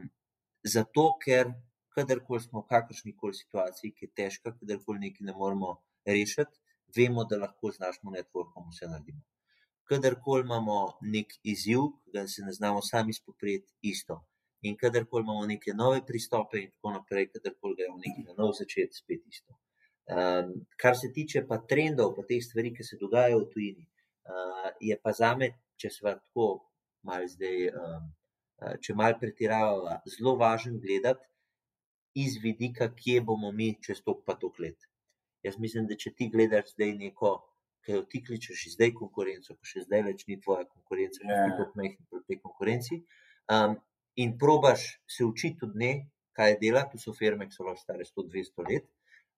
zato, 0.63 1.04
ker 1.24 1.52
kadarkoli 1.96 2.39
smo 2.39 2.62
v 2.62 2.70
kakršni 2.72 3.15
koli 3.20 3.36
situaciji, 3.36 3.91
ki 3.98 4.08
je 4.08 4.13
težka, 4.15 4.54
kadarkoli 4.60 5.08
nekaj 5.08 5.28
ne 5.28 5.36
moremo 5.36 5.74
rešiti, 6.08 6.56
vemo, 6.96 7.26
da 7.28 7.41
lahko 7.44 7.72
z 7.72 7.84
našim 7.84 8.15
networkom 8.15 8.72
vse 8.72 8.88
naredimo. 8.88 9.22
Kadarkoli 9.92 10.46
imamo 10.46 10.76
nek 11.14 11.34
izziv, 11.44 11.82
da 12.14 12.28
se 12.28 12.44
ne 12.46 12.54
znamo 12.56 12.82
sami 12.82 13.14
spoprijeti, 13.14 13.74
isto. 13.82 14.22
In 14.62 14.78
kadarkoli 14.78 15.26
imamo 15.26 15.46
neke 15.46 15.74
nove 15.74 16.06
pristope, 16.06 16.62
in 16.62 16.70
tako 16.72 16.94
naprej, 16.96 17.28
kadarkoli 17.34 17.76
gremo 17.80 17.98
nekaj 17.98 18.24
na 18.30 18.36
nov 18.38 18.54
začeti, 18.60 19.02
spet 19.02 19.26
isto. 19.28 19.58
Um, 20.12 20.54
kar 20.82 20.96
se 20.98 21.12
tiče 21.14 21.44
pa 21.50 21.58
trendov, 21.74 22.14
pa 22.16 22.24
teh 22.30 22.40
stvari, 22.44 22.72
ki 22.78 22.86
se 22.88 23.00
dogajajo 23.02 23.42
v 23.42 23.50
tujini, 23.52 23.86
uh, 24.32 24.70
je 24.80 24.98
pa 25.04 25.12
za 25.18 25.34
me, 25.36 25.52
če 25.76 25.92
se 25.92 26.06
tako 26.08 26.48
malo 27.08 27.28
zdaj, 27.36 27.68
um, 27.82 28.08
uh, 28.64 28.74
če 28.80 28.96
malo 28.96 29.20
pretiravamo, 29.20 30.00
zelo 30.16 30.38
važen 30.40 30.80
gledati 30.80 31.28
iz 32.24 32.40
vidika, 32.44 32.88
kje 32.96 33.22
bomo 33.28 33.52
mi 33.52 33.74
čez 33.84 34.02
to 34.06 34.16
pa 34.26 34.40
tok 34.40 34.60
let. 34.60 34.88
Jaz 35.44 35.60
mislim, 35.60 35.88
da 35.92 36.00
če 36.00 36.16
ti 36.16 36.30
gledaš 36.32 36.76
zdaj 36.78 36.96
neko, 37.04 37.36
ki 37.82 37.91
jo 37.91 38.02
ti 38.04 38.22
kličeš 38.24 38.65
zdaj 38.76 38.94
konkurenco, 38.94 39.56
pa 39.56 39.65
še 39.65 39.84
zdaj 39.86 40.04
več 40.04 40.26
ni 40.28 40.39
tvoja 40.41 40.65
konkurenca, 40.65 41.20
Ja. 41.24 41.30
yeah. 41.32 41.46
ti 41.46 41.58
kot 41.58 41.76
majhen 41.76 42.06
proti 42.10 42.28
tej 42.28 42.39
konkurenci. 42.39 43.00
Um, 43.50 43.76
in 44.15 44.38
probaš 44.38 44.82
se 45.08 45.26
učiti 45.26 45.65
od 45.65 45.76
nje, 45.76 45.94
kaj 46.32 46.58
dela, 46.60 46.84
tu 46.86 47.00
so 47.00 47.13
firme, 47.13 47.48
ki 47.48 47.54
so 47.54 47.63
lahko 47.63 47.82
stare 47.82 48.04
100-200 48.06 48.67
let 48.70 48.86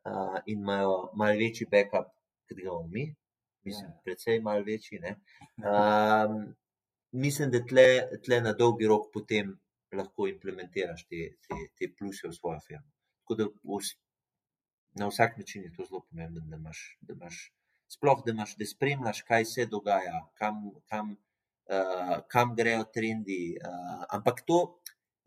uh, 0.06 0.40
in 0.46 0.60
imajo 0.60 1.12
malo 1.16 1.38
večji 1.38 1.68
backup, 1.68 2.10
kot 2.44 2.58
ga 2.58 2.64
imamo 2.64 2.88
mi, 2.88 3.06
mislim, 3.64 3.90
Ja. 3.90 4.00
precej 4.04 4.40
malo 4.42 4.64
večji. 4.64 5.00
ne. 5.00 5.16
Um, 5.58 6.56
mislim, 7.14 7.52
da 7.52 7.62
tle, 7.62 7.86
tle 8.20 8.42
na 8.42 8.54
dolgi 8.54 8.88
rok 8.88 9.12
potem 9.14 9.56
lahko 9.94 10.28
implementiraš 10.28 11.06
te, 11.06 11.18
te, 11.40 11.56
te 11.78 11.94
pluse 11.94 12.28
v 12.28 12.34
svojo 12.34 12.60
firmo. 12.60 12.90
Tako 13.22 13.36
da 13.36 13.46
vs, 13.64 13.94
na 14.94 15.08
vsak 15.08 15.38
način 15.38 15.64
je 15.64 15.74
to 15.74 15.86
zelo 15.86 16.02
pomembno, 16.02 16.42
da 16.42 16.56
imaš, 16.56 16.98
da 17.02 17.14
imaš 17.14 17.54
sploh, 17.94 18.24
da 18.26 18.34
imaš, 18.34 18.56
da 18.60 18.66
spremljaš, 18.66 19.22
kaj 19.28 19.46
se 19.46 19.66
dogaja, 19.70 20.24
kam, 20.40 20.64
kam, 20.90 21.14
uh, 21.70 22.16
kam 22.34 22.56
grejo 22.58 22.86
trendi. 22.94 23.42
Uh, 23.62 24.06
ampak 24.18 24.42
to, 24.48 24.60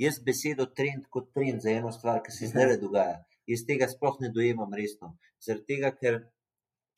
jaz 0.02 0.18
besedo 0.24 0.66
trend 0.78 1.06
kot 1.10 1.30
trend 1.34 1.62
za 1.64 1.70
eno 1.72 1.92
stvar, 1.94 2.22
ki 2.24 2.34
se 2.34 2.50
zdaj 2.52 2.72
le 2.72 2.78
dogaja, 2.82 3.20
jaz 3.48 3.62
tega 3.68 3.88
sploh 3.88 4.18
ne 4.24 4.32
dojemam 4.34 4.74
resno. 4.76 5.14
Zaradi 5.44 5.76
tega, 5.76 5.92
ker 6.00 6.18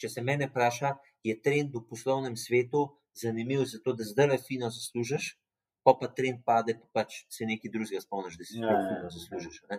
če 0.00 0.08
se 0.14 0.22
mene 0.24 0.48
vpraša, 0.50 0.94
je 1.26 1.34
trend 1.42 1.74
v 1.74 1.84
poslovnem 1.90 2.36
svetu 2.38 2.86
zanimiv, 3.18 3.64
zato 3.66 3.94
da 3.98 4.06
zdaj 4.06 4.28
le 4.32 4.38
fino 4.38 4.70
zaslužiš, 4.70 5.32
pa 5.86 5.94
pa 6.00 6.08
trend 6.14 6.42
pade, 6.46 6.74
pa 6.78 7.00
pač 7.00 7.22
se 7.32 7.46
nekaj 7.48 7.72
drugega 7.74 8.02
spomniš, 8.04 8.36
da 8.38 8.46
si 8.46 8.58
Ja, 8.58 8.66
sploh 8.66 8.78
ja, 8.78 8.84
fino 8.88 9.08
ja. 9.08 9.14
zaslužiš. 9.16 9.62
ne. 9.70 9.78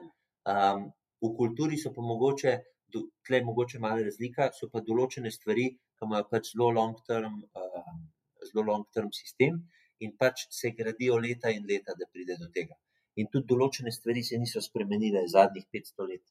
Um, 0.50 0.90
v 1.24 1.32
kulturi 1.38 1.78
so 1.78 1.92
pa 1.96 2.02
mogoče, 2.02 2.54
do- 2.94 3.10
tle 3.26 3.38
je 3.38 3.46
mogoče 3.46 3.80
malo 3.80 4.04
razlika, 4.04 4.50
so 4.60 4.70
pa 4.74 4.82
določene 4.90 5.32
stvari, 5.32 5.66
ki 5.98 6.08
imajo 6.08 6.28
pač 6.32 6.52
zelo 6.54 6.70
long 6.78 6.96
term, 7.08 7.42
um, 7.62 8.02
zelo 8.50 8.66
long 8.72 8.86
term 8.96 9.12
sistem 9.14 9.62
in 10.00 10.16
pač 10.18 10.46
se 10.60 10.72
gradijo 10.78 11.18
leta 11.26 11.52
in 11.52 11.66
leta, 11.72 11.96
da 12.00 12.08
pride 12.14 12.38
do 12.40 12.48
tega. 12.56 12.76
In 13.20 13.28
tudi 13.32 13.50
določene 13.52 13.92
stvari 13.92 14.24
se 14.24 14.38
niso 14.40 14.62
spremenile 14.64 15.26
zadnjih 15.28 15.66
500 15.76 16.08
let. 16.12 16.26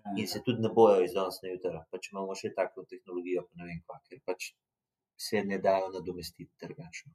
Ja, 0.00 0.14
In 0.16 0.28
se 0.32 0.40
tudi 0.46 0.62
ne 0.64 0.70
bojo 0.72 1.02
iz 1.04 1.12
danes 1.12 1.40
na 1.42 1.50
jutra. 1.50 1.82
Pač 1.92 2.08
imamo 2.12 2.36
še 2.42 2.54
tako 2.56 2.86
tehnologijo, 2.88 3.44
pa 3.48 3.60
ne 3.60 3.66
vem 3.68 3.82
kva, 3.84 3.98
ker 4.08 4.22
pač 4.24 4.52
se 5.20 5.42
ne 5.44 5.58
dajo 5.60 5.90
nadomestiti 5.92 6.50
drugačno. 6.62 7.12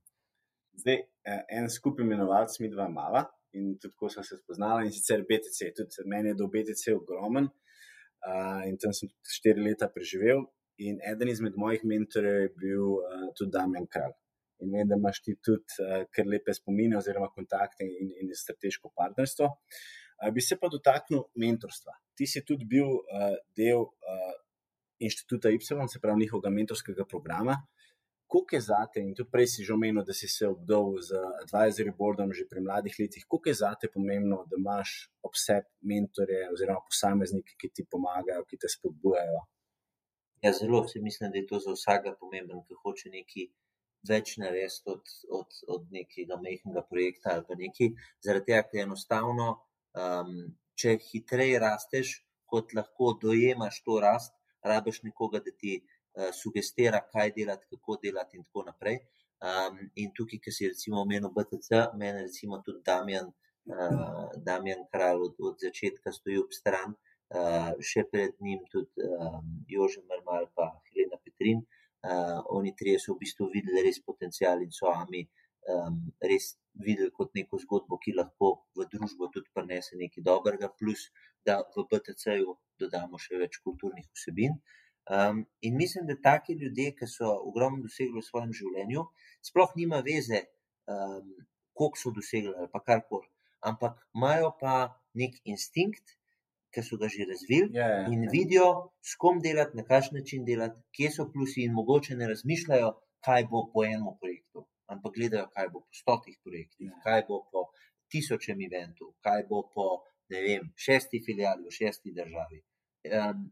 Zdaj, 0.84 1.00
eh, 1.32 1.42
en 1.58 1.72
skupaj 1.72 2.06
imenovalec, 2.06 2.60
mi 2.62 2.70
dva 2.70 2.88
mala 2.92 3.26
in 3.58 3.78
tudi 3.80 3.96
ko 3.98 4.10
smo 4.12 4.24
se 4.28 4.38
spoznali, 4.38 4.86
in 4.86 4.94
sicer 4.94 5.24
BTC. 5.30 5.72
Tudi 5.78 6.06
meni 6.12 6.34
je 6.34 6.40
do 6.42 6.50
BTC 6.52 6.94
ogromen 7.00 7.48
uh, 7.48 7.66
in 8.66 8.78
tam 8.82 8.94
sem 8.94 9.10
tudi 9.10 9.38
štiri 9.38 9.66
leta 9.66 9.90
preživel. 9.92 10.46
In 10.84 11.00
eden 11.08 11.32
izmed 11.32 11.56
mojih 11.56 11.86
mentorjev 11.88 12.42
je 12.42 12.54
bil 12.60 12.96
uh, 13.00 13.28
tudi 13.38 13.54
Damien 13.54 13.88
Kralj. 13.88 14.16
In 14.64 14.72
vem, 14.72 14.88
da 14.88 14.98
imaš 15.00 15.22
ti 15.24 15.36
tudi 15.44 15.78
uh, 15.84 16.04
kar 16.16 16.28
lepe 16.28 16.56
spomine, 16.56 16.98
oziroma 17.00 17.30
kontakte 17.36 17.88
in, 17.88 18.12
in 18.24 18.34
strateško 18.36 18.92
partnerstvo. 18.96 19.52
Uh, 19.52 20.32
bi 20.36 20.44
se 20.44 20.58
pa 20.60 20.72
dotaknil 20.72 21.28
mentorstva. 21.40 21.96
Ti 22.16 22.28
si 22.28 22.44
tudi 22.48 22.68
bil 22.68 22.92
uh, 22.92 23.38
del 23.56 23.86
uh, 23.86 24.34
inštituta 25.00 25.52
Y, 25.52 25.60
se 25.62 26.02
pravi 26.02 26.26
njihovega 26.26 26.52
mentorskega 26.52 27.06
programa. 27.06 27.58
Kako 28.26 28.56
je 28.56 28.62
zate, 28.62 29.02
in 29.06 29.14
tudi 29.16 29.30
prej 29.32 29.48
si 29.48 29.64
že 29.64 29.74
omenil, 29.74 30.04
da 30.04 30.14
si 30.14 30.28
se 30.28 30.48
obdal 30.48 30.98
z 31.08 31.14
advisory 31.44 31.92
boardom 31.98 32.34
že 32.34 32.48
pri 32.50 32.62
mladih 32.62 32.96
letih, 33.00 33.26
kako 33.30 33.50
je 33.50 33.60
zate 33.62 33.90
pomembno, 33.94 34.46
da 34.50 34.58
imaš 34.58 35.12
ob 35.22 35.38
sebi 35.38 35.70
mentorje 35.82 36.50
oziroma 36.54 36.82
posameznike, 36.90 37.54
ki 37.62 37.70
ti 37.70 37.86
pomagajo, 37.86 38.48
ki 38.50 38.58
te 38.58 38.72
spodbujajo? 38.76 39.46
Ja, 40.42 40.52
zelo 40.54 40.88
se 40.88 41.02
mislim, 41.02 41.32
da 41.32 41.38
je 41.38 41.48
to 41.48 41.60
za 41.60 41.72
vsakega 41.78 42.16
pomemben, 42.20 42.66
ki 42.66 42.82
hoče 42.82 43.14
nekaj 43.14 43.48
več 44.10 44.36
narediti 44.42 44.90
od, 44.94 45.14
od, 45.40 45.60
od 45.76 45.88
nekega 45.94 46.38
majhnega 46.42 46.82
projekta 46.90 47.34
ali 47.34 47.46
pa 47.48 47.58
nekaj. 47.62 47.94
Zaradi 48.26 48.52
tega, 48.52 48.64
ker 48.70 48.84
enostavno, 48.84 49.48
um, 50.02 50.34
če 50.74 50.98
hitreje 51.12 51.62
rasteš, 51.62 52.20
kot 52.50 52.74
lahko 52.78 53.14
dojemaš 53.22 53.82
to 53.86 54.00
rast, 54.02 54.34
rabiš 54.66 55.04
nekoga, 55.06 55.42
da 55.46 55.54
ti 55.54 55.78
uh, 55.78 55.95
sugestira, 56.34 57.02
kaj 57.12 57.32
delati, 57.36 57.68
kako 57.72 58.00
delati 58.04 58.38
in 58.38 58.44
tako 58.44 58.66
naprej. 58.70 59.00
Um, 59.46 59.80
in 60.00 60.14
tukaj, 60.16 60.40
ki 60.44 60.52
si 60.52 60.70
recimo 60.72 61.02
omenil 61.02 61.32
BTC, 61.36 61.82
meni 62.00 62.24
recimo 62.24 62.62
tudi 62.66 62.82
Damjan, 62.86 63.28
uh, 63.68 64.30
Damjan 64.48 64.86
Kralj 64.92 65.26
od, 65.28 65.42
od 65.50 65.66
začetka 65.68 66.14
stoji 66.16 66.40
ob 66.40 66.56
stran. 66.56 66.96
Uh, 67.36 67.74
še 67.82 68.06
pred 68.12 68.36
njim 68.46 68.62
tudi 68.72 69.02
um, 69.02 69.50
Jože 69.68 70.04
Mermal 70.10 70.46
in 70.46 70.78
Helena 70.92 71.18
Petrin. 71.24 71.66
Uh, 72.06 72.40
oni 72.54 72.76
trije 72.78 73.00
so 73.02 73.16
v 73.16 73.26
bistvu 73.26 73.50
videli 73.54 73.82
res 73.82 73.98
potencial 74.00 74.62
in 74.62 74.72
so 74.72 74.92
ami 74.94 75.24
um, 75.74 75.98
res 76.22 76.54
videli 76.86 77.12
kot 77.12 77.34
neko 77.36 77.60
zgodbo, 77.64 77.98
ki 77.98 78.14
lahko 78.14 78.52
v 78.78 78.86
družbo 78.92 79.32
tudi 79.34 79.50
prinese 79.56 79.98
nekaj 79.98 80.24
dobrega, 80.24 80.70
plus 80.80 81.10
da 81.46 81.62
v 81.76 81.86
BTC-ju 81.90 82.56
dodamo 82.80 83.20
še 83.22 83.40
več 83.42 83.60
kulturnih 83.66 84.08
vsebin. 84.14 84.58
Um, 85.06 85.46
in 85.62 85.76
mislim, 85.78 86.08
da 86.08 86.16
taki 86.22 86.54
ljudje, 86.54 86.96
ki 86.98 87.06
so 87.08 87.30
ogromno 87.46 87.84
dosegli 87.86 88.18
v 88.18 88.26
svojem 88.26 88.54
življenju, 88.58 89.04
sploh 89.46 89.74
nima 89.78 90.00
veze, 90.06 90.40
um, 90.90 91.28
koliko 91.78 92.00
so 92.02 92.12
dosegli 92.16 92.54
ali 92.58 92.70
pa 92.74 92.80
karkoli, 92.82 93.28
ampak 93.62 94.00
imajo 94.18 94.50
pa 94.60 94.78
nek 95.14 95.36
instinkt, 95.46 96.16
ki 96.74 96.82
so 96.84 96.98
ga 96.98 97.08
že 97.08 97.28
razvili 97.30 97.70
Ja, 97.78 97.86
ja, 97.88 98.08
in 98.12 98.24
ja. 98.26 98.32
vidijo, 98.34 98.70
s 99.02 99.14
kom 99.16 99.38
delati, 99.46 99.78
na 99.78 99.84
kakšen 99.88 100.18
način 100.20 100.46
delati, 100.46 100.82
kje 100.92 101.12
so 101.12 101.28
plusi, 101.32 101.64
in 101.64 101.74
mogoče 101.78 102.18
ne 102.18 102.28
razmišljajo, 102.34 102.90
kaj 103.26 103.46
bo 103.52 103.62
po 103.74 103.86
enem 103.86 104.10
projektu, 104.20 104.66
ampak 104.92 105.14
gledajo, 105.16 105.46
kaj 105.54 105.70
bo 105.70 105.84
po 105.86 105.94
stotih 106.02 106.40
projektih, 106.44 106.90
Ja. 106.90 106.98
kaj 107.06 107.24
bo 107.30 107.44
po 107.52 107.68
tisočem 108.12 108.60
eventu, 108.68 109.14
kaj 109.22 109.46
bo 109.50 109.62
po 109.74 109.86
vem, 110.30 110.74
šesti 110.76 111.22
filijali 111.26 111.64
v 111.70 111.72
šesti 111.78 112.12
državi. 112.18 112.60
Um, 113.14 113.46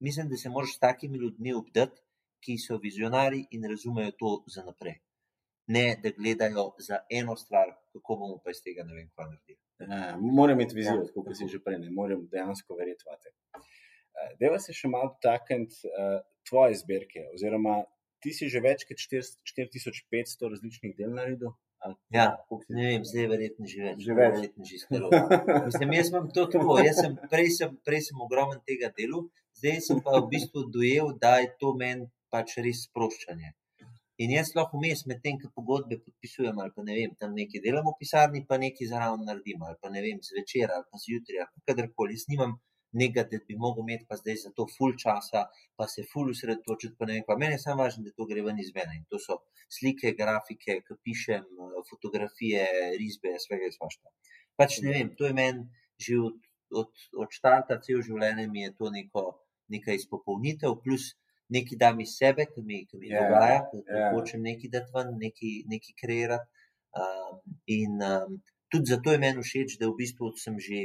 mislim, 0.00 0.28
da 0.28 0.36
se 0.36 0.48
moraš 0.48 0.76
s 0.76 0.78
takimi 0.78 1.18
ljudmi 1.18 1.54
obdati, 1.54 2.00
ki 2.44 2.58
so 2.58 2.78
vizionari 2.82 3.44
in 3.50 3.64
razumejo 3.70 4.12
to 4.18 4.32
za 4.46 4.64
naprej. 4.64 5.00
Ne, 5.66 6.00
da 6.02 6.10
gledajo 6.16 6.70
za 6.78 7.00
eno 7.10 7.36
stvar, 7.36 7.74
kako 7.92 8.16
bomo 8.16 8.38
pa 8.44 8.50
iz 8.54 8.62
tega 8.64 8.84
ne 8.86 8.94
vem, 8.94 9.10
kaj 9.16 9.26
naredili. 9.32 9.58
Ja, 9.78 10.16
moram 10.20 10.60
imeti 10.60 10.74
vizijo, 10.74 11.02
Ja, 11.02 11.10
kot 11.14 11.36
si 11.36 11.48
že 11.48 11.60
prej, 11.64 11.78
ne 11.82 11.90
morem 11.90 12.24
dejansko 12.32 12.76
verjeti. 12.78 13.04
Uh, 13.06 14.32
Deva 14.40 14.58
se 14.58 14.74
še 14.74 14.88
malo 14.88 15.12
dotakniti 15.14 15.90
uh, 15.90 16.18
tvoje 16.48 16.78
zbirke, 16.80 17.26
oziroma 17.34 17.82
ti 18.24 18.32
si 18.34 18.48
že 18.50 18.62
več 18.64 18.86
kot 18.88 18.98
4 18.98 19.22
4500 19.52 20.50
različnih 20.54 20.96
del 20.98 21.14
naredil. 21.14 21.54
Ja, 22.10 22.32
Ne 22.68 22.84
vem, 22.84 23.04
zdaj 23.04 23.22
je 23.22 23.28
verjetno 23.28 23.66
že 23.66 23.84
več. 23.84 24.00
Že 24.04 24.16
več. 24.18 24.34
Verjetno 24.34 24.66
že 24.68 24.78
skoro. 24.82 25.08
Mislim, 25.66 25.92
jaz 25.96 26.10
imam 26.12 26.26
to 26.36 26.44
tako. 26.52 26.76
Jaz 26.84 27.00
sem, 27.00 27.14
prej, 27.32 27.48
sem, 27.56 27.76
prej 27.86 28.02
sem 28.08 28.20
ogromen 28.26 28.60
tega 28.68 28.90
delu, 28.98 29.22
zdaj 29.56 29.80
sem 29.86 30.02
pa 30.04 30.18
v 30.18 30.26
bistvu 30.34 30.66
dojel, 30.74 31.14
da 31.22 31.38
je 31.40 31.48
to 31.62 31.72
meni 31.80 32.10
pač 32.28 32.58
res 32.60 32.84
sproščanje. 32.90 33.54
In 34.20 34.32
jaz 34.34 34.50
lahko 34.58 34.80
vmes 34.80 35.04
med 35.08 35.20
tem, 35.24 35.36
ki 35.40 35.48
pogodbe 35.54 35.96
podpisujem, 36.02 36.56
ali 36.60 36.72
pa 36.74 36.84
ne 36.84 36.94
vem, 36.98 37.12
tam 37.20 37.36
nekaj 37.38 37.62
delam 37.64 37.86
v 37.86 37.94
pisarni, 38.00 38.42
pa 38.48 38.58
nekaj 38.58 38.90
zraven 38.90 39.22
naredim, 39.28 39.62
ali 39.62 39.78
pa 39.80 39.92
ne 39.94 40.02
vem, 40.04 40.18
zvečer 40.28 40.72
ali 40.74 40.84
pa 40.90 40.98
zjutraj, 41.04 41.44
ali 41.44 41.66
kadarkoli. 41.70 42.16
Jaz 42.18 42.26
nimam 42.32 42.56
nekaj, 42.92 43.24
da 43.30 43.38
bi 43.48 43.56
mogel 43.56 43.84
imeti 43.84 44.06
pa 44.08 44.16
zdaj 44.16 44.36
za 44.44 44.50
to 44.56 44.66
full 44.76 44.96
časa, 44.96 45.44
pa 45.76 45.86
se 45.88 46.04
full 46.12 46.30
usredotočiti, 46.32 46.96
pa 46.98 47.06
ne 47.06 47.18
vem, 47.18 47.24
pa 47.26 47.36
meni 47.36 47.56
je 47.58 47.64
samo 47.64 47.82
važno, 47.82 48.04
da 48.06 48.14
to 48.16 48.26
gre 48.30 48.42
ven 48.46 48.60
iz 48.62 48.72
mene. 48.74 48.96
In 48.96 49.04
to 49.10 49.20
so 49.22 49.40
slike, 49.78 50.14
grafike, 50.18 50.80
ki 50.86 50.98
pišem, 51.04 51.44
eh, 51.44 51.78
fotografije, 51.90 52.66
risbe, 53.00 53.34
svega 53.44 53.68
in 53.68 53.76
svašta. 53.76 54.08
Pač 54.56 54.80
ne 54.84 54.94
vem, 54.96 55.14
to 55.18 55.28
je 55.28 55.36
meni 55.36 55.68
že 55.98 56.14
od, 56.22 56.36
od, 56.70 56.90
od 57.18 57.32
štata, 57.34 57.80
cel 57.82 58.04
življenje 58.06 58.46
mi 58.46 58.62
je 58.62 58.74
to 58.78 58.90
neko, 58.94 59.22
neka 59.74 59.96
izpopolnitev, 59.98 60.76
plus 60.84 61.10
nekaj 61.50 61.78
dam 61.80 61.98
iz 62.04 62.12
sebe, 62.20 62.46
ki 62.46 62.62
mi, 62.62 62.84
ki 62.86 63.00
mi 63.00 63.10
Ja, 63.10 63.24
dogaja, 63.24 63.64
ki 63.70 63.82
ja. 63.82 64.12
hočem 64.14 64.44
nekaj 64.46 64.70
dati 64.76 64.94
ven, 64.94 65.10
nekaj, 65.24 65.54
nekaj 65.72 65.96
kreirati. 66.02 66.66
Um, 66.98 67.40
in 67.66 67.98
um, 68.04 68.38
tudi 68.72 68.92
zato 68.92 69.12
je 69.12 69.22
meni 69.24 69.44
všeč, 69.44 69.76
da 69.80 69.88
v 69.90 69.96
bistvu 69.98 70.32
sem 70.40 70.56
že, 70.62 70.84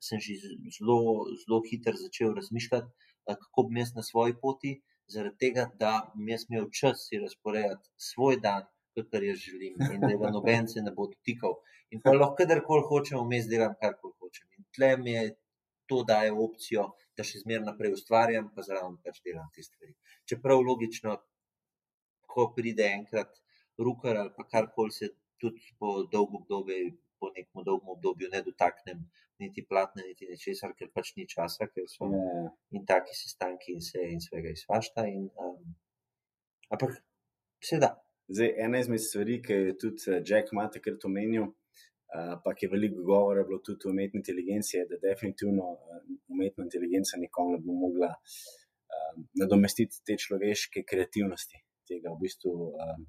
sem 0.00 0.20
že 0.24 0.36
zelo, 0.76 0.98
zelo 1.42 1.60
hitro 1.68 1.96
začel 1.96 2.34
razmišljati, 2.34 2.88
kako 3.26 3.66
bom 3.68 3.76
jaz 3.76 3.94
na 3.94 4.02
svoji 4.02 4.34
poti, 4.42 4.72
zaradi 5.06 5.36
tega, 5.44 5.66
da 5.82 5.92
bom 6.14 6.28
jaz 6.28 6.46
imel 6.48 6.70
čas 6.80 7.06
si 7.08 7.20
razporejati 7.24 7.90
svoj 8.10 8.40
dan, 8.46 8.68
kar 9.10 9.22
jaz 9.24 9.38
želim, 9.38 9.76
in 9.94 10.00
da 10.00 10.30
noben 10.36 10.68
se 10.68 10.82
ne 10.82 10.92
bo 10.96 11.06
dotikal. 11.12 11.54
In 11.90 12.02
pa 12.04 12.12
lahko 12.14 12.36
kadarkoli 12.42 12.86
hočem, 12.88 13.18
vmes 13.24 13.46
delam 13.50 13.74
karkoli 13.82 14.14
hočem. 14.20 14.46
In 14.58 14.66
tle 14.76 14.90
mi 15.02 15.14
je 15.16 15.22
to 15.90 16.02
daje 16.06 16.32
opcijo, 16.46 16.84
da 17.16 17.26
še 17.26 17.42
zmeraj 17.42 17.66
naprej 17.66 17.96
ustvarjam, 17.96 18.50
pa 18.54 18.64
zraven 18.66 18.98
pač 19.04 19.22
delam 19.26 19.48
te 19.54 19.64
stvari. 19.66 19.94
Čeprav 20.30 20.62
logično, 20.66 21.16
ko 22.30 22.46
pride 22.56 22.86
enkrat 22.98 23.40
rukar 23.86 24.20
ali 24.22 24.32
pa 24.36 24.46
karkoli 24.52 24.94
se 24.94 25.08
tudi 25.40 25.72
po 25.78 26.02
dolgo 26.12 26.42
obdobje, 26.42 26.92
po 27.20 27.30
nekem 27.36 27.64
dolgem 27.66 27.92
obdobju 27.94 28.30
ne 28.32 28.40
dotaknem 28.46 29.04
niti 29.40 29.64
platna, 29.66 30.04
niti 30.06 30.28
nečesar, 30.28 30.74
ker 30.78 30.90
pač 30.94 31.14
ni 31.16 31.26
časa, 31.28 31.68
ker 31.72 31.86
so 31.88 32.08
Ja, 32.12 32.48
in 32.76 32.84
taki 32.86 33.16
sestanki 33.16 33.74
in 33.76 33.84
se 33.84 34.02
in 34.12 34.20
svega 34.20 34.52
izvašta. 34.52 35.06
In, 35.08 35.28
um, 35.40 35.74
ampak 36.72 37.00
se 37.64 37.80
da. 37.80 37.94
Zdaj, 38.30 38.52
ena 38.64 38.78
izmed 38.78 39.02
stvari, 39.02 39.40
ki 39.42 39.52
je 39.52 39.76
tudi 39.84 40.10
eh, 40.12 40.20
Jack 40.26 40.52
Ma 40.56 40.68
takrat 40.70 41.04
omenil, 41.08 41.48
uh, 41.48 42.34
pa 42.44 42.54
ki 42.54 42.66
je 42.66 42.72
veliko 42.74 43.06
govora 43.06 43.44
bilo 43.46 43.58
tudi 43.66 43.88
o 43.88 43.94
umetni 43.94 44.20
inteligenci, 44.22 44.76
je, 44.76 44.84
da 44.92 45.00
definitivno 45.02 45.70
uh, 45.72 46.02
umetna 46.30 46.68
inteligenca 46.68 47.18
nikoli 47.18 47.56
ne 47.56 47.62
bo 47.64 47.78
mogla 47.84 48.12
uh, 48.14 49.14
nadomestiti 49.40 50.04
te 50.06 50.18
človeške 50.20 50.84
kreativnosti, 50.92 51.64
tega 51.88 52.12
v 52.14 52.22
bistvu. 52.26 52.58
Uh, 52.74 53.00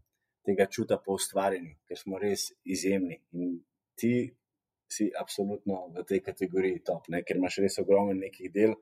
Tega 0.41 0.65
čuta 0.65 0.95
po 0.97 1.13
ustvarjanju, 1.13 1.75
ker 1.85 1.99
smo 1.99 2.17
res 2.17 2.47
izjemni. 2.65 3.19
In 3.37 3.59
ti 4.01 4.13
si 4.91 5.07
absolutno 5.15 5.93
v 5.95 6.03
tej 6.09 6.19
kategoriji 6.25 6.83
top, 6.83 7.07
ne? 7.13 7.21
ker 7.23 7.39
imaš 7.39 7.61
res 7.63 7.79
ogromno 7.83 8.17
nekih 8.17 8.51
del. 8.51 8.75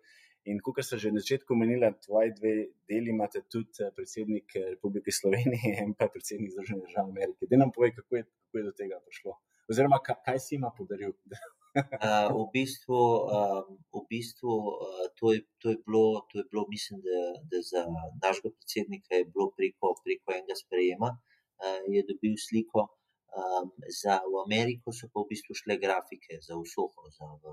In 0.50 0.58
kot 0.64 0.80
sem 0.82 0.98
že 0.98 1.12
na 1.12 1.22
začetku 1.22 1.54
omenila, 1.54 1.92
tvoji 2.00 2.32
dve 2.40 2.54
deli 2.90 3.12
imate 3.12 3.44
tudi 3.52 3.84
eh, 3.84 3.92
predsednik 3.94 4.56
eh, 4.56 4.72
Republike 4.74 5.12
Slovenije 5.12 5.84
in 5.84 5.94
pa 6.00 6.08
predsednik 6.08 6.56
Združenih 6.56 6.88
držav 6.88 7.12
Amerike. 7.12 7.46
Da 7.52 7.60
nam 7.60 7.76
povej, 7.76 7.92
kako 8.00 8.18
je, 8.18 8.24
kako 8.24 8.58
je 8.58 8.64
do 8.70 8.74
tega 8.80 8.98
prišlo. 9.06 9.36
Oziroma, 9.70 10.00
kaj, 10.02 10.18
kaj 10.26 10.40
si 10.42 10.56
ima 10.56 10.72
podaril. 10.74 11.12
Uh, 11.12 12.32
v 12.40 12.46
bistvu, 12.56 13.02
um, 13.30 13.76
v 13.94 14.02
bistvu 14.10 14.50
uh, 14.50 15.04
to, 15.20 15.36
je, 15.36 15.44
to, 15.62 15.76
je 15.76 15.78
bilo, 15.86 16.26
to 16.32 16.42
je 16.42 16.46
bilo, 16.50 16.64
mislim, 16.72 17.04
da, 17.06 17.20
da 17.52 17.62
za 17.62 17.84
našega 18.24 18.50
predsednika 18.56 19.20
je 19.20 19.28
bilo 19.30 19.52
preko, 19.54 19.94
preko 20.02 20.34
enega 20.34 20.58
sprejema, 20.58 21.12
uh, 21.14 21.84
je 21.86 22.02
dobil 22.10 22.34
sliko. 22.48 22.88
Um, 23.30 23.70
za 23.94 24.16
v 24.26 24.42
Ameriko 24.42 24.90
so 24.92 25.06
pa 25.14 25.22
v 25.22 25.30
bistvu 25.30 25.54
šle 25.54 25.78
grafike 25.78 26.40
za 26.42 26.58
vsoho, 26.58 27.10
za, 27.14 27.28
v, 27.38 27.52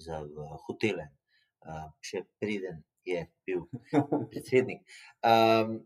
za 0.00 0.16
v 0.24 0.46
hotele, 0.64 1.04
uh, 1.68 1.90
še 2.00 2.22
preden 2.40 2.80
je 3.04 3.20
bil 3.44 3.66
predsednik. 4.32 4.80
Um, 5.20 5.82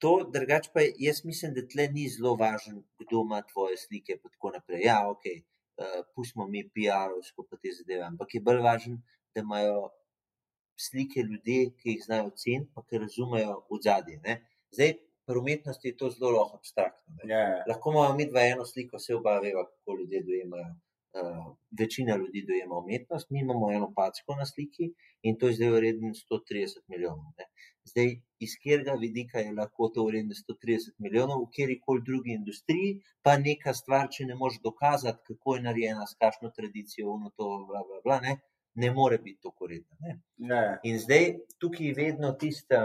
to, 0.00 0.24
drugače 0.32 0.72
pa 0.72 0.80
je- 0.86 0.94
jaz 1.04 1.20
mislim, 1.24 1.52
da 1.52 1.66
tle 1.68 1.88
ni 1.92 2.08
zelo 2.08 2.32
važno, 2.40 2.80
kdo 3.02 3.26
ima 3.26 3.42
tvoje 3.42 3.76
slike. 3.76 4.16
pa 4.22 4.28
tako 4.32 4.54
naprej. 4.56 4.80
Ja, 4.88 5.04
ok, 5.10 5.24
uh, 5.36 6.00
pustimo 6.16 6.48
mi 6.48 6.64
PR-ovsko 6.64 7.44
pa 7.44 7.60
te 7.60 7.68
zadeve, 7.76 8.08
ampak 8.08 8.34
je 8.34 8.40
bolj 8.40 8.62
važno, 8.64 8.96
da 9.34 9.44
imajo 9.44 9.90
slike 10.80 11.20
ljudi, 11.28 11.74
ki 11.76 11.90
jih 11.92 12.04
znajo 12.06 12.30
ceniti, 12.30 12.72
pa 12.74 12.82
ki 12.88 13.04
razumejo 13.04 13.60
v 13.68 13.80
zadnje. 13.84 14.38
Zdaj, 14.72 14.96
pri 15.28 15.38
umetnosti 15.42 15.88
je 15.88 15.96
to 16.00 16.10
zelo 16.10 16.30
lahko 16.36 16.56
abstraktno. 16.56 17.14
Ja, 17.32 17.40
ja. 17.52 17.64
Lahko 17.68 17.92
imamo 17.92 18.16
mi 18.18 18.26
dva 18.32 18.42
eno 18.52 18.64
sliko, 18.72 18.96
vse 19.00 19.16
oba 19.20 19.38
veva, 19.44 19.64
kako 19.72 19.98
ljudje 20.00 20.22
dojemajo. 20.28 20.70
Uh, 21.18 21.44
večina 21.80 22.16
ljudi 22.16 22.44
dojema 22.48 22.76
umetnost, 22.78 23.30
mi 23.30 23.40
imamo 23.40 23.70
eno 23.72 23.86
packo 23.96 24.34
na 24.40 24.46
sliki 24.46 24.90
in 25.22 25.38
to 25.38 25.48
je 25.48 25.54
zdaj 25.56 25.70
vreden 25.76 26.12
130 26.18 26.82
milijonov. 26.92 27.30
Ne. 27.38 27.46
Zdaj, 27.90 28.10
iz 28.44 28.54
katerega 28.62 28.94
vidika 29.04 29.40
je 29.40 29.54
lahko 29.60 29.88
to 29.94 30.04
vredno 30.08 30.36
130 30.40 30.92
milijonov, 31.04 31.42
v 31.42 31.50
kjer 31.56 31.72
koli 31.86 32.04
drugi 32.08 32.36
industriji, 32.36 32.90
pa 33.24 33.38
neka 33.44 33.74
stvar, 33.74 34.10
če 34.16 34.28
ne 34.30 34.36
moreš 34.42 34.60
dokazati, 34.68 35.24
kako 35.30 35.56
je 35.56 35.64
narejena, 35.68 36.06
s 36.06 36.20
kakšno 36.20 36.52
tradicijo, 36.56 37.08
ono 37.16 37.32
to, 37.36 37.48
bla, 37.70 37.82
bla, 37.88 38.00
bla, 38.04 38.20
ne, 38.26 38.36
ne 38.74 38.92
more 39.00 39.18
biti 39.18 39.40
to 39.42 39.50
koredno. 39.50 39.96
Ja, 40.52 40.62
In 40.84 41.00
zdaj 41.04 41.30
tukaj 41.58 41.86
je 41.86 41.94
vedno 42.02 42.32
tisti 42.44 42.84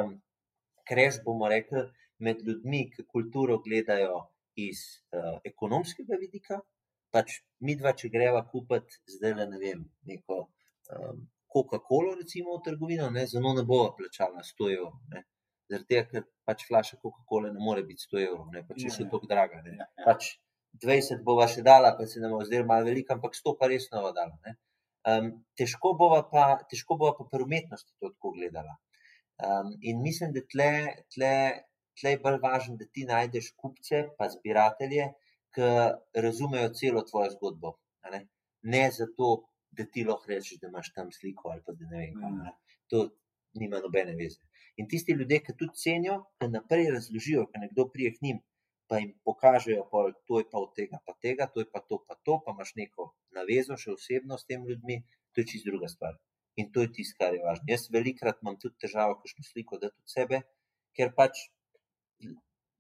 kreš, 0.87 1.19
bomo 1.25 1.49
rekli, 1.49 1.83
med 2.19 2.41
ljudmi, 2.47 2.89
ki 2.93 3.05
kulturo 3.09 3.57
gledajo 3.65 4.19
iz 4.55 4.83
uh, 5.15 5.39
ekonomskega 5.43 6.19
vidika. 6.21 6.59
Pač 7.13 7.39
mi 7.61 7.75
dva, 7.77 7.93
če 7.93 8.09
greva 8.09 8.41
kupiti 8.49 8.99
zdaj 9.15 9.33
le 9.37 9.45
ne 9.51 9.59
vem, 9.61 9.83
neko 10.09 10.39
um, 10.43 11.25
Coca-Colo, 11.53 12.15
recimo 12.17 12.57
v 12.57 12.63
trgovino, 12.65 13.09
ne, 13.13 13.27
za 13.29 13.39
njo 13.39 13.53
ne 13.53 13.63
bova 13.63 13.91
plačala 13.97 14.41
100 14.41 14.71
evrov. 14.73 14.95
ne. 15.13 15.25
Zaradi 15.69 15.87
tega, 15.89 16.05
ker 16.09 16.23
pač 16.45 16.65
flaša 16.67 16.97
Coca-Cola 17.01 17.51
ne 17.53 17.61
more 17.61 17.83
biti 17.85 18.05
100 18.09 18.23
evrov, 18.23 18.47
ne, 18.53 18.63
pa 18.67 18.73
če 18.73 18.87
je 18.87 18.95
še 18.97 19.03
Ja. 19.03 19.09
tako 19.11 19.29
draga. 19.29 19.61
Ne. 19.65 19.75
Ja, 19.77 19.87
ja. 19.97 20.05
Pač 20.09 20.31
20 20.85 21.21
bova 21.23 21.47
še 21.47 21.61
dala, 21.61 21.93
pa 21.97 22.07
se 22.09 22.19
nam 22.19 22.33
zdelo 22.45 22.65
malo 22.65 22.89
veliko, 22.89 23.13
ampak 23.13 23.37
100 23.37 23.57
pa 23.59 23.69
res 23.69 23.89
nova 23.93 24.11
dala. 24.17 24.39
Ne. 24.45 24.55
Um, 25.05 25.29
težko 25.59 25.93
bova 25.99 26.23
pa, 26.31 26.63
težko 26.71 26.97
bova 26.97 27.13
pa 27.17 27.27
pri 27.29 27.43
umetnosti 27.45 27.93
to 27.99 28.09
tako 28.09 28.33
gledala. 28.37 28.77
Um, 29.43 29.73
in 29.81 30.01
mislim, 30.01 30.33
da 30.33 30.41
tle, 30.49 30.71
tle, 31.13 31.33
tle 31.99 32.15
je 32.15 32.21
bolj 32.25 32.39
važno, 32.43 32.77
da 32.79 32.85
ti 32.85 33.05
najdeš 33.09 33.51
kupce, 33.59 34.03
pa 34.17 34.29
zbiratelje, 34.33 35.09
ki 35.53 35.73
razumejo 36.25 36.71
celo 36.79 37.03
tvojo 37.09 37.33
zgodbo. 37.35 37.75
Ne? 38.11 38.25
ne 38.63 38.83
zato, 38.91 39.33
da 39.71 39.85
ti 39.85 40.03
lahko 40.07 40.29
rečeš, 40.29 40.59
da 40.61 40.67
imaš 40.67 40.91
tam 40.93 41.11
sliko 41.11 41.49
ali 41.49 41.61
pa 41.65 41.73
da 41.77 41.85
ne 41.91 41.99
vem. 41.99 42.17
Mm. 42.17 42.41
ne. 42.45 42.51
To 42.91 43.03
nima 43.59 43.79
nobene 43.79 44.15
veze. 44.15 44.41
In 44.77 44.87
tisti 44.89 45.13
ljudje, 45.19 45.39
ki 45.45 45.55
tudi 45.59 45.77
cenijo, 45.83 46.17
ki 46.41 46.49
naprej 46.49 46.89
razložijo, 46.95 47.45
ki 47.51 47.61
nekdo 47.65 47.87
prije 47.93 48.13
k 48.15 48.21
njim, 48.25 48.39
pa 48.89 48.99
jim 48.99 49.13
pokažejo, 49.25 49.85
pol, 49.91 50.11
to 50.27 50.39
je 50.41 50.47
pa 50.51 50.61
od 50.61 50.73
tega, 50.77 50.99
pa 51.05 51.13
tega, 51.25 51.47
to 51.53 51.61
je 51.61 51.67
pa 51.73 51.81
to, 51.89 51.99
pa 52.07 52.17
to, 52.25 52.39
pa 52.45 52.53
imaš 52.55 52.73
neko 52.79 53.09
navezo, 53.37 53.77
še 53.83 53.93
osebno 53.93 54.37
s 54.37 54.49
temi 54.49 54.73
ljudmi, 54.73 54.99
to 55.33 55.41
je 55.41 55.49
čisto 55.53 55.71
druga 55.71 55.89
stvar. 55.93 56.17
In 56.61 56.71
to 56.73 56.85
je 56.85 56.91
tisto, 56.97 57.17
kar 57.21 57.33
je 57.33 57.41
važno. 57.45 57.65
Jaz 57.69 57.87
velikrat 57.93 58.41
imam 58.41 58.57
tudi 58.61 58.77
težavo, 58.85 59.17
kakšno 59.21 59.45
sliko 59.47 59.79
dati 59.81 59.97
od 59.97 60.15
sebe, 60.17 60.41
ker 60.97 61.13
pač 61.17 61.47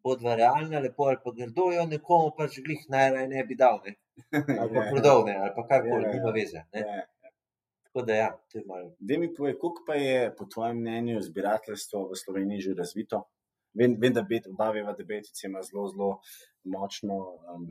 bodva 0.03 0.35
realna, 0.35 0.79
lepo 0.79 1.07
ali 1.07 1.17
pa 1.23 1.31
grdo, 1.31 1.71
jo 1.71 1.85
nekomu 1.87 2.33
pač 2.37 2.59
glih 2.65 2.83
najraje 2.89 3.27
ne 3.31 3.43
bi 3.47 3.55
dal, 3.55 3.79
ne? 3.85 3.95
ali 4.59 4.69
pa 4.75 4.87
prodal, 4.91 5.25
ne? 5.25 5.35
ali 5.39 5.51
pa 5.55 5.67
karkoli, 5.67 6.03
Ja, 6.03 6.09
ja. 6.09 6.13
nima 6.13 6.31
veze. 6.35 6.63
Ne? 6.73 6.79
Ja. 6.79 7.05
Tako 7.83 8.05
da 8.05 8.15
ja, 8.15 8.29
to 8.51 8.57
je 8.57 8.63
malo. 8.65 8.95
Da 8.99 9.17
mi 9.17 9.33
povej, 9.35 9.57
koliko 9.61 9.83
pa 9.87 9.95
je 9.95 10.35
po 10.35 10.45
tvojem 10.45 10.79
mnenju 10.81 11.21
zbirateljstvo 11.21 12.07
v 12.09 12.17
Sloveniji 12.17 12.61
že 12.67 12.73
razvito? 12.77 13.23
Vem, 13.73 13.95
vem 14.01 14.13
da 14.13 14.21
bet, 14.21 14.47
oba 14.47 14.71
veva, 14.71 14.93
da 14.97 15.03
Betic 15.05 15.43
ima 15.43 15.61
zelo, 15.63 15.87
zelo 15.89 16.09
močno 16.63 17.17
um, 17.53 17.67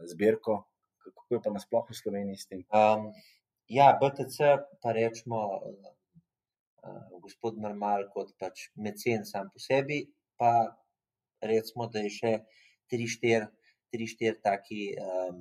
zbirko. 0.00 0.64
Kako 1.04 1.34
je 1.34 1.42
pa 1.44 1.52
nasploh 1.52 1.84
v 1.90 1.96
Sloveniji 1.96 2.40
s 2.40 2.48
tem? 2.48 2.64
Um, 2.72 3.12
ja, 3.68 3.92
BTC 4.00 4.56
pa 4.82 4.92
rečemo, 4.96 5.42
uh, 5.60 5.92
uh, 6.82 7.20
gospod 7.20 7.60
Normal 7.60 8.08
kot 8.12 8.34
pač 8.40 8.68
mecen 8.74 9.24
sam 9.28 9.52
po 9.52 9.62
sebi, 9.62 10.02
pa 10.36 10.76
recimo, 11.50 11.88
da 11.92 12.02
je 12.04 12.12
še 12.18 12.32
tri, 12.90 13.06
štiri. 13.10 13.46
Tri, 13.94 14.06
štiri 14.10 14.40
taki 14.42 14.80
um, 14.98 15.36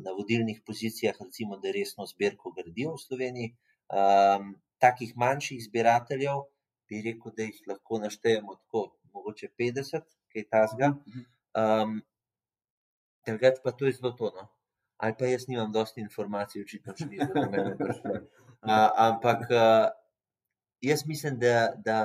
na 0.00 0.14
vodilnih 0.16 0.62
pozicijah, 0.66 1.18
recimo, 1.20 1.58
da 1.60 1.70
resno 1.74 2.06
zbirko 2.08 2.54
gradijo 2.56 2.94
v 2.96 3.02
Sloveniji. 3.02 3.50
Um, 3.92 4.54
takih 4.82 5.12
manjših 5.16 5.60
zbirateljev, 5.68 6.46
bi 6.88 7.02
rekel, 7.04 7.34
da 7.36 7.46
jih 7.46 7.60
lahko 7.68 8.00
naštejemo 8.02 8.56
tako, 8.62 8.86
mogoče 9.12 9.52
50, 9.60 10.08
kaj 10.32 10.48
tasga. 10.50 10.94
Um, 11.52 12.00
Drugač 13.26 13.60
pa 13.62 13.70
to 13.70 13.86
je 13.86 13.92
zelo 13.92 14.10
tono. 14.18 14.48
Ali 14.96 15.14
pa 15.18 15.26
jaz 15.26 15.46
nimam 15.48 15.72
dosti 15.72 16.02
informacij, 16.02 16.62
očitno 16.62 16.94
še 16.98 17.06
nisem 17.10 17.30
do 17.34 17.48
mene 17.50 17.74
prišlo. 17.78 18.14
Uh, 18.62 18.88
ampak 19.06 19.44
uh, 19.50 19.90
jaz 20.82 21.04
mislim, 21.06 21.38
da, 21.42 21.72
da 21.86 21.98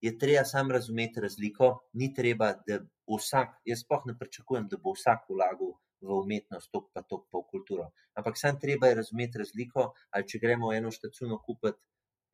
je 0.00 0.18
treba 0.18 0.44
sam 0.44 0.70
razumeti 0.70 1.20
razliko. 1.20 1.70
Ni 1.92 2.14
treba, 2.14 2.52
da 2.66 2.80
vsak, 3.10 3.60
jaz 3.64 3.84
sploh 3.84 4.02
ne 4.06 4.16
pričakujem, 4.18 4.68
da 4.68 4.78
bo 4.78 4.94
vsak 4.96 5.28
vlagal 5.28 5.76
v 6.00 6.16
umetnost, 6.22 6.70
tok 6.72 6.90
pa 6.94 7.02
tok 7.02 7.26
pa 7.30 7.38
v 7.38 7.48
kulturo. 7.50 7.90
Ampak 8.16 8.38
sam 8.38 8.60
treba 8.60 8.88
je 8.88 9.00
razumeti 9.02 9.38
razliko, 9.38 9.92
ali 10.10 10.28
če 10.28 10.38
gremo 10.40 10.70
v 10.70 10.80
eno 10.80 10.90
štacuno 10.90 11.38
kupiti 11.44 11.78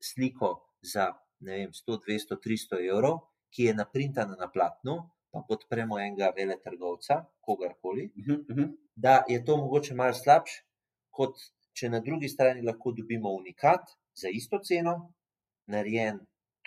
sliko 0.03 0.53
za 0.83 1.11
ne 1.41 1.59
vem, 1.59 1.73
100, 1.73 1.99
200, 2.07 2.39
300 2.45 2.81
evrov, 2.89 3.19
ki 3.53 3.69
je 3.69 3.75
naprintana 3.75 4.37
na 4.39 4.49
platnu, 4.53 4.97
pa 5.33 5.43
podpremo 5.49 5.99
enega 6.01 6.33
veletrgovca, 6.37 7.25
kogarkoli, 7.41 8.11
Uh 8.17 8.57
-huh. 8.57 8.77
da 8.97 9.25
je 9.29 9.45
to 9.45 9.57
mogoče 9.57 9.95
malo 9.95 10.15
slabše, 10.15 10.65
kot 11.11 11.37
če 11.73 11.89
na 11.89 12.01
drugi 12.01 12.29
strani 12.29 12.63
lahko 12.63 12.93
dobimo 12.93 13.31
unikat 13.31 13.81
za 14.15 14.29
isto 14.29 14.59
ceno, 14.59 15.13
narejen 15.67 16.21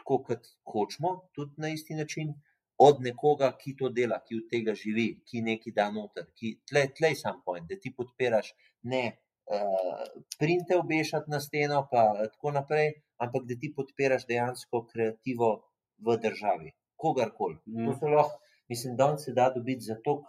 tako, 0.09 0.23
kot 0.23 0.47
hočemo, 0.65 1.29
tudi 1.33 1.53
na 1.57 1.69
isti 1.69 1.93
način, 1.93 2.33
od 2.77 3.01
nekoga, 3.01 3.51
ki 3.57 3.75
to 3.77 3.89
dela, 3.89 4.21
ki 4.25 4.35
od 4.37 4.49
tega 4.49 4.73
živi, 4.73 5.21
ki 5.27 5.41
nekaj 5.41 5.73
da 5.75 5.89
noter, 5.91 6.29
ki 6.35 6.59
tle, 6.69 6.87
tle 6.97 7.15
sam 7.15 7.41
point, 7.45 7.67
da 7.67 7.75
ti 7.75 7.91
podpiraš 7.95 8.53
ne 8.83 9.03
uh, 9.11 10.05
printe 10.39 10.77
obešati 10.77 11.29
na 11.29 11.39
steno, 11.39 11.87
pa 11.91 12.05
tako 12.23 12.53
naprej, 12.55 12.93
ampak 13.19 13.45
da 13.49 13.57
ti 13.59 13.73
podpiraš 13.75 14.25
dejansko 14.27 14.85
kreativo 14.87 15.51
v 15.99 16.17
državi, 16.23 16.71
kogarkoli. 16.95 17.59
Mm. 17.65 17.89
To 17.89 17.97
so 17.99 18.13
lahko, 18.15 18.39
mislim, 18.69 18.95
da 18.95 19.17
se 19.17 19.33
da 19.33 19.49
dobiti 19.55 19.89
za 19.91 19.99
to 20.03 20.21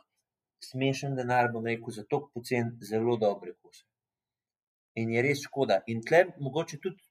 smešen 0.65 1.15
denar, 1.17 1.53
bom 1.53 1.67
rekel, 1.67 1.95
za 1.95 2.05
to 2.05 2.27
pocen 2.35 2.75
zelo 2.83 3.17
dobre 3.17 3.55
kose. 3.63 3.87
In 4.99 5.15
je 5.15 5.23
res 5.23 5.47
škoda. 5.47 5.85
In 5.87 6.03
tle 6.03 6.27
mogoče 6.43 6.83
tudi 6.83 7.10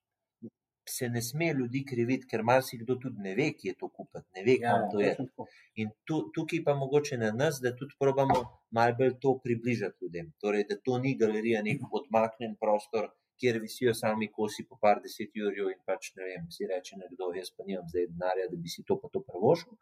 se 0.91 1.09
ne 1.09 1.21
sme 1.21 1.51
ljudi 1.53 1.83
kriviti, 1.91 2.27
ker 2.31 2.43
marsikdo 2.43 2.95
tudi 3.03 3.21
ne 3.25 3.35
ve, 3.37 3.49
kje 3.59 3.73
to 3.79 3.89
kupiti, 3.89 4.25
ne 4.35 4.43
ve, 4.47 4.55
kam 4.63 4.87
to 4.91 5.01
je. 5.03 5.13
tako. 5.19 5.47
In 5.83 5.91
tu, 6.07 6.19
tukaj 6.35 6.63
pa 6.65 6.75
mogoče 6.81 7.17
na 7.21 7.31
nas, 7.41 7.61
da 7.63 7.75
tudi 7.75 7.97
probamo 7.99 8.39
malo 8.77 8.95
bolj 8.99 9.15
to 9.25 9.35
približati 9.43 10.05
ljudem. 10.05 10.33
Torej, 10.41 10.65
da 10.71 10.77
to 10.89 10.97
ni 11.05 11.15
galerija, 11.21 11.63
nek 11.69 11.85
odmaknjen 12.01 12.57
prostor, 12.63 13.09
kjer 13.39 13.59
visijo 13.63 13.93
sami 13.95 14.27
kosi 14.31 14.65
po 14.69 14.77
par 14.81 14.99
deset 15.03 15.31
jurjev 15.41 15.69
in 15.71 15.79
pač 15.87 16.11
ne 16.17 16.27
vem, 16.27 16.49
si 16.55 16.67
reče 16.71 16.99
nekdo, 17.03 17.31
jaz 17.37 17.53
pa 17.55 17.67
nimam 17.67 17.87
zdaj 17.93 18.09
denarja, 18.11 18.49
da 18.51 18.59
bi 18.63 18.73
si 18.73 18.83
to 18.87 18.99
pa 19.01 19.11
to 19.13 19.23
prvošil. 19.31 19.77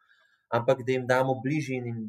Ampak 0.57 0.85
da 0.85 0.93
jim 0.93 1.07
damo 1.07 1.39
bližje 1.43 1.81
in 1.81 2.03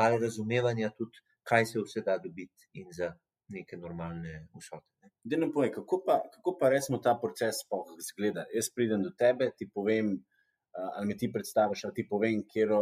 malo 0.00 0.18
razumevanja 0.22 0.90
tudi, 0.98 1.20
kaj 1.48 1.66
se 1.70 1.82
vse 1.84 2.02
da 2.06 2.16
dobiti 2.18 2.70
in 2.80 2.88
za 2.98 3.12
neke 3.48 3.76
normalne 3.76 4.46
vsote. 4.54 4.86
ne. 5.02 5.10
Da 5.24 5.36
ne 5.36 5.52
povej, 5.52 5.72
kako 5.72 6.02
pa, 6.06 6.20
kako 6.32 6.56
pa 6.60 6.68
recimo 6.68 6.98
ta 6.98 7.14
proces 7.14 7.54
sploh 7.64 7.86
izgleda. 7.98 8.44
Jaz 8.54 8.70
pridem 8.70 9.02
do 9.02 9.10
tebe, 9.10 9.50
ti 9.56 9.68
povem, 9.68 10.24
ali 10.96 11.06
mi 11.06 11.16
ti 11.16 11.32
predstaviš, 11.32 11.84
ali 11.84 11.94
ti 11.94 12.06
povem, 12.08 12.42
kjero, 12.44 12.80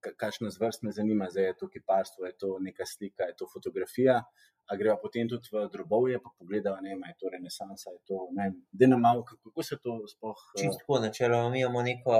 ka- 0.00 0.14
kakšna 0.16 0.50
zvrst 0.50 0.82
me 0.82 0.92
zanima, 0.92 1.30
zdaj 1.30 1.44
je 1.44 1.56
to 1.56 1.68
kiparstvo, 1.68 2.26
je 2.26 2.36
to 2.36 2.58
neka 2.60 2.84
slika, 2.86 3.24
je 3.24 3.36
to 3.36 3.46
fotografija. 3.52 4.22
A 4.64 4.76
greva 4.80 4.96
potem 4.96 5.28
tudi 5.28 5.48
v 5.52 5.68
drobovje, 5.68 6.16
pa 6.24 6.30
pogledava, 6.38 6.80
ne 6.80 6.94
vem, 6.94 7.02
je 7.04 7.16
to 7.20 7.28
renesansa, 7.28 7.90
je 7.90 8.00
to, 8.08 8.28
ne 8.32 8.42
vem, 8.44 8.54
da 8.72 8.86
nam 8.86 9.00
malo, 9.00 9.20
kako, 9.24 9.62
se 9.62 9.76
to 9.76 9.98
sploh. 10.08 10.40
eh, 10.56 10.60
Čisto 10.60 10.78
tako, 10.78 11.00
načeloma 11.00 11.50
mi 11.50 11.60
imamo 11.60 11.82
neko, 11.82 12.12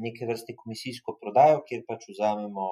neke 0.00 0.24
vrste 0.26 0.56
komisijsko 0.56 1.18
prodajo, 1.20 1.60
kjer 1.68 1.84
pač 1.88 2.08
vzamemo 2.08 2.64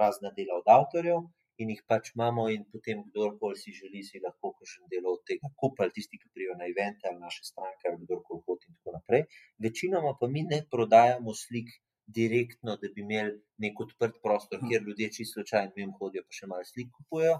razna 0.00 0.30
dela 0.36 0.58
od 0.58 0.66
avtorjev 0.78 1.20
in 1.58 1.70
jih 1.70 1.82
pač 1.86 2.10
imamo, 2.14 2.48
in 2.50 2.64
potem 2.72 3.04
kdorkoli 3.08 3.56
si 3.56 3.72
želi, 3.72 4.02
si 4.02 4.20
lahko 4.20 4.52
kakšen 4.58 4.88
del 4.90 5.06
od 5.06 5.20
tega 5.28 5.48
kupi, 5.60 5.82
ali 5.84 5.92
tisti, 5.94 6.18
ki 6.18 6.28
prijo 6.34 6.54
na 6.58 6.66
evente, 6.66 7.06
ali 7.08 7.20
naše 7.20 7.44
stranke, 7.44 7.88
ali 7.88 8.02
kdorkoli 8.04 8.42
hodi 8.46 8.66
in 8.68 8.74
tako 8.78 8.96
naprej. 8.98 9.22
Večinoma 9.58 10.16
pa 10.20 10.26
mi 10.26 10.42
ne 10.42 10.60
prodajamo 10.70 11.34
slik 11.34 11.68
direktno, 12.06 12.76
da 12.76 12.88
bi 12.94 13.00
imeli 13.00 13.32
nek 13.58 13.80
odprt 13.80 14.16
prostor, 14.22 14.58
Mhm. 14.58 14.68
kjer 14.68 14.82
ljudje 14.82 15.12
čisto 15.12 15.32
slučajno 15.40 15.72
mimo 15.76 15.98
hodijo, 15.98 16.22
pa 16.26 16.32
še 16.32 16.46
malo 16.46 16.64
slik 16.64 16.90
kupujejo. 16.96 17.36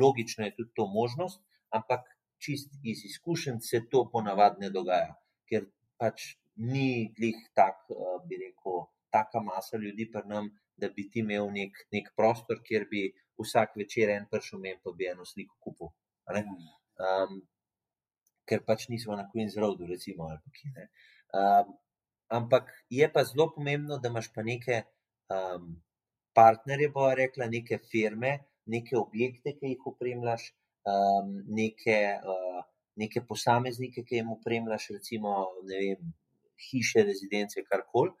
Logično 0.00 0.44
je 0.44 0.54
tudi 0.56 0.70
to 0.74 0.86
možnost, 0.86 1.42
ampak 1.70 2.00
čist 2.38 2.70
iz 2.84 3.04
izkušenj 3.04 3.60
se 3.60 3.80
to 3.90 4.08
ponavadi 4.12 4.60
ne 4.60 4.70
dogaja, 4.70 5.14
ker 5.48 5.66
pač 5.98 6.36
ni 6.56 7.12
glih 7.16 7.36
tak, 7.54 7.76
eh, 7.90 7.94
bi 8.28 8.36
rekel, 8.36 8.86
taka 9.10 9.40
masa 9.40 9.76
ljudi 9.76 10.10
pri 10.12 10.22
nam, 10.26 10.50
da 10.76 10.88
bi 10.88 11.08
ti 11.10 11.20
imel 11.20 11.50
nek, 11.52 11.72
nek 11.92 12.12
prostor, 12.16 12.60
kjer 12.64 12.86
bi 12.90 13.12
vsak 13.42 13.76
večer 13.80 14.10
en 14.14 14.26
prišel 14.30 14.60
men, 14.62 14.80
pa 14.84 14.92
bi 14.96 15.08
eno 15.10 15.24
sliko 15.28 15.56
kupil. 15.60 15.92
Um, 16.96 17.40
ker 18.48 18.62
pač 18.66 18.86
nismo 18.88 19.16
na 19.18 19.26
Queen's 19.30 19.56
Roadu, 19.58 19.88
recimo, 19.90 20.28
ali 20.30 20.38
pa 20.44 20.54
kje. 20.58 20.86
Um, 21.40 21.74
ampak 22.38 22.70
je 22.90 23.08
pa 23.12 23.24
zelo 23.24 23.50
pomembno, 23.54 23.98
da 24.02 24.10
imaš 24.12 24.30
pa 24.34 24.44
neke 24.46 24.82
um, 25.32 25.74
partnerje, 26.36 26.90
bo 26.94 27.08
rekla, 27.14 27.50
neke 27.50 27.80
firme, 27.90 28.32
neke 28.66 28.96
objekte, 28.98 29.56
ki 29.58 29.74
jih 29.74 29.90
upremljaš, 29.92 30.48
um, 30.86 31.34
neke, 31.58 31.98
uh, 32.22 32.62
neke 33.02 33.22
posameznike, 33.28 34.06
ki 34.06 34.22
jim 34.22 34.32
upremljaš, 34.36 34.90
recimo, 34.98 35.36
ne 35.68 35.82
vem, 35.82 36.16
hiše, 36.70 37.04
rezidence, 37.06 37.62
karkoli. 37.68 38.14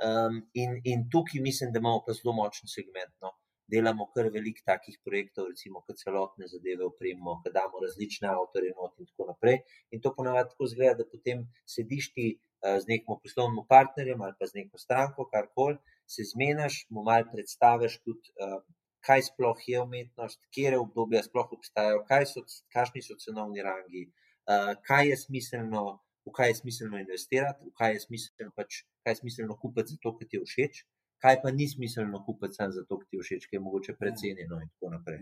Um, 0.00 0.40
in, 0.56 0.78
in 0.88 1.08
tukaj 1.12 1.42
mislim, 1.44 1.72
da 1.72 1.80
imamo 1.82 2.00
pa 2.06 2.16
zelo 2.16 2.32
močen 2.36 2.68
segment. 2.68 3.12
No. 3.20 3.34
Delamo 3.72 4.06
kar 4.14 4.28
veliko 4.34 4.64
takih 4.66 4.98
projektov, 5.06 5.50
recimo, 5.52 5.82
kot 5.86 6.00
celotne 6.02 6.48
zadeve 6.50 6.84
opremo, 6.86 7.36
da 7.44 7.52
damo 7.58 7.82
različne 7.84 8.28
avtorje 8.32 8.74
not 8.76 8.98
in 8.98 9.08
tako 9.10 9.28
naprej. 9.30 9.60
In 9.94 10.02
to 10.04 10.14
ponavadi 10.16 10.52
tako 10.52 10.68
zgleda, 10.72 10.98
da 11.02 11.08
potem 11.12 11.46
sediš 11.74 12.10
ti 12.16 12.26
uh, 12.34 12.76
z 12.82 12.92
nekim 12.92 13.20
poslovnim 13.22 13.64
partnerjem 13.70 14.26
ali 14.26 14.36
pa 14.38 14.50
z 14.50 14.60
neko 14.60 14.82
stranko, 14.84 15.28
karkoli, 15.32 15.78
se 16.06 16.26
zmenaš, 16.32 16.84
mu 16.90 17.06
mal 17.06 17.26
predstaviš 17.32 18.02
tudi. 18.04 18.36
Uh, 18.36 18.60
Kaj 19.00 19.22
sploh 19.30 19.60
je 19.64 19.80
umetnost, 19.80 20.42
kje 20.52 20.74
obdobja 20.76 21.22
sploh 21.24 21.54
obstajajo, 21.56 22.02
kaj 22.04 22.26
so, 22.28 22.42
kakšni 22.74 23.00
so 23.00 23.14
cenovni 23.22 23.62
rangi, 23.64 24.02
uh, 24.44 24.74
kaj 24.84 25.08
je 25.08 25.16
smiselno 25.22 25.84
v 26.26 26.32
kaj 26.36 26.48
je 26.50 26.54
smiselno 26.60 26.98
investirati, 26.98 27.64
v 27.64 27.72
kaj 27.78 27.94
je 27.94 28.00
smiselno, 28.06 28.52
pač, 28.56 28.82
kaj 29.04 29.12
je 29.12 29.20
smiselno 29.22 29.56
kupiti 29.62 29.96
zato, 29.96 30.12
ker 30.18 30.28
ti 30.28 30.36
je 30.38 30.46
všeč, 30.46 30.82
kaj 31.22 31.40
pa 31.42 31.52
ni 31.54 31.68
smiselno 31.68 32.22
kupiti 32.26 32.58
samo 32.58 32.76
zato, 32.76 32.98
ker 33.00 33.08
ti 33.10 33.20
všeč, 33.20 33.48
ker 33.48 33.58
je 33.58 33.64
mogoče 33.64 33.96
precenjeno 34.00 34.60
in 34.60 34.68
tako 34.74 34.92
naprej. 34.96 35.20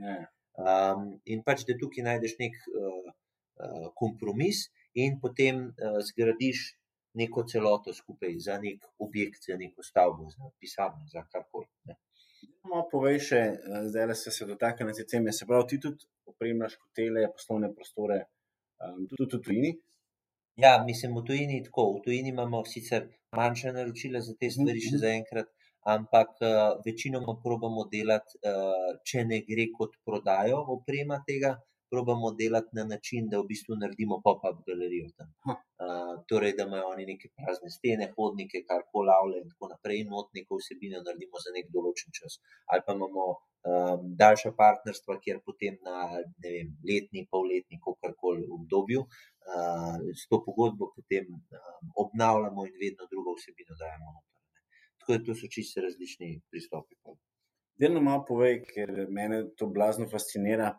Um, 0.59 1.07
in 1.31 1.45
pač, 1.47 1.65
da 1.69 1.77
tukaj 1.79 2.07
najdeš 2.07 2.37
nek 2.41 2.59
uh, 2.73 3.09
uh, 3.09 3.89
kompromis 3.99 4.67
in 4.99 5.19
potem 5.23 5.69
uh, 5.71 5.99
zgradiš 6.11 6.73
neko 7.19 7.45
celoto 7.51 7.95
skupaj 7.95 8.35
za 8.43 8.59
nek 8.63 8.85
objekt, 9.03 9.47
za 9.47 9.57
neko 9.59 9.83
stavbo, 9.83 10.29
za 10.31 10.51
pisarno, 10.61 11.07
za 11.13 11.25
karkoli. 11.33 11.67
No, 12.69 12.85
povej 12.91 13.19
še, 13.31 13.43
zdaj 13.91 14.09
le 14.11 14.17
se, 14.19 14.33
se 14.35 14.47
dotaknemo 14.47 14.93
te 14.95 15.07
teme. 15.09 15.33
Se 15.33 15.47
pravi, 15.49 15.67
ti 15.73 15.79
tudi 15.83 16.07
opremljaš 16.29 16.77
hotele, 16.83 17.25
poslovne 17.35 17.71
prostore, 17.75 18.19
um, 18.85 19.07
tudi 19.15 19.39
v 19.39 19.43
tujini? 19.47 19.71
Ja, 20.59 20.77
mislim, 20.85 21.15
v 21.17 21.25
tujini 21.27 21.63
tako. 21.65 21.87
V 21.97 22.05
tujini 22.05 22.35
imamo 22.35 22.65
sicer 22.67 23.09
manjša 23.39 23.73
naročila 23.77 24.21
za 24.27 24.35
te 24.39 24.51
stvari, 24.51 24.83
še 24.83 25.01
zaenkrat, 25.05 25.51
ampak 25.95 26.31
uh, 26.43 26.83
večinoma 26.87 27.35
probamo 27.45 27.87
delati, 27.93 28.39
uh, 28.45 28.99
če 29.09 29.25
ne 29.31 29.41
gre 29.49 29.69
kot 29.79 29.97
prodajo 30.05 30.61
oprema 30.77 31.23
tega, 31.27 31.57
probamo 31.91 32.31
delati 32.41 32.77
na 32.79 32.85
način, 32.85 33.29
da 33.31 33.41
v 33.41 33.47
bistvu 33.51 33.77
naredimo 33.83 34.21
pop-up 34.25 34.59
galerijo 34.67 35.09
tam. 35.17 35.31
Uh, 35.49 36.15
torej, 36.29 36.53
da 36.59 36.67
imajo 36.69 36.91
oni 36.93 37.07
neke 37.13 37.31
prazne 37.37 37.71
stene, 37.77 38.11
hodnike, 38.17 38.65
kar 38.69 38.85
koli 38.93 39.13
avle 39.15 39.41
in 39.43 39.49
tako 39.53 39.71
naprej, 39.73 40.03
in 40.03 40.13
not 40.15 40.29
neko 40.39 40.61
vsebino 40.61 41.01
naredimo 41.07 41.41
za 41.45 41.55
nek 41.57 41.71
določen 41.77 42.13
čas. 42.19 42.39
Ali 42.73 42.85
pa 42.87 42.97
imamo 42.99 43.27
um, 43.33 44.07
daljša 44.23 44.53
partnerstva, 44.61 45.19
kjer 45.25 45.41
potem 45.49 45.79
na 45.89 45.99
vem, 46.45 46.75
letni, 46.91 47.25
polletni, 47.33 47.81
kar 47.87 48.17
koli 48.25 48.45
obdobju, 48.59 49.07
uh, 49.09 49.97
s 50.21 50.29
to 50.29 50.43
pogodbo 50.45 50.93
potem 50.97 51.31
um, 51.33 51.93
obnavljamo 52.05 52.69
in 52.69 52.81
vedno 52.85 53.09
drugo 53.13 53.39
vsebino 53.39 53.79
dajemo 53.81 54.11
noter. 54.13 54.28
Tako 55.09 55.19
da 55.19 55.25
to 55.25 55.35
so 55.35 55.47
čisto 55.49 55.81
različni 55.81 56.41
pristopi. 56.51 56.95
Delno 57.81 58.01
malo 58.05 58.25
povej, 58.29 58.59
ker 58.69 58.91
me 59.09 59.29
to 59.57 59.67
blazno 59.67 60.05
fascinira 60.09 60.75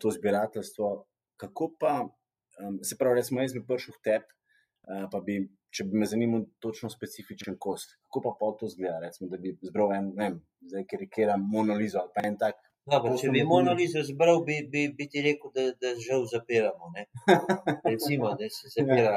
to 0.00 0.10
zbirateljstvo. 0.10 1.06
Kako 1.40 1.70
pa, 1.80 1.94
um, 2.04 2.78
se 2.84 2.96
pravi, 2.98 3.16
recimo, 3.16 3.40
jaz 3.40 3.54
bi 3.56 3.62
prišel 3.66 3.94
v 3.96 4.02
tep, 4.04 4.26
uh, 4.28 5.06
pa 5.12 5.20
bi, 5.24 5.38
če 5.72 5.86
bi 5.88 6.02
me 6.02 6.06
zanimal 6.06 6.44
točno 6.60 6.90
specifičen 6.92 7.56
kost, 7.58 7.96
kako 8.04 8.22
pa 8.26 8.34
pol 8.40 8.52
to 8.60 8.68
zgleda, 8.68 9.00
recimo, 9.06 9.30
da 9.32 9.40
bi 9.40 9.56
zbral 9.64 9.96
en, 9.96 10.12
ne 10.12 10.28
vem, 10.28 10.36
zdaj 10.68 10.84
karikiram 10.92 11.48
monolizo 11.56 12.02
ali 12.04 12.12
pa 12.14 12.26
en 12.28 12.36
tak. 12.44 12.60
Dobar, 12.84 13.16
če 13.16 13.32
bi 13.32 13.46
monolizo 13.48 14.04
zbral, 14.04 14.44
bi, 14.44 14.60
bi, 14.68 14.84
bi 14.92 15.08
ti 15.08 15.24
rekel, 15.24 15.56
da, 15.56 15.70
da 15.80 15.96
žal 16.04 16.28
zapiramo. 16.28 16.92
Recimo, 17.94 18.36
da 18.36 18.52
se 18.52 18.68
zapira 18.76 19.16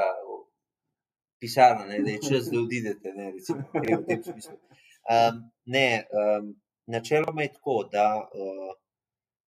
pisarna, 1.40 1.86
ne? 1.86 2.00
da 2.06 2.10
je 2.10 2.22
čas, 2.28 2.48
da 2.52 2.60
odidete. 2.60 3.12
Ne, 3.16 3.30
recimo, 3.32 3.64
um, 5.14 5.44
ne 5.66 5.88
um, 6.20 6.50
načeloma 6.86 7.42
je 7.42 7.52
tako, 7.52 7.78
da 7.92 8.06
uh, 8.18 8.74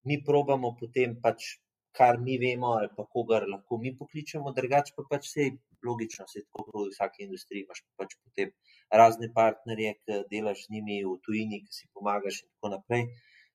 mi 0.03 0.21
probamo 0.25 0.75
potem 0.79 1.15
pač, 1.23 1.55
kar 1.95 2.19
mi 2.19 2.37
vemo, 2.37 2.75
ali 2.79 2.89
pa 2.95 3.05
kogar 3.13 3.47
lahko 3.49 3.77
mi 3.77 3.95
pokličemo, 3.97 4.53
drugače 4.55 4.93
pa 4.95 5.03
pač 5.09 5.27
vse 5.27 5.49
logično, 5.85 6.27
se 6.27 6.43
tako 6.45 6.65
kot 6.67 6.75
v 6.75 6.91
vsaki 6.93 7.25
industriji 7.25 7.65
imaš 7.65 7.81
pač 7.99 8.15
potem 8.23 8.51
razne 9.01 9.29
partnerje, 9.35 9.95
ki 10.03 10.21
delaš 10.31 10.65
z 10.65 10.75
njimi 10.75 11.01
v 11.05 11.17
tujini, 11.25 11.61
ki 11.65 11.75
si 11.75 11.89
pomagaš 11.93 12.43
in 12.43 12.49
tako 12.49 12.73
naprej. 12.75 13.05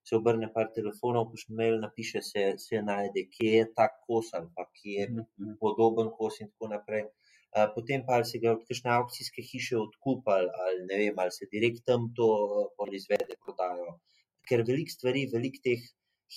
Se 0.05 0.16
obrne 0.18 0.51
par 0.53 0.68
telefonov, 0.76 1.30
pošlje 1.32 1.57
mail, 1.59 1.78
napiše 1.80 2.20
se, 2.22 2.43
se 2.61 2.82
najde, 2.89 3.24
kje 3.35 3.53
je 3.59 3.68
ta 3.76 3.87
kos 4.07 4.35
ali 4.37 4.51
pa 4.57 4.66
kje 4.76 4.97
je 5.01 5.07
mhm. 5.11 5.55
podoben 5.61 6.11
kos 6.18 6.41
in 6.45 6.51
tako 6.53 6.74
naprej. 6.74 7.07
Potem 7.74 8.02
pa 8.07 8.16
ali 8.18 8.26
se 8.26 8.40
ga 8.42 8.52
od 8.57 8.62
kakšne 8.68 8.90
aukcijske 8.90 9.42
hiše 9.50 9.76
odkupali, 9.78 10.48
ali 10.62 10.86
ne 10.88 10.96
vem, 11.00 11.18
ali 11.22 11.34
se 11.34 11.46
direkt 11.52 11.84
tam 11.86 12.09
to 12.16 12.28
izvede, 12.98 13.36
prodajo. 13.44 13.98
Ker 14.48 14.64
veliko 14.66 14.90
stvari, 14.90 15.28
veliko 15.32 15.62
teh 15.62 15.84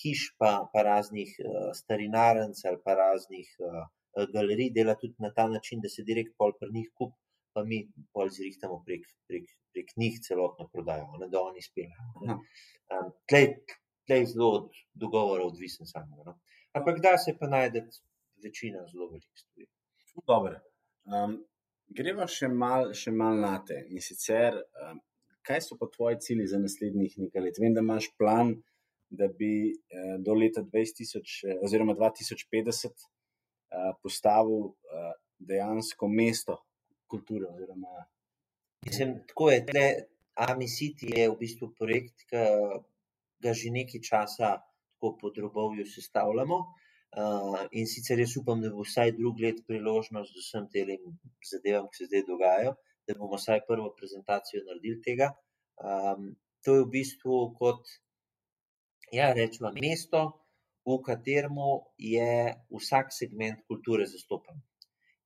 hiš, 0.02 0.28
pa, 0.40 0.52
pa 0.74 0.84
raznih 0.86 1.32
uh, 1.42 1.72
starinarnic 1.80 2.62
ali 2.70 2.80
pa 2.86 2.94
raznih 3.00 3.50
uh, 3.66 4.28
galerij 4.34 4.70
dela 4.76 4.96
tudi 5.02 5.16
na 5.26 5.34
ta 5.34 5.48
način, 5.48 5.82
da 5.82 5.90
se 5.90 6.06
direkt 6.06 6.38
pol 6.38 6.54
pri 6.60 6.70
njih 6.76 6.92
kup, 6.94 7.16
pa 7.54 7.64
mi 7.66 7.82
pol 8.14 8.30
zrihtamo 8.38 8.84
prek, 8.86 9.10
prek, 9.28 9.50
prek 9.74 9.94
njih 9.98 10.22
celotno 10.28 10.70
prodajo, 10.74 11.10
ne, 11.22 11.32
da 11.34 11.42
oni 11.42 11.66
speljajo. 11.66 12.38
Um, 12.94 13.12
tlej 13.30 14.22
je 14.22 14.26
zelo 14.34 14.52
od 14.60 14.70
dogovora 14.94 15.50
odvisen 15.50 15.90
samo. 15.90 16.24
No. 16.26 16.38
Ampak 16.78 17.02
da 17.02 17.18
se 17.18 17.34
pa 17.40 17.50
najde 17.50 17.88
večina 18.44 18.86
zelo 18.94 19.10
velikih 19.10 19.44
stvari. 19.44 19.68
Dobro. 20.28 20.67
Um, 21.08 21.38
greva 21.88 22.28
še 22.28 22.50
malo 22.52 22.92
mal 23.16 23.38
na 23.40 23.54
te. 23.66 23.78
In 23.92 24.04
sicer, 24.04 24.58
um, 24.84 25.00
kaj 25.48 25.62
so 25.64 25.78
pa 25.80 25.88
tvoji 25.94 26.20
cilji 26.26 26.48
za 26.52 26.60
naslednjih 26.60 27.16
nekaj 27.24 27.44
let? 27.46 27.60
Vem, 27.64 27.76
da 27.76 27.84
imaš 27.86 28.10
plan, 28.20 28.56
da 29.10 29.30
bi 29.32 29.72
eh, 29.72 30.16
do 30.20 30.34
leta 30.36 30.62
2000, 30.68 31.22
eh, 31.48 31.62
oziroma 31.64 31.96
2050 31.96 32.92
eh, 32.92 33.94
postavil 34.04 34.74
dejansko 35.40 36.10
mesto 36.12 36.58
kulture. 37.08 37.48
Oziroma... 37.54 38.04
Mislim, 38.86 39.16
tako 39.30 39.52
je. 39.54 39.62
Tle, 39.70 39.88
Ami 40.38 40.68
City 40.70 41.14
je 41.16 41.30
v 41.32 41.38
bistvu 41.40 41.72
projekt, 41.74 42.28
ki 42.30 42.42
ga 43.42 43.54
že 43.58 43.72
nekaj 43.74 44.04
časa 44.04 44.58
tako 44.60 45.16
po 45.22 45.32
drobovju 45.34 45.86
sestavljamo. 45.88 46.58
Uh, 46.58 46.87
in 47.72 47.88
sicer 47.88 48.20
jaz 48.20 48.36
upam, 48.38 48.62
da 48.62 48.70
bo 48.74 48.86
vsaj 48.86 49.14
drug 49.18 49.40
let 49.42 49.62
priložnost 49.68 50.34
z 50.34 50.44
vsem 50.44 50.68
tem 50.74 51.16
zadevam, 51.52 51.88
ki 51.92 52.02
se 52.02 52.10
zdaj 52.10 52.26
dogajajo, 52.28 52.74
da 53.08 53.16
bomo 53.18 53.40
vsaj 53.40 53.64
prvo 53.68 53.94
prezentacijo 53.98 54.64
naredili 54.66 55.02
tega. 55.02 55.32
Um, 55.78 56.36
to 56.66 56.76
je 56.76 56.84
v 56.84 56.92
bistvu 56.98 57.40
kot 57.58 57.90
ja, 59.12 59.32
rečemo, 59.34 59.72
mesto, 59.82 60.24
v 60.88 60.98
katerem 61.04 61.58
je 61.98 62.30
vsak 62.72 63.14
segment 63.16 63.64
kulture 63.68 64.08
zastopan. 64.08 64.60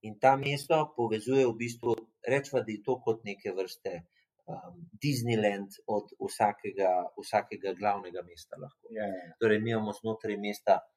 In 0.02 0.18
ta 0.18 0.36
mesto 0.36 0.78
povezuje 0.96 1.46
v 1.46 1.54
bistvu, 1.58 1.94
rečemo, 2.26 2.62
da 2.62 2.72
je 2.72 2.82
to 2.82 2.98
kot 3.02 3.22
neke 3.24 3.52
vrste 3.54 4.02
um, 4.46 4.86
Disneyland 5.02 5.78
od 5.86 6.14
vsakega, 6.18 6.90
vsakega 7.18 7.74
glavnega 7.78 8.22
mesta. 8.26 8.58
Ja, 8.90 9.06
ja. 9.06 9.36
Torej, 9.38 9.60
mi 9.62 9.70
imamo 9.70 9.94
znotraj 9.94 10.38
mesta 10.42 10.78
uh, 10.78 10.91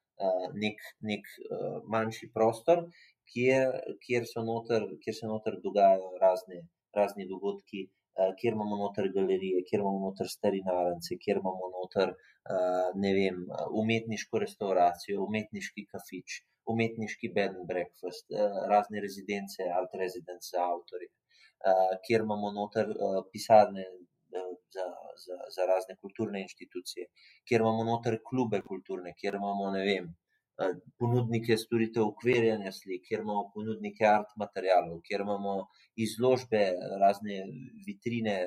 nek, 0.63 0.79
nek 1.09 1.27
uh, 1.49 1.81
manjši 1.91 2.31
prostor, 2.33 2.85
kjer, 3.33 3.75
kjer, 4.05 4.25
noter, 4.47 4.87
kjer 5.03 5.15
se 5.19 5.27
noter 5.27 5.59
dogajajo 5.63 6.13
razne, 6.21 6.61
razni 6.95 7.27
dogodki, 7.27 7.87
uh, 8.19 8.31
kjer 8.39 8.55
imamo 8.55 8.77
noter 8.83 9.11
galerije, 9.17 9.65
kjer 9.69 9.83
imamo 9.83 9.99
noter 10.07 10.31
starinarence, 10.31 11.19
kjer 11.23 11.41
imamo 11.43 11.71
noter 11.73 12.13
uh, 12.15 12.31
Eh, 12.53 13.13
vem, 13.17 13.37
umetniško 13.81 14.39
restauracijo, 14.43 15.23
umetniški 15.27 15.85
kafič, 15.93 16.35
umetniški 16.73 17.31
bed 17.37 17.55
and 17.55 17.65
breakfast, 17.71 18.25
eh, 18.31 18.59
razne 18.71 19.01
rezidence, 19.05 19.65
alt 19.77 19.95
residence 20.01 20.51
za 20.53 20.65
avtorje, 20.73 21.09
eh, 21.71 21.95
kjer 22.05 22.25
imamo 22.27 22.51
noter 22.59 22.91
pisarne 23.31 23.85
za, 24.75 24.85
za, 25.25 25.39
za 25.55 25.65
razne 25.69 25.95
kulturne 26.01 26.41
inštitucije, 26.45 27.07
kjer 27.47 27.65
imamo 27.65 27.83
noter 27.87 28.19
klube 28.29 28.61
kulturne, 28.61 29.13
kjer 29.19 29.39
imamo, 29.41 29.71
ne 29.75 29.83
vem, 29.87 30.09
ponudnike 30.99 31.57
storitev 31.59 32.07
ukvirjanja 32.07 32.71
slik, 32.71 33.03
kjer 33.07 33.23
imamo 33.25 33.49
ponudnike 33.53 34.07
art 34.07 34.35
materialov, 34.39 35.01
kjer 35.07 35.25
imamo 35.27 35.55
izložbe, 36.07 36.63
razne 37.01 37.41
vitrine 37.87 38.37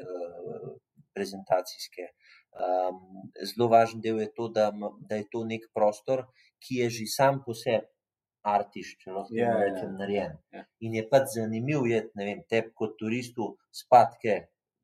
prezentacijske, 1.15 2.13
Um, 2.59 3.29
zelo 3.47 3.69
važen 3.71 4.01
del 4.03 4.19
je 4.23 4.33
to, 4.35 4.49
da, 4.49 4.71
da 5.09 5.19
je 5.21 5.27
to 5.33 5.45
nek 5.47 5.69
prostor, 5.75 6.25
ki 6.65 6.81
je 6.81 6.89
že 6.97 7.07
sam 7.13 7.43
po 7.45 7.55
sebi 7.55 7.87
artiš, 8.55 8.95
če 9.03 9.13
lahko 9.15 9.37
Ja, 9.37 9.51
yeah, 9.51 9.61
ja, 9.61 9.67
rečem, 9.67 9.91
ja. 9.93 9.99
narejen. 10.01 10.33
Ja. 10.57 10.63
In 10.87 10.97
je 10.99 11.05
pač 11.13 11.29
zanimiv 11.35 11.87
je, 11.91 12.01
ne 12.19 12.27
vem, 12.29 12.41
tebi 12.51 12.73
kot 12.81 12.97
turistu 12.99 13.51
spatke, 13.83 14.39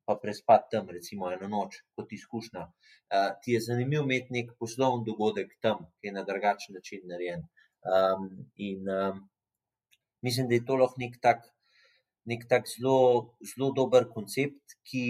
pa 0.06 0.16
prespati 0.22 0.76
tam, 0.76 0.88
recimo 0.96 1.30
eno 1.32 1.48
noč, 1.48 1.80
kot 1.96 2.12
izkušnja. 2.12 2.64
Uh, 2.64 3.30
ti 3.42 3.54
je 3.54 3.60
zanimivo 3.68 4.04
imeti 4.04 4.34
nek 4.36 4.52
poslovni 4.60 5.04
dogodek 5.08 5.54
tam, 5.64 5.86
ki 5.98 6.10
je 6.10 6.16
na 6.16 6.24
drugačen 6.28 6.76
način 6.78 7.06
narejen. 7.10 7.46
Um, 7.84 8.28
in 8.56 8.88
um, 8.88 9.22
mislim, 10.22 10.48
da 10.48 10.58
je 10.58 10.64
to 10.68 10.76
lahko 10.80 11.00
nek 11.00 11.16
tak, 11.22 11.48
nek 12.30 12.46
tak 12.48 12.68
zelo, 12.68 12.98
zelo 13.52 13.72
dober 13.76 14.08
koncept, 14.12 14.78
ki 14.88 15.04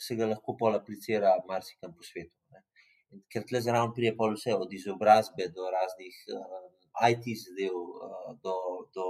se 0.00 0.16
ga 0.16 0.28
lahko 0.32 0.56
pol 0.60 0.76
aplicira 0.76 1.32
marsikam 1.48 1.92
po 1.96 2.04
svetu. 2.04 2.34
Ne. 2.52 2.64
In 3.12 3.24
Ker 3.32 3.44
tle 3.48 3.60
zraven 3.64 3.92
pride 3.96 4.16
pol 4.16 4.36
vse, 4.36 4.56
od 4.56 4.72
izobrazbe 4.72 5.48
do 5.56 5.68
raznih 5.72 6.16
uh, 6.36 6.62
IT 7.10 7.28
zadev, 7.42 7.76
uh, 7.76 8.32
do, 8.44 8.56
do 8.96 9.06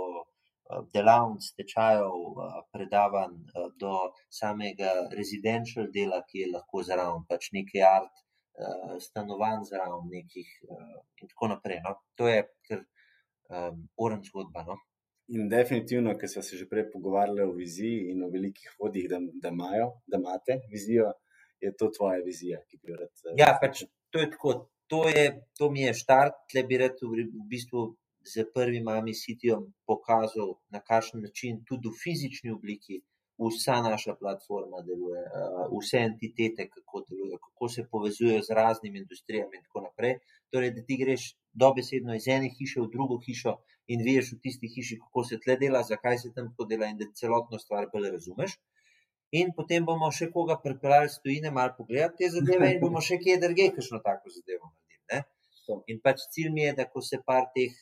delavnic, 0.95 1.49
tečajev, 1.59 2.11
uh, 2.11 2.61
predavanj, 2.73 3.37
uh, 3.55 3.71
do 3.81 3.95
samega 4.31 4.93
residential 5.17 5.91
dela, 5.95 6.23
ki 6.29 6.45
je 6.45 6.53
lahko 6.53 6.83
zraven, 6.83 7.25
pač 7.29 7.51
nekaj 7.57 7.85
art, 7.91 8.15
uh, 8.59 8.97
stanovanj 9.01 9.65
zraven, 9.71 10.09
nekih 10.13 10.51
in 11.23 11.29
tako 11.33 11.53
naprej. 11.55 11.81
No. 11.87 11.97
To 12.19 12.29
je 12.29 12.43
kar 12.69 12.85
um, 13.51 13.89
oren 13.97 14.23
zgodba. 14.25 14.65
No. 14.67 14.79
In 15.35 15.49
definitivno, 15.51 16.15
ker 16.19 16.31
smo 16.31 16.43
se 16.43 16.57
že 16.57 16.69
prej 16.71 16.91
pogovarjali 16.93 17.43
o 17.43 17.53
viziji 17.53 18.13
in 18.13 18.23
o 18.23 18.31
velikih 18.31 18.77
vodih, 18.79 19.09
da, 19.11 19.19
da 19.43 19.51
imajo, 19.51 19.89
da 20.07 20.21
imate 20.23 20.61
vizijo, 20.71 21.13
je 21.61 21.73
to 21.75 21.89
tvoja 21.97 22.21
vizija, 22.23 22.61
ki 22.69 22.79
bi 22.83 22.93
jo 22.93 22.99
rad. 23.01 23.11
eh, 23.25 23.35
Ja, 23.41 23.57
pač 23.61 23.85
to 24.11 24.23
je 24.23 24.31
tako. 24.31 24.55
To, 24.87 25.09
je, 25.11 25.43
to 25.59 25.67
mi 25.75 25.83
je 25.83 25.95
štart, 25.99 26.45
tle 26.53 26.63
bi 26.63 26.79
rad 26.79 27.01
v, 27.03 27.25
v 27.27 27.47
bistvu 27.51 27.89
z 28.33 28.45
prvim 28.55 28.85
mami 28.85 29.15
sitijom 29.15 29.67
pokazal, 29.87 30.57
na 30.75 30.81
kakšen 30.81 31.23
način 31.27 31.65
tudi 31.69 31.89
v 31.89 31.99
fizični 32.03 32.51
obliki 32.51 33.03
vsa 33.39 33.77
naša 33.83 34.15
platforma 34.21 34.81
deluje, 34.89 35.23
uh, 35.23 35.65
vse 35.79 35.99
entitete, 36.11 36.69
kako 36.75 37.03
delujejo, 37.09 37.39
kako 37.47 37.69
se 37.75 37.85
povezujejo 37.91 38.43
z 38.43 38.57
raznimi 38.61 38.99
industrijami 38.99 39.57
in 39.57 39.65
tako 39.67 39.83
naprej. 39.89 40.15
Torej, 40.53 40.71
da 40.77 40.85
ti 40.89 40.97
greš 41.03 41.27
dobesedno 41.53 42.15
iz 42.15 42.29
ene 42.37 42.49
hiše 42.59 42.81
v 42.81 42.89
drugo 42.95 43.19
hišo 43.27 43.57
in 43.93 44.05
veš 44.09 44.33
v 44.33 44.41
tisti 44.45 44.71
hiši, 44.75 44.99
kako 45.05 45.25
se 45.25 45.41
tle 45.45 45.57
dela, 45.61 45.83
zakaj 45.83 46.19
se 46.23 46.33
tam 46.35 46.49
tako 46.53 46.65
dela 46.71 46.89
in 46.93 46.99
da 47.03 47.13
celotno 47.21 47.59
stvar 47.59 47.91
bolj 47.93 48.11
razumeš. 48.17 48.57
In 49.37 49.53
potem 49.57 49.85
bomo 49.85 50.09
še 50.19 50.31
koga 50.33 50.57
pripeljali 50.65 51.09
s 51.13 51.21
tujine, 51.23 51.51
malo 51.51 51.75
pogledati 51.79 52.25
te 52.25 52.33
zadeve, 52.39 52.73
in 52.73 52.81
bomo 52.81 53.03
še 53.09 53.19
kje 53.23 53.41
drugje, 53.43 53.73
kakšno 53.79 54.01
tako 54.05 54.33
zadevo 54.33 54.71
naredili. 54.71 55.33
In 55.91 55.99
pač 56.03 56.23
cilj 56.31 56.53
mi 56.55 56.63
je, 56.63 56.73
da 56.79 56.85
ko 56.87 57.03
se 57.03 57.19
par 57.27 57.49
teh, 57.55 57.75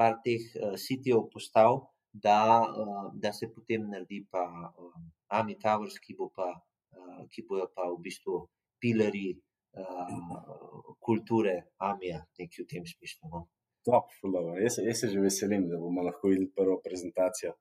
par 0.00 0.16
teh 0.24 0.48
uh, 0.56 0.74
sitijev 0.80 1.26
postavi, 1.34 1.82
da, 2.24 2.40
uh, 2.64 3.06
da 3.22 3.34
se 3.36 3.50
potem 3.52 3.84
naredi 3.92 4.24
pa 4.32 4.46
um, 4.72 5.06
Ami 5.38 5.58
Towers, 5.60 6.00
ki, 6.02 6.16
bo 6.18 6.30
pa, 6.34 6.48
uh, 6.96 7.22
ki 7.30 7.44
bojo 7.48 7.68
pa 7.76 7.86
v 7.92 8.00
bistvu 8.08 8.40
pilari 8.80 9.28
uh, 9.36 10.94
kulture 11.06 11.56
Amija, 11.90 12.24
nekaj 12.38 12.64
v 12.64 12.70
tem 12.72 12.86
smislu. 12.88 13.30
No? 13.34 13.46
Top, 13.84 14.10
dobro. 14.22 14.56
Jaz, 14.60 14.80
jaz 14.84 15.00
se 15.00 15.08
že 15.12 15.20
veselim, 15.20 15.68
da 15.68 15.78
bomo 15.80 16.02
lahko 16.04 16.32
videli 16.32 16.50
prvo 16.56 16.80
prezentacijo. 16.84 17.54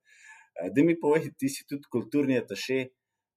Eh, 0.60 0.72
Da 0.76 0.84
mi 0.84 1.00
povej, 1.00 1.32
ti 1.40 1.48
si 1.50 1.64
tudi 1.70 1.88
kulturni 1.92 2.36
ataše 2.38 2.90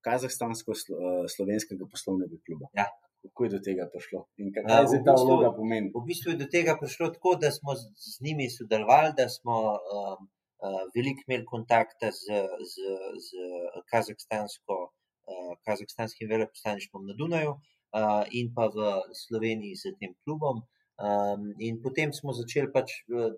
kazahstansko-slovenskega 0.07 1.86
poslovnega 1.90 2.40
kluba. 2.46 2.66
Ja. 2.74 2.88
Kako 3.22 3.44
je 3.44 3.50
do 3.50 3.58
tega 3.62 3.84
prišlo 3.92 4.20
in 4.42 4.50
kaj 4.54 4.64
v 4.66 4.86
zdaj 4.90 5.02
ta 5.06 5.14
vloga 5.18 5.50
pomeni? 5.54 5.92
V 5.94 6.02
bistvu 6.08 6.32
je 6.32 6.40
do 6.40 6.48
tega 6.54 6.74
prišlo 6.80 7.12
tako, 7.14 7.36
da 7.42 7.52
smo 7.54 7.76
z, 7.78 7.92
z 7.94 8.24
njimi 8.26 8.48
sodelovali, 8.50 9.14
da 9.20 9.28
smo 9.30 9.58
um, 9.76 10.26
uh, 10.66 10.82
veliko 10.96 11.22
imeli 11.26 11.46
kontakta 11.46 12.10
z, 12.10 12.42
z, 12.72 12.96
z 13.26 13.46
kazahstansko, 13.92 14.78
uh, 14.90 15.54
kazahstanskim 15.68 16.28
veleposlaništvom 16.34 17.06
na 17.06 17.14
Dunaju 17.20 17.54
uh, 17.54 18.24
in 18.30 18.50
pa 18.56 18.66
v 18.74 18.90
Sloveniji 19.24 19.78
z 19.84 19.94
tem 20.00 20.18
klubom. 20.24 20.64
Um, 21.02 21.48
in 21.58 21.80
potem 21.82 22.12
smo 22.14 22.34
začeli 22.36 22.68
pač 22.70 22.92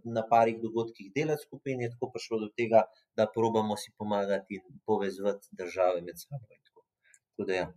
na 0.05 0.24
parih 0.28 0.59
dogodkih 0.61 1.12
delati 1.14 1.47
skupaj, 1.47 1.72
in 1.72 1.85
je 1.87 1.93
tako 1.95 2.11
prišlo 2.16 2.41
do 2.43 2.49
tega, 2.59 2.82
da 3.16 3.30
probamo 3.37 3.76
si 3.76 3.93
pomagati 3.97 4.59
in 4.59 4.80
povezati 4.85 5.49
države 5.53 6.03
med 6.03 6.18
sabo. 6.20 6.45
tako. 6.51 6.85
Tako 7.30 7.47
da 7.49 7.55
ja. 7.55 7.72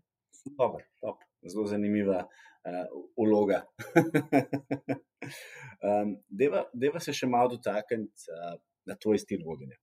Dobar, 0.58 0.84
top. 1.02 1.24
Zelo 1.48 1.68
zanimiva 1.68 2.24
uh, 2.24 2.86
vloga. 3.18 3.64
um, 5.88 6.16
deva, 6.30 6.66
deva 6.74 7.02
se 7.04 7.16
še 7.16 7.30
malo 7.30 7.56
dotakniti 7.56 8.32
uh, 8.34 8.58
na 8.88 8.96
tvoj 8.96 9.22
stil 9.24 9.44
vodenja. 9.46 9.78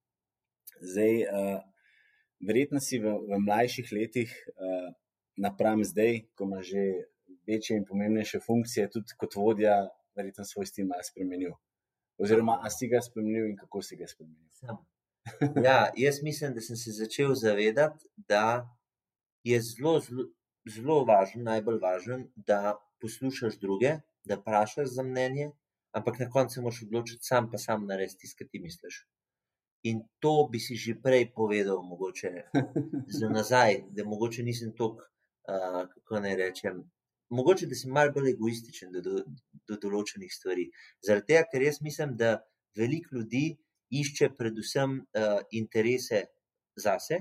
Zdaj, 0.80 1.24
uh, 1.24 1.60
verjetno 2.44 2.82
si 2.82 3.00
v, 3.02 3.16
v 3.30 3.40
mlajših 3.46 3.92
letih, 3.94 4.32
uh, 4.54 4.88
napram 5.40 5.84
zdaj, 5.84 6.24
ko 6.36 6.48
imaš 6.48 6.72
že 6.72 6.86
večje 7.48 7.76
in 7.76 7.84
pomembnejše 7.88 8.40
funkcije, 8.40 8.88
tudi 8.92 9.16
kot 9.20 9.36
vodja, 9.36 9.76
verjetno 10.16 10.46
svoj 10.48 10.68
stil 10.70 10.88
malo 10.88 11.04
spremenil. 11.04 11.54
Oziroma, 12.20 12.60
a 12.62 12.70
si 12.70 12.88
ga 12.88 13.00
spremenil 13.02 13.50
in 13.50 13.56
kako 13.58 13.82
si 13.82 13.98
ga 13.98 14.08
spremenil? 14.08 14.48
Sem. 14.54 14.76
Ja, 15.64 15.90
jaz 15.96 16.22
mislim, 16.22 16.54
da 16.54 16.60
sem 16.60 16.76
se 16.76 16.92
začel 16.92 17.34
zavedati, 17.34 18.06
da 18.16 18.68
je 19.44 19.60
zelo, 19.60 20.00
zelo, 20.00 20.28
zelo 20.70 21.02
važno, 21.04 21.42
najbolj 21.42 21.78
važno, 21.82 22.18
da 22.36 22.76
poslušaš 23.00 23.58
druge, 23.60 23.98
da 24.24 24.38
vprašaš 24.40 24.88
za 24.96 25.02
mnenje, 25.02 25.50
ampak 25.96 26.18
na 26.18 26.30
koncu 26.30 26.62
moraš 26.62 26.82
odločiti 26.86 27.28
sam, 27.28 27.50
pa 27.50 27.58
sam 27.58 27.86
narediti 27.86 28.24
tisto, 28.24 28.38
kar 28.38 28.48
ti 28.50 28.60
misliš. 28.60 29.02
In 29.84 30.00
to 30.24 30.48
bi 30.52 30.58
si 30.58 30.76
že 30.80 30.96
prej 31.02 31.28
povedal, 31.36 31.82
mogoče 31.84 32.30
za 33.18 33.28
nazaj, 33.28 33.82
da 33.92 34.06
mogoče 34.08 34.42
nisem 34.42 34.72
tako, 34.72 35.04
uh, 35.04 35.84
kako 35.92 36.22
naj 36.24 36.36
rečem. 36.40 36.80
Mogoče, 37.34 37.68
da 37.68 37.76
sem 37.76 37.92
malo 37.92 38.12
bolj 38.14 38.32
egoističen 38.32 38.92
do, 38.94 39.02
do, 39.04 39.20
do 39.68 39.78
določenih 39.82 40.32
stvari. 40.32 40.70
Zaradi 41.04 41.32
tega, 41.32 41.44
ker 41.52 41.66
jaz 41.66 41.80
mislim, 41.84 42.16
da 42.16 42.38
veliko 42.78 43.18
ljudi 43.18 43.44
išče 43.92 44.32
predvsem 44.38 44.96
uh, 45.02 45.40
interese 45.52 46.24
zase 46.80 47.20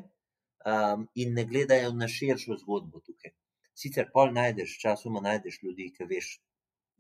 um, 0.66 1.08
in 1.16 1.34
ne 1.38 1.46
gledajo 1.50 1.92
na 1.98 2.08
širšo 2.08 2.58
zgodbo 2.64 3.04
tukaj. 3.08 3.36
Sicer 3.84 4.10
pol 4.14 4.34
najdeš, 4.34 4.78
časoma 4.82 5.22
najdeš 5.26 5.62
ljudi, 5.64 5.90
ki 5.98 6.10
veš, 6.10 6.34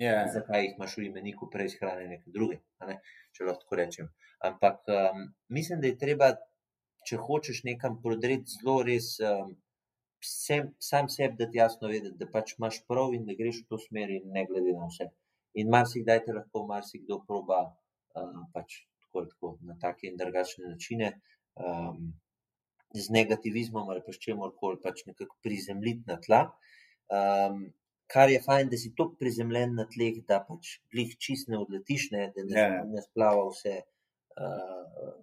Ja, 0.01 0.13
zakaj 0.33 0.63
jih 0.63 0.71
imaš 0.77 0.95
v 0.97 1.03
imeniku 1.07 1.47
prej 1.53 1.69
shranjene 1.75 2.17
kot 2.23 2.33
druge, 2.33 2.55
ne, 2.87 2.95
če 3.37 3.45
lahko 3.45 3.61
tako 3.61 3.77
rečem. 3.77 4.07
Ampak 4.49 4.89
um, 4.89 5.27
mislim, 5.53 5.83
da 5.83 5.91
je 5.91 5.97
treba, 6.01 6.29
če 7.07 7.19
hočeš 7.27 7.61
nekam 7.67 7.99
prodreti, 8.01 8.57
zelo 8.57 8.79
res 8.87 9.11
um, 9.21 9.53
sem, 10.25 10.71
sam 10.89 11.11
sebi 11.13 11.37
dati 11.43 11.61
jasno 11.61 11.91
vedeti, 11.91 12.17
da 12.19 12.27
pač 12.33 12.55
imaš 12.57 12.81
prav 12.89 13.13
in 13.17 13.27
da 13.29 13.37
greš 13.37 13.61
v 13.61 13.69
to 13.69 13.79
smer 13.85 14.11
in 14.17 14.33
ne 14.33 14.45
glede 14.49 14.73
na 14.79 14.89
vse. 14.89 15.11
In 15.61 15.69
marsikdaj 15.69 16.23
te 16.25 16.35
lahko 16.39 16.65
marsikdo 16.73 17.21
proba 17.29 17.61
uh, 17.69 18.41
pač 18.55 18.81
tako 19.05 19.27
tako 19.29 19.55
na 19.69 19.77
take 19.81 20.09
in 20.09 20.17
drugačne 20.17 20.73
načine. 20.73 21.13
Um, 21.53 22.15
z 22.93 23.09
negativizmom 23.09 23.89
ali 23.89 24.03
pa 24.05 24.13
s 24.13 24.21
čemorkoli 24.21 24.79
pač 24.81 25.05
nekako 25.09 25.37
prizemljiti 25.43 26.03
na 26.07 26.19
tla. 26.21 26.41
Um, 27.09 27.73
kar 28.13 28.29
je 28.29 28.41
fajn, 28.41 28.69
da 28.69 28.77
si 28.77 28.93
tako 28.95 29.17
prizemljen 29.19 29.73
na 29.79 29.87
tleh, 29.89 30.21
da 30.29 30.39
pač 30.45 30.77
glih 30.93 31.15
čist 31.17 31.49
ne 31.49 31.57
odletiš, 31.57 32.11
ne, 32.13 32.29
da 32.35 32.45
ne, 32.45 32.59
Ja, 32.59 32.67
ja. 32.77 32.85
ne 32.89 33.01
splava 33.01 33.47
vse 33.49 33.79
uh, 33.81 35.13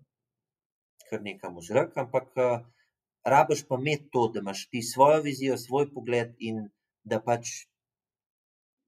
kar 1.11 1.23
nekam 1.23 1.59
v 1.59 1.67
zrak, 1.67 1.97
ampak 2.03 2.31
uh, 2.39 2.61
rabiš 3.27 3.65
pa 3.69 3.79
imeti 3.79 4.11
to, 4.15 4.29
da 4.35 4.43
imaš 4.43 4.67
ti 4.71 4.83
svojo 4.83 5.23
vizijo, 5.27 5.59
svoj 5.59 5.91
pogled 5.95 6.35
in 6.39 6.65
da 7.05 7.21
pač 7.23 7.67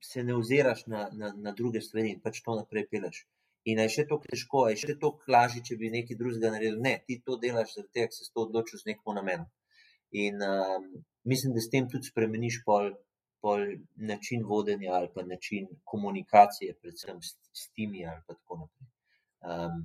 se 0.03 0.25
ne 0.27 0.35
oziraš 0.35 0.87
na, 0.87 1.09
na, 1.13 1.33
na 1.37 1.53
druge 1.55 1.81
stvari 1.81 2.17
in 2.17 2.21
pač 2.21 2.43
to 2.43 2.57
naprej 2.59 2.89
peleš. 2.91 3.23
In 3.71 3.79
je 3.79 3.89
še 3.95 4.05
tako 4.11 4.27
težko, 4.27 4.65
je 4.73 4.81
še 4.81 4.97
tako 4.99 5.31
lažje, 5.31 5.63
če 5.69 5.79
bi 5.79 5.93
nekaj 5.95 6.19
drugega 6.19 6.51
naredil. 6.55 6.81
Ne, 6.83 6.97
ti 7.07 7.21
to 7.27 7.39
delaš, 7.43 7.77
zaradi 7.77 7.93
tega, 7.99 8.11
ker 8.11 8.19
si 8.19 8.33
to 8.35 8.47
odločil 8.49 8.81
z 8.81 8.91
nekim 8.91 9.19
namenom. 9.19 9.49
In 10.23 10.43
um, 10.43 10.89
mislim, 11.31 11.55
da 11.55 11.63
s 11.63 11.71
tem 11.73 11.87
tudi 11.93 12.11
spremeniš 12.11 12.59
pol, 12.67 12.91
pol 13.43 13.63
način 14.11 14.43
vodenja 14.49 14.97
ali 14.99 15.09
pa 15.15 15.23
način 15.23 15.71
komunikacije, 15.93 16.75
predvsem 16.83 17.23
s, 17.23 17.37
s 17.55 17.71
timi 17.77 18.03
ali 18.07 18.21
pa 18.27 18.35
tako 18.35 18.65
naprej. 18.65 18.91
Um, 19.53 19.79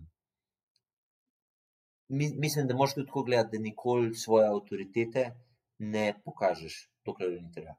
mi, 2.09 2.33
mislim, 2.35 2.67
da 2.67 2.75
moš 2.75 2.97
tudi 2.97 3.07
tako 3.07 3.23
gledati, 3.29 3.57
da 3.57 3.63
nikoli 3.63 4.15
svoje 4.15 4.47
avtoritete 4.47 5.29
ne 5.77 6.13
pokažeš, 6.25 6.81
dokler 7.05 7.37
ni 7.41 7.51
treba. 7.53 7.77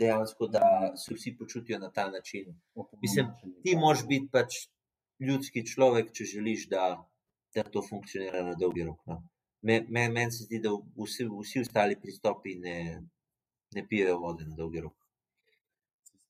Dejansko, 0.00 0.48
da 0.48 0.92
se 0.96 1.14
vsi 1.14 1.36
počutijo 1.38 1.78
na 1.78 1.90
ta 1.92 2.08
način. 2.10 2.54
Mislim, 3.02 3.32
ti 3.62 3.76
moraš 3.76 4.06
biti 4.08 4.28
pač 4.32 4.56
ljudski 5.20 5.66
človek, 5.66 6.12
če 6.16 6.24
želiš, 6.24 6.66
da, 6.68 6.84
da 7.54 7.62
to 7.62 7.82
funkcionira 7.88 8.42
na 8.46 8.54
dolgi 8.60 8.86
rok. 8.88 9.00
No. 9.06 9.20
Meni 9.62 9.92
me, 9.92 10.06
men 10.08 10.32
se 10.32 10.46
zdi, 10.46 10.60
da 10.64 10.72
vsi, 10.72 11.26
vsi 11.28 11.64
ostali 11.66 11.98
pristopi 12.00 12.54
ne, 12.62 12.76
ne 13.76 13.86
pijejo 13.88 14.16
vode 14.18 14.46
na 14.48 14.56
dolgi 14.56 14.80
rok. 14.80 14.96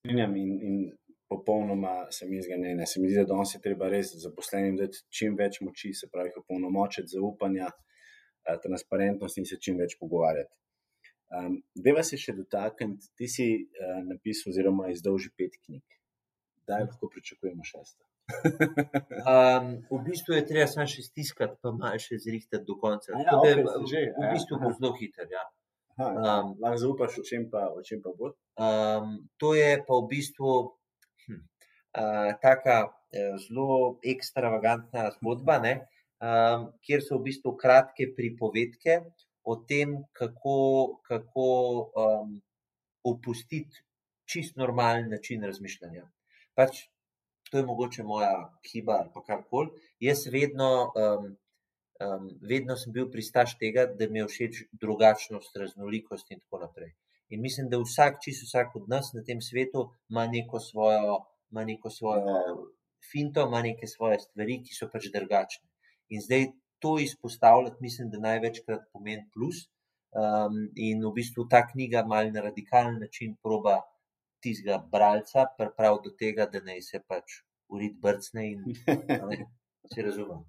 strinjam 0.01 0.37
in, 0.37 0.51
in 0.63 0.77
popolnoma 1.29 2.11
se 2.11 2.27
mi 2.27 2.43
zdi, 2.43 2.57
ne, 2.59 2.75
ne. 2.75 2.87
Se 2.87 3.01
mi 3.01 3.11
zdi, 3.11 3.21
da 3.21 3.29
danes 3.35 3.55
je 3.55 3.61
treba 3.63 3.89
res 3.89 4.15
zaposlenim 4.25 4.77
dati 4.81 5.05
čim 5.19 5.37
več 5.39 5.61
moči, 5.61 5.93
se 5.95 6.09
pravi, 6.13 6.33
opolnomočiti 6.43 7.15
zaupanja, 7.15 7.69
eh, 7.71 8.59
transparentnost 8.65 9.39
in 9.39 9.47
se 9.47 9.61
čim 9.63 9.79
več 9.79 9.95
pogovarjati. 10.01 10.57
Um, 11.31 11.61
Deva 11.79 12.03
se 12.03 12.19
še 12.19 12.35
dotakniti, 12.35 13.13
ti 13.15 13.29
si 13.31 13.47
uh, 13.63 14.01
napisal 14.03 14.51
oziroma 14.51 14.89
izdal 14.91 15.19
že 15.23 15.31
pet 15.39 15.55
knjig. 15.63 15.85
Kdaj 16.65 16.87
lahko 16.89 17.11
pričakujemo 17.13 17.67
šesto? 17.67 18.03
um, 19.27 19.69
v 19.95 20.01
bistvu 20.07 20.35
je 20.39 20.43
treba 20.49 20.67
samo 20.71 20.89
še 20.91 21.05
stiskati, 21.07 21.59
pa 21.63 21.71
malo 21.75 22.03
še 22.03 22.19
zrihtati 22.19 22.67
do 22.67 22.75
konca. 22.83 23.15
A 23.15 23.23
ja, 23.23 23.31
Tako 23.31 23.47
da 23.47 23.53
je 23.53 23.65
ste 23.67 23.93
že, 23.93 24.03
v 24.17 24.27
ja. 24.27 24.33
bistvu 24.35 24.59
bo 24.59 24.73
zelo 24.75 24.93
hiter. 24.99 25.31
Ja. 25.31 25.47
Aha, 26.01 26.11
Um, 26.41 26.53
lahko 26.63 26.81
zaupaš, 26.81 27.19
o 27.21 27.25
čem 27.29 27.43
pa, 27.53 27.67
o 27.77 27.83
čem 27.85 28.01
pa 28.01 28.15
bo? 28.17 28.33
Um, 28.57 29.17
to 29.37 29.53
je 29.53 29.75
pa 29.85 29.99
v 30.01 30.07
bistvu 30.09 30.53
hm, 31.29 31.41
uh, 31.95 32.31
taka 32.41 32.77
uh, 32.89 33.35
zelo 33.43 33.99
ekstravagantna 34.01 35.11
zgodba, 35.19 35.59
ne, 35.61 35.75
um, 36.25 36.71
kjer 36.81 37.05
so 37.05 37.21
v 37.21 37.29
bistvu 37.29 37.53
kratke 37.61 38.09
pripovedke 38.17 39.03
o 39.45 39.57
tem, 39.57 39.97
kako, 40.13 41.01
kako 41.09 41.47
um, 41.97 42.41
opustiti 43.05 43.83
čist 44.31 44.57
normalen 44.57 45.11
način 45.11 45.45
razmišljanja. 45.45 46.07
Pač, 46.55 46.85
to 47.51 47.59
je 47.59 47.67
mogoče 47.67 48.03
moja 48.07 48.33
hiba 48.73 49.01
ali 49.01 49.11
pa 49.15 49.23
karkoli. 49.27 49.71
Jaz 50.01 50.27
vedno, 50.31 50.71
um, 50.95 51.31
um, 52.07 52.29
vedno 52.43 52.77
sem 52.77 52.93
bil 52.93 53.11
pristaš 53.11 53.57
tega, 53.59 53.87
da 53.87 54.09
mi 54.09 54.23
je 54.23 54.29
všeč 54.35 54.61
drugačnost, 54.83 55.57
raznolikost 55.57 56.31
in 56.31 56.41
tako 56.45 56.63
naprej. 56.67 56.93
In 57.31 57.43
mislim, 57.43 57.69
da 57.71 57.79
vsak, 57.79 58.21
čisto 58.25 58.47
vsak 58.47 58.77
od 58.77 58.89
nas 58.91 59.13
na 59.15 59.23
tem 59.27 59.43
svetu 59.43 59.89
ima 60.11 60.27
neko 60.27 60.61
svojo, 60.61 61.21
ima 61.51 61.65
neko 61.65 61.91
svojo 61.91 62.39
finto, 63.13 63.47
ima 63.47 63.63
neke 63.63 63.87
svoje 63.87 64.19
stvari, 64.21 64.61
ki 64.67 64.75
so 64.75 64.89
pač 64.93 65.11
drugačne. 65.15 65.67
In 66.11 66.23
zdaj 66.23 66.51
to 66.81 66.97
izpostavljati, 66.99 67.77
mislim, 67.81 68.11
da 68.11 68.19
največkrat 68.19 68.89
pomeni 68.93 69.29
plus. 69.35 69.69
Um, 70.11 70.57
in 70.75 71.05
v 71.07 71.13
bistvu 71.15 71.45
ta 71.51 71.61
knjiga 71.69 72.03
malo 72.03 72.31
na 72.35 72.43
radikalen 72.43 72.99
način 72.99 73.37
proba 73.43 73.77
tistega 74.43 74.81
bralca 74.93 75.45
pripraviti 75.59 76.09
do 76.09 76.17
tega, 76.19 76.47
da 76.51 76.63
naj 76.67 76.83
se 76.83 77.01
pač 77.07 77.37
urit 77.71 77.95
brcne 78.03 78.47
in 78.53 78.65
ne, 78.67 79.47
se 79.95 80.03
razume. 80.03 80.41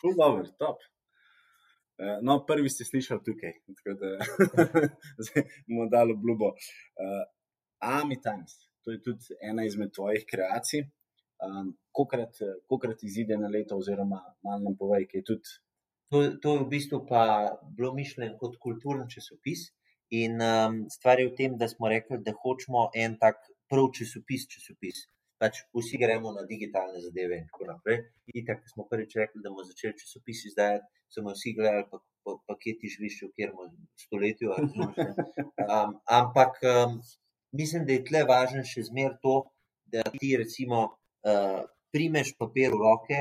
Ful 0.00 0.16
dobro, 0.16 0.46
top. 0.58 0.80
Eh, 1.98 2.18
No, 2.22 2.40
prvi 2.46 2.70
ste 2.70 2.84
slišali 2.84 3.22
tukaj, 3.26 3.52
tako 3.76 3.94
da 4.00 4.08
zdaj 5.24 5.44
bomo 5.68 5.86
dali 5.90 6.16
obljubo. 6.16 6.48
Uh, 6.54 7.22
Ami 7.78 8.16
Times, 8.22 8.56
to 8.82 8.90
je 8.90 9.02
tudi 9.02 9.36
ena 9.50 9.64
izmed 9.64 9.92
tvojih 9.94 10.24
kreacij. 10.30 10.88
Um, 11.42 11.74
kokrat, 11.92 12.38
kokrat 12.70 13.02
izide 13.02 13.36
na 13.36 13.48
leto, 13.50 13.76
oziroma 13.76 14.20
malo 14.46 14.60
nam 14.64 14.76
povej, 14.78 15.08
ki 15.10 15.20
je 15.20 15.28
tudi. 15.30 15.56
To, 16.12 16.20
to 16.40 16.52
je 16.54 16.60
v 16.62 16.68
bistvu 16.70 17.00
pa 17.08 17.22
bilo 17.76 17.94
mišljeno 17.94 18.36
kot 18.38 18.58
kulturni 18.62 19.08
časopis. 19.10 19.72
In 20.14 20.38
um, 20.38 20.84
stvar 20.90 21.20
je 21.20 21.30
v 21.30 21.34
tem, 21.38 21.56
da 21.58 21.68
smo 21.68 21.88
rekli, 21.90 22.20
da 22.22 22.36
hočemo 22.42 22.90
en 22.94 23.16
tak 23.18 23.40
prav 23.70 23.90
časopis, 23.98 24.46
časopis. 24.52 25.06
Pač 25.42 25.64
vsi 25.74 25.98
gremo 25.98 26.30
na 26.32 26.44
digitalne 26.46 27.00
zadeve 27.02 27.40
in 27.40 27.48
tako 27.50 27.66
naprej. 27.72 28.04
Itak, 28.40 28.62
ko 28.62 28.70
smo 28.70 28.86
prvič 28.90 29.16
rekli, 29.18 29.42
da 29.42 29.50
bomo 29.50 29.66
začeli 29.66 29.98
časopis 29.98 30.44
izdajati, 30.52 30.86
so 31.10 31.24
me 31.24 31.34
vsi 31.34 31.54
gledali, 31.58 31.88
pa, 31.90 31.98
pa, 32.22 32.36
pa 32.46 32.56
kje 32.60 32.76
ti 32.80 32.92
živiš, 32.94 33.18
v 33.24 33.32
katerem 33.32 33.74
stoletju. 34.04 34.54
Um, 35.64 35.96
ampak 36.20 36.62
um, 36.62 37.00
mislim, 37.56 37.88
da 37.88 37.96
je 37.96 38.04
tle 38.06 38.22
važno 38.28 38.62
še 38.68 38.86
zmer 38.90 39.18
to, 39.24 39.40
da 39.90 40.04
ti 40.14 40.36
recimo 40.38 40.84
uh, 41.24 41.62
primeš 41.94 42.34
papir 42.38 42.74
v 42.74 42.80
roke 42.80 43.20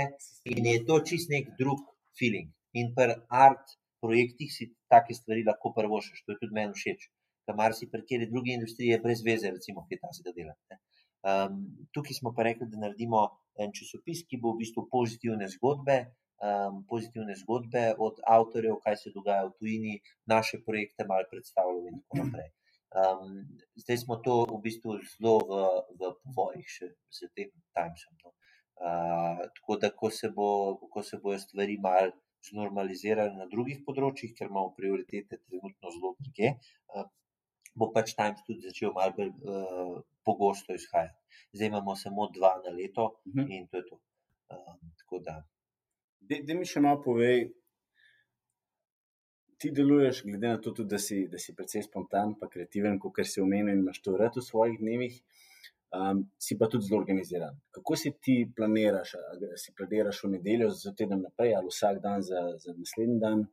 in 0.49 0.66
je 0.66 0.80
to 0.88 0.99
čist 1.06 1.30
nek 1.30 1.54
drug 1.60 1.82
feeling. 2.18 2.49
In 2.74 2.93
pri 2.97 3.20
art 3.30 3.78
projektih 4.01 4.49
si 4.51 4.74
take 4.89 5.14
stvari 5.14 5.45
lahko 5.47 5.74
prvošiš, 5.78 6.24
to 6.26 6.34
je 6.34 6.39
tudi 6.41 6.58
meni 6.58 6.74
všeč. 6.74 7.08
Kamar 7.47 7.76
si 7.78 7.89
pri 7.91 8.01
kateri 8.01 8.30
drugi 8.32 8.56
industriji 8.58 8.95
je 8.95 9.04
brez 9.04 9.22
veze, 9.24 9.51
recimo, 9.51 9.86
kaj 9.88 9.99
ta 10.01 10.12
se 10.16 10.24
dela. 10.26 10.56
ne. 10.72 10.80
Um, 11.24 11.60
tukaj 11.95 12.18
smo 12.20 12.34
pa 12.36 12.43
rekli, 12.43 12.68
da 12.72 12.82
naredimo 12.82 13.22
en 13.64 13.72
časopis, 13.72 14.26
ki 14.28 14.39
bo 14.43 14.51
v 14.54 14.64
bistvu 14.64 14.88
pozitivne 14.91 15.47
zgodbe, 15.56 15.97
um, 16.43 16.82
pozitivne 16.89 17.36
zgodbe 17.39 17.84
od 18.08 18.20
avtorjev, 18.28 18.80
kaj 18.84 18.97
se 19.04 19.14
dogaja 19.16 19.45
v 19.47 19.54
tujini, 19.60 19.93
naše 20.28 20.60
projekte 20.66 21.08
malo 21.08 21.30
predstavljal 21.32 21.88
in 21.88 22.01
tako 22.01 22.26
naprej. 22.26 22.49
Um, 22.93 23.41
zdaj 23.81 23.97
smo 24.03 24.19
to 24.25 24.43
v 24.49 24.59
bistvu 24.61 24.99
zelo 25.15 25.39
v, 25.49 25.61
v 25.99 26.11
povojih 26.25 26.67
še 26.69 26.91
z 27.09 27.29
tem 27.33 27.49
Timesom. 27.73 28.13
No. 28.21 28.33
Uh, 28.77 29.41
tako 29.57 29.77
da, 29.81 29.89
ko 29.89 30.09
se, 30.09 30.29
bo, 30.29 30.77
ko 30.93 31.03
se 31.05 31.17
bojo 31.17 31.39
stvari 31.41 31.77
malo 31.81 32.13
znormalizirale 32.43 33.33
na 33.37 33.47
drugih 33.49 33.81
področjih, 33.87 34.33
ker 34.37 34.49
imamo 34.51 34.73
prioritete 34.77 35.39
trenutno 35.45 35.93
zelo 35.95 36.13
druge, 36.19 36.53
uh, 36.93 37.07
bo 37.73 37.89
pač 37.95 38.13
Times 38.17 38.43
tudi 38.45 38.67
začel 38.67 38.93
malo 38.93 39.15
bolj 39.17 39.31
uh, 39.31 39.95
pogosto 40.27 40.75
izhajati. 40.77 41.17
Zdaj 41.55 41.71
imamo 41.71 41.95
samo 41.95 42.29
dva 42.35 42.59
na 42.65 42.75
leto 42.75 43.09
Mhm. 43.25 43.51
in 43.51 43.67
to 43.67 43.77
je 43.81 43.87
to. 43.89 43.99
Tako 44.99 45.19
da, 45.25 45.41
Da 46.23 46.53
mi 46.55 46.65
še 46.65 46.79
malo 46.79 47.01
povej, 47.03 47.49
ti 49.64 49.72
deluješ, 49.72 50.24
glede 50.28 50.49
na 50.51 50.59
to, 50.61 50.74
tudi, 50.76 50.89
da, 50.91 50.99
si, 50.99 51.22
da 51.32 51.39
si 51.39 51.53
precej 51.55 51.86
spontan, 51.86 52.34
pa 52.39 52.49
kreativen, 52.51 52.97
kot 52.99 53.22
si 53.24 53.39
omenil, 53.39 53.72
in 53.72 53.84
imaš 53.86 54.01
to 54.03 54.18
rad 54.20 54.36
v 54.36 54.43
svojih 54.43 54.76
dnevih, 54.82 55.14
um, 55.95 56.24
si 56.36 56.57
pa 56.59 56.68
tudi 56.68 56.89
zelo 56.89 56.99
organiziran. 56.99 57.55
Kako 57.72 57.95
si 58.01 58.11
ti 58.20 58.36
planiraš? 58.57 59.14
Si 59.61 59.72
planiraš 59.78 60.20
v 60.26 60.32
nedeljo 60.34 60.68
za 60.76 60.91
teden 60.97 61.24
naprej 61.24 61.55
ali 61.55 61.72
vsak 61.72 62.01
dan 62.03 62.26
za, 62.28 62.41
za 62.59 62.76
naslednji 62.76 63.22
dan? 63.22 63.45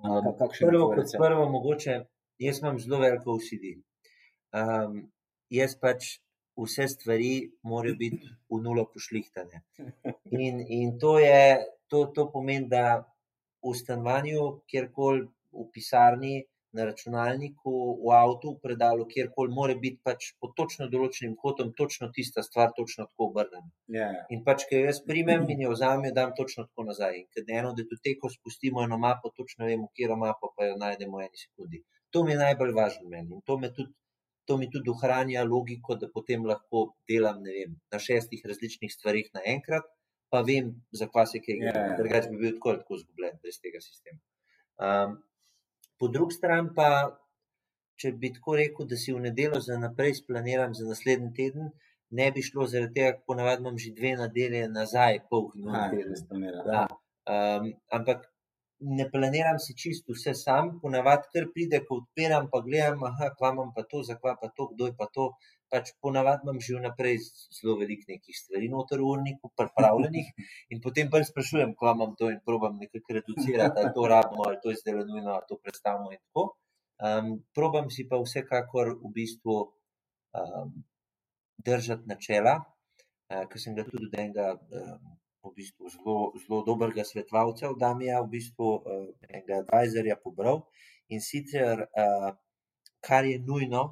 Um, 0.00 0.30
prvo, 0.38 0.86
kot 0.94 1.12
prvo, 1.20 1.44
mogoče, 1.52 1.98
jaz 2.40 2.62
imam 2.62 2.78
zelo 2.80 3.02
veliko 3.02 3.36
OCD. 3.36 3.74
Um, 4.56 5.02
jaz 5.52 5.74
pač 5.82 6.14
vse 6.56 6.86
stvari 6.88 7.34
morajo 7.68 7.98
biti 8.00 8.30
v 8.48 8.62
nulo 8.64 8.86
pošlihtane. 8.94 9.60
In, 10.30 10.64
in 10.64 10.96
to, 10.98 11.18
je, 11.20 11.60
to, 11.92 12.06
to 12.16 12.30
pomeni, 12.32 12.70
da 12.72 13.02
v 13.60 13.74
stanovanju, 13.76 14.46
kjerkoli 14.72 15.26
v 15.52 15.68
pisarni, 15.74 16.38
na 16.72 16.84
računalniku, 16.84 17.98
v 18.06 18.12
avtu, 18.14 18.54
v 18.54 18.62
predalu, 18.62 19.06
kjerkoli 19.10 19.50
mora 19.50 19.74
biti 19.74 19.98
pač 20.06 20.30
pod 20.38 20.54
točno 20.58 20.86
določenim 20.92 21.34
kotom, 21.38 21.72
točno 21.74 22.10
tista 22.14 22.44
stvar, 22.46 22.70
točno 22.76 23.08
tako 23.08 23.30
obrnjena. 23.30 23.70
Ja, 23.90 24.10
ja. 24.14 24.24
In 24.30 24.44
pač, 24.46 24.66
ki 24.68 24.78
jo 24.78 24.90
jaz 24.90 25.00
primem 25.06 25.48
in 25.50 25.64
jo 25.66 25.72
vzamem, 25.74 26.10
jo 26.10 26.16
dam 26.18 26.34
točno 26.36 26.68
tako 26.68 26.86
nazaj. 26.90 27.16
In 27.22 27.26
ker 27.34 27.54
eno 27.60 27.72
datoteko 27.78 28.30
spustimo 28.30 28.84
eno 28.86 29.00
mapo, 29.02 29.32
točno 29.34 29.66
vemo, 29.66 29.90
kje 29.96 30.18
mapo, 30.20 30.52
pa 30.56 30.68
jo 30.70 30.76
najdemo 30.78 31.18
v 31.18 31.26
eni 31.26 31.42
sekundi. 31.42 31.82
To 32.14 32.22
mi 32.26 32.36
je 32.36 32.42
najbolj 32.42 32.74
važno 32.76 33.08
meni 33.10 33.34
in 33.34 33.42
to, 33.46 33.56
me 33.58 33.72
tudi, 33.74 33.90
to 34.46 34.56
mi 34.58 34.70
tudi 34.70 34.90
ohranja 34.90 35.42
logiko, 35.46 35.96
da 35.98 36.10
potem 36.10 36.46
lahko 36.46 36.92
delam 37.10 37.42
ne 37.42 37.54
vem, 37.54 37.74
na 37.90 37.98
šestih 38.02 38.42
različnih 38.46 38.94
stvarih 38.94 39.30
naenkrat, 39.34 39.86
pa 40.30 40.42
vem, 40.46 40.70
za 40.94 41.10
kva 41.10 41.26
se 41.26 41.42
kaj 41.42 41.58
gre. 41.58 41.74
Ja, 41.74 41.86
ja. 41.90 41.98
Drugače 41.98 42.30
bi 42.30 42.40
bil 42.44 42.54
tako 42.58 42.72
ali 42.72 42.82
tako 42.82 42.98
izgubljen 43.00 43.38
brez 43.42 43.58
tega 43.62 43.82
sistema. 43.82 44.22
Um, 44.80 45.18
po 46.00 46.08
drugi 46.08 46.34
strani 46.34 46.72
pa, 46.76 46.88
če 48.00 48.14
bi 48.16 48.32
tako 48.32 48.56
rekel, 48.56 48.88
da 48.88 48.96
si 48.96 49.12
v 49.12 49.20
nedeljo 49.26 49.60
za 49.60 49.76
naprej 49.78 50.16
splaniram 50.22 50.74
za 50.74 50.86
naslednji 50.88 51.34
teden, 51.36 51.70
ne 52.16 52.30
bi 52.34 52.42
šlo 52.42 52.66
zaradi 52.72 52.96
tega, 52.96 53.12
ker 53.18 53.26
ponavadi 53.28 53.62
imam 53.62 53.78
že 53.78 53.92
dve 53.98 54.14
nedelje 54.18 54.66
nazaj, 54.72 55.20
pol 55.30 55.50
na 55.54 55.88
teden. 55.92 56.16
planira. 56.28 56.64
Ja. 56.66 56.86
Um, 57.30 57.68
ampak 57.92 58.24
ne 58.80 59.04
planiram 59.12 59.60
si 59.60 59.76
čisto 59.76 60.16
vse 60.16 60.34
sam, 60.34 60.72
ponavadi 60.82 61.28
kar 61.34 61.50
pride, 61.54 61.82
ko 61.86 62.00
odpiram, 62.00 62.48
pa 62.52 62.62
gledam, 62.64 63.04
aha, 63.10 63.30
kva 63.36 63.52
imam 63.54 63.74
pa 63.76 63.84
to, 63.90 64.00
zakva 64.08 64.34
pa 64.40 64.48
to, 64.56 64.70
kdo 64.72 64.88
je 64.88 64.96
pa 64.96 65.06
to. 65.14 65.28
Pač 65.70 65.92
ponavadi 66.02 66.42
imam 66.46 66.58
že 66.58 66.74
vnaprej 66.76 67.20
zelo 67.54 67.76
veliko 67.78 68.08
nekih 68.10 68.36
stvari 68.36 68.68
noter 68.72 68.98
v 68.98 69.10
urniku, 69.12 69.52
pripravljenih, 69.58 70.32
in 70.74 70.80
potem 70.82 71.10
pa 71.12 71.20
sprašujem, 71.22 71.76
kva 71.78 71.94
imam 71.94 72.16
to 72.18 72.30
in 72.34 72.40
probam 72.46 72.80
nekako 72.82 73.14
reducirati, 73.18 73.78
ali 73.78 73.92
to 73.94 74.08
rabimo, 74.10 74.48
ali 74.48 74.58
to 74.62 74.74
je 74.74 74.80
zdaj 74.82 75.04
nujno, 75.06 75.30
ali 75.36 75.46
to 75.48 75.60
predstavimo 75.62 76.10
in 76.10 76.18
tako. 76.18 76.44
Um, 77.00 77.30
probam 77.54 77.86
si 77.88 78.04
pa 78.08 78.18
vsekakor 78.20 78.98
v 78.98 79.12
bistvu 79.14 79.56
um, 79.62 80.74
držati 81.64 82.10
načela, 82.10 82.58
uh, 83.30 83.46
ker 83.48 83.62
sem 83.62 83.78
ga 83.78 83.86
tudi 83.86 84.10
od 84.10 84.18
enega 84.18 84.50
um, 84.58 85.14
v 85.48 85.54
bistvu 85.56 85.88
zelo, 85.94 86.18
zelo 86.42 86.60
dobrega 86.66 87.06
svetovalca, 87.06 87.70
od 87.70 87.78
Damija, 87.80 88.20
v 88.20 88.34
bistvu 88.34 88.68
uh, 88.74 89.06
enega 89.30 89.62
advisorja 89.62 90.18
pobral. 90.20 90.66
In 91.08 91.24
sicer, 91.24 91.86
uh, 91.88 92.28
kar 93.00 93.24
je 93.24 93.38
nujno, 93.40 93.86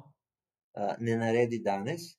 ne 0.99 1.17
naredi 1.17 1.59
danes, 1.65 2.15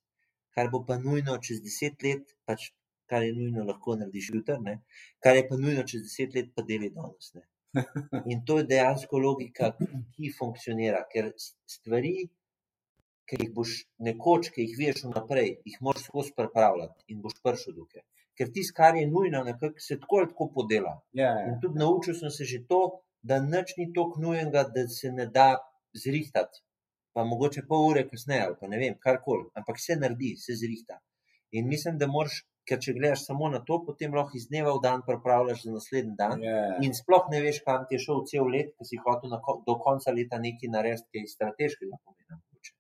kar 0.54 0.70
bo 0.72 0.82
pa 0.86 0.98
nujno 0.98 1.38
čez 1.46 1.62
deset 1.64 2.02
let, 2.02 2.34
pač 2.46 2.70
kar 3.10 3.24
je 3.26 3.32
nujno, 3.34 3.64
lahko 3.66 3.96
narediš 4.00 4.30
jutri, 4.34 4.58
ne? 4.66 4.74
kar 5.22 5.36
je 5.36 5.46
pa 5.48 5.56
nujno 5.58 5.86
čez 5.92 6.02
deset 6.06 6.34
let, 6.36 6.52
pa 6.54 6.62
deli 6.66 6.90
danes. 6.94 7.32
Ne? 7.34 7.46
In 8.32 8.44
to 8.46 8.58
je 8.58 8.66
dejansko 8.70 9.18
logika, 9.22 9.72
ki 10.14 10.30
funkcionira, 10.38 11.02
ker 11.12 11.32
stvari, 11.74 12.14
ker 13.30 13.44
jih 13.44 13.52
boš 13.54 13.74
nekoč, 14.06 14.50
ki 14.54 14.66
jih 14.66 14.78
veš 14.78 15.04
vnaprej, 15.06 15.52
jih 15.66 15.82
moraš 15.86 16.08
skozi 16.08 16.34
pripravljati 16.38 17.14
in 17.14 17.20
boš 17.22 17.38
prišel 17.44 17.76
tukaj. 17.78 18.02
Ker 18.38 18.50
tisto, 18.54 18.74
kar 18.78 18.96
je 18.98 19.06
nujno, 19.10 19.42
nekako 19.46 19.82
se 19.84 19.98
tako 20.02 20.22
ali 20.22 20.30
tako 20.32 20.48
podela. 20.54 20.96
Ja, 21.12 21.30
ja. 21.38 21.46
In 21.50 21.60
tudi 21.62 21.78
naučil 21.82 22.16
sem 22.18 22.32
se 22.34 22.46
že 22.52 22.62
to, 22.70 22.80
da 23.22 23.38
nič 23.42 23.76
ni 23.78 23.90
tako 23.94 24.22
nujenega, 24.22 24.64
da 24.74 24.86
se 24.88 25.12
ne 25.12 25.26
da 25.26 25.50
zrihtati. 25.94 26.62
Pa 27.12 27.24
mogoče 27.24 27.64
pol 27.68 27.88
ure 27.88 28.04
kasneje, 28.08 28.42
ali 28.46 28.56
pa 28.60 28.68
ne 28.68 28.78
vem, 28.78 28.94
karkoli, 28.98 29.48
ampak 29.54 29.80
se 29.80 29.96
naredi, 29.96 30.36
se 30.36 30.54
zrihta. 30.54 31.00
In 31.52 31.66
mislim, 31.68 31.98
da 31.98 32.06
moraš, 32.06 32.44
ker 32.68 32.78
če 32.78 32.92
gledaš 32.94 33.24
samo 33.26 33.48
na 33.50 33.58
to, 33.66 33.80
potem 33.86 34.14
lahko 34.14 34.36
iz 34.38 34.44
dneva 34.46 34.76
v 34.76 34.82
dan 34.84 35.02
pripravljaš 35.02 35.64
za 35.64 35.72
naslednji 35.72 36.14
dan. 36.16 36.42
Ja, 36.42 36.76
In 36.82 36.94
sploh 36.94 37.26
ne 37.32 37.40
veš, 37.42 37.58
kam 37.66 37.86
ti 37.88 37.96
je 37.98 38.04
šel 38.04 38.22
cel 38.30 38.46
let, 38.46 38.70
ki 38.78 38.84
si 38.86 39.00
hotel 39.02 39.34
ko- 39.42 39.58
do 39.66 39.74
konca 39.82 40.14
leta 40.14 40.38
nekaj 40.38 40.70
narediti, 40.70 41.08
ki 41.10 41.24
je 41.24 41.32
strateškega 41.34 41.98
pomena. 42.04 42.38
mogoče. 42.38 42.72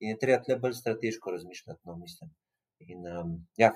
In 0.00 0.12
je 0.12 0.18
treba 0.20 0.42
tle 0.44 0.58
bolj 0.60 0.76
strateško 0.82 1.30
razmišljati, 1.30 1.80
no, 1.88 1.96
mislim. 1.96 2.30
In, 2.92 3.06
um, 3.08 3.32
ja, 3.56 3.72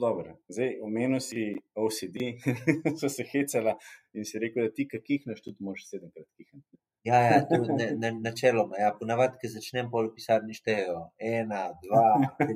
Dobro. 0.00 0.36
Zdaj, 0.48 0.78
omenil 0.82 1.20
si 1.20 1.42
OCD, 1.74 2.16
so 3.00 3.08
se 3.08 3.24
hecala 3.32 3.74
in 4.12 4.24
si 4.24 4.38
rekel, 4.38 4.68
da 4.68 4.74
ti, 4.76 4.86
ki 4.88 5.00
kihnaš, 5.04 5.42
tudi 5.44 5.64
moraš 5.64 5.88
sedemkrat 5.90 6.28
kihniti. 6.36 6.78
ja, 7.08 7.18
ja 7.20 7.40
to 7.48 7.58
ne, 7.76 7.90
ne, 7.96 8.12
načeloma. 8.24 8.78
Ja, 8.80 8.92
ponavadi, 8.98 9.40
ki 9.40 9.50
začnem 9.52 9.90
pol 9.90 10.08
pisarni 10.14 10.56
štejejo 10.56 11.00
ena, 11.32 11.64
dva, 11.84 12.04
tri, 12.38 12.54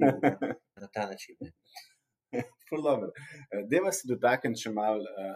na 0.81 0.89
ta 0.93 1.09
način. 1.11 1.37
Dobro. 2.89 3.11
Eh, 3.51 3.67
Deva 3.71 3.93
se 3.93 4.09
dotakniti 4.09 4.67
še 4.67 4.73
malo 4.77 5.05
uh, 5.05 5.35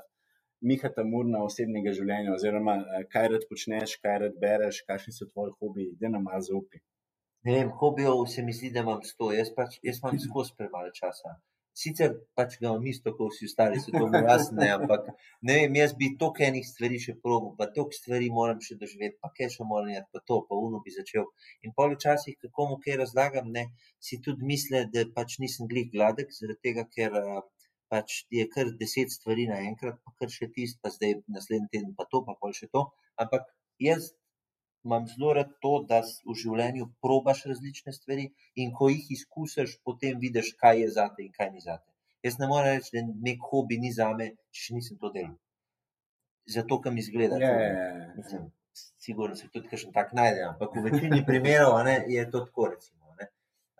Miha 0.66 0.90
Tamurna 0.96 1.42
osebnega 1.44 1.92
življenja, 1.96 2.32
oziroma 2.36 2.78
uh, 2.80 3.04
kaj 3.12 3.28
rad 3.34 3.46
počneš, 3.50 3.98
kaj 4.04 4.18
rad 4.24 4.40
bereš, 4.40 4.82
kakšni 4.88 5.14
so 5.16 5.28
tvoji 5.28 5.56
hobiji, 5.60 5.98
da 6.00 6.12
nam 6.16 6.26
malo 6.30 6.42
zaupi. 6.48 6.80
Ne 7.44 7.60
vem, 7.60 7.70
hobijev 7.82 8.26
se 8.28 8.42
mi 8.44 8.52
zdi, 8.56 8.72
da 8.74 8.84
imam 8.84 9.04
sto, 9.04 9.30
jaz, 9.32 9.52
pač, 9.56 9.78
jaz 9.84 10.02
imam 10.02 10.18
skozi 10.20 10.56
premalo 10.58 10.92
časa. 10.96 11.38
Sicer 11.80 12.10
pač 12.36 12.56
ga 12.62 12.72
isto, 12.92 13.12
kot 13.16 13.32
vsi 13.32 13.46
ostali, 13.48 13.78
se 13.80 13.92
to 13.94 14.02
mi 14.12 14.20
jasno, 14.26 14.66
ampak 14.76 15.06
ne 15.48 15.54
vem, 15.58 15.78
jaz 15.80 15.94
bi 16.00 16.10
toliko 16.22 16.44
enih 16.48 16.66
stvari 16.68 16.98
še 17.04 17.14
probil, 17.22 17.54
pa 17.60 17.68
toliko 17.76 17.96
stvari 17.96 18.28
moram 18.38 18.60
še 18.66 18.76
doživeti, 18.82 19.16
pa 19.22 19.30
kaj 19.36 19.52
še 19.54 19.68
moram 19.70 19.88
narediti, 19.88 20.10
pa 20.16 20.24
to, 20.30 20.40
pa 20.48 20.58
uno 20.66 20.82
bi 20.84 20.92
začel. 20.96 21.30
In 21.64 21.72
pol 21.78 21.94
včasih, 21.96 22.36
kako 22.44 22.68
mu 22.72 22.76
kaj 22.84 23.00
razlagam, 23.04 23.48
ne, 23.56 23.64
si 24.08 24.20
tudi 24.26 24.50
misle, 24.52 24.84
da 24.92 25.06
pač 25.16 25.38
nisem 25.44 25.70
glih 25.72 25.88
gladek, 25.94 26.36
zaradi 26.36 26.60
tega, 26.68 26.84
ker 26.96 27.16
a, 27.22 27.40
pač 27.90 28.20
ti 28.28 28.38
je 28.38 28.46
kar 28.54 28.70
deset 28.80 29.10
stvari 29.16 29.48
naenkrat, 29.50 29.98
pa 30.04 30.14
kar 30.20 30.30
še 30.36 30.50
tist, 30.54 30.78
pa 30.82 30.92
zdaj 30.94 31.16
naslednji 31.36 31.72
teden 31.72 31.94
pa 31.98 32.06
to, 32.12 32.22
pa 32.26 32.36
pol 32.42 32.54
še 32.60 32.68
to. 32.74 32.86
Ampak 33.24 33.48
jaz 33.82 34.12
imam 34.84 35.06
zelo 35.06 35.32
rad 35.36 35.50
to, 35.64 35.72
da 35.88 36.00
v 36.02 36.36
življenju 36.42 36.88
probaš 37.04 37.44
različne 37.50 37.92
stvari 37.92 38.30
in 38.56 38.72
ko 38.76 38.88
jih 38.92 39.10
izkusiš, 39.16 39.76
potem 39.84 40.18
vidiš, 40.22 40.54
kaj 40.62 40.80
je 40.84 40.90
zate 40.96 41.24
in 41.24 41.32
kaj 41.36 41.50
ni 41.54 41.64
zate. 41.64 41.86
Jaz 42.24 42.38
ne 42.40 42.48
morem 42.48 42.76
reči, 42.76 42.94
da 42.96 43.04
nek 43.28 43.44
hobi 43.50 43.78
ni 43.80 43.92
zame, 43.96 44.32
če 44.52 44.64
še 44.66 44.78
nisem 44.78 44.98
to 45.00 45.12
delal. 45.14 45.36
Zato, 46.50 46.80
ker 46.84 46.92
mi 46.92 47.04
zgleda. 47.04 47.38
Ja, 47.40 47.52
ja, 47.60 47.68
ja. 47.74 48.08
Mislim, 48.16 48.48
sigurno 49.00 49.36
se 49.36 49.48
tudi 49.52 49.68
kakšen 49.68 49.92
tak 49.96 50.12
najde, 50.16 50.44
ampak 50.48 50.74
v 50.76 50.84
večini 50.88 51.22
primerov 51.28 51.78
ne, 51.86 52.00
je 52.08 52.24
to 52.32 52.44
tako. 52.48 52.72
Recimo, 52.74 53.14
ne. 53.20 53.30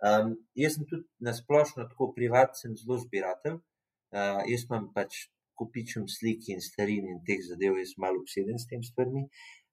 um, 0.09 0.33
jaz 0.57 0.77
sem 0.77 0.87
tudi 0.89 1.05
na 1.19 1.35
splošno 1.37 1.85
tako 1.91 2.11
privat, 2.15 2.57
sem 2.57 2.77
zelo 2.79 2.97
zbiratelj. 3.01 3.59
Uh, 4.11 4.41
jaz 4.49 4.65
imam 4.67 4.89
pač 4.95 5.27
kupičem 5.59 6.07
slik 6.09 6.49
in 6.49 6.61
starin 6.63 7.05
in 7.11 7.21
teh 7.27 7.41
zadev, 7.45 7.77
jaz 7.79 7.93
sem 7.93 8.05
malo 8.05 8.23
obseden 8.23 8.57
s 8.59 8.69
tem 8.69 8.81
stvarmi. 8.85 9.27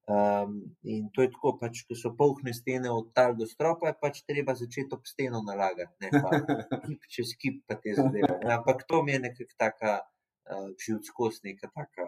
Um, 0.09 0.75
in 0.83 1.09
to 1.13 1.21
je 1.21 1.29
tako, 1.29 1.51
pač, 1.61 1.83
ko 1.85 1.93
so 1.93 2.09
polhne 2.17 2.49
stene 2.57 2.89
od 2.89 3.11
tal 3.13 3.35
do 3.37 3.45
stropa, 3.45 3.91
je 3.91 3.97
pač 4.01 4.23
treba 4.25 4.55
začeti 4.57 4.95
ob 4.95 5.05
steno 5.05 5.43
nalagati, 5.45 5.93
ne 6.01 6.09
pa 6.23 6.31
kip 6.87 7.05
čez 7.13 7.35
kip, 7.37 7.59
pa 7.69 7.77
te 7.77 7.93
zadeve. 7.93 8.39
ne. 8.41 8.55
Ampak 8.55 8.87
to 8.89 9.03
mi 9.05 9.13
je 9.13 9.19
nekako 9.27 9.53
taka 9.53 9.91
uh, 10.01 10.71
živčkost, 10.81 11.45
neka 11.45 11.69
taka 11.69 12.07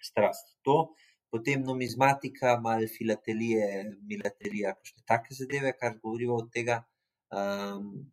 strast. 0.00 0.56
To, 0.64 0.96
potem 1.28 1.60
numizmatika, 1.68 2.56
malo 2.64 2.88
filatelije, 2.88 3.68
milaterija, 4.08 4.72
kakšne 4.72 5.04
take 5.04 5.36
zadeve, 5.36 5.76
kar 5.76 6.00
govorijo 6.00 6.40
od 6.40 6.48
tega. 6.56 6.80
Um, 7.28 8.08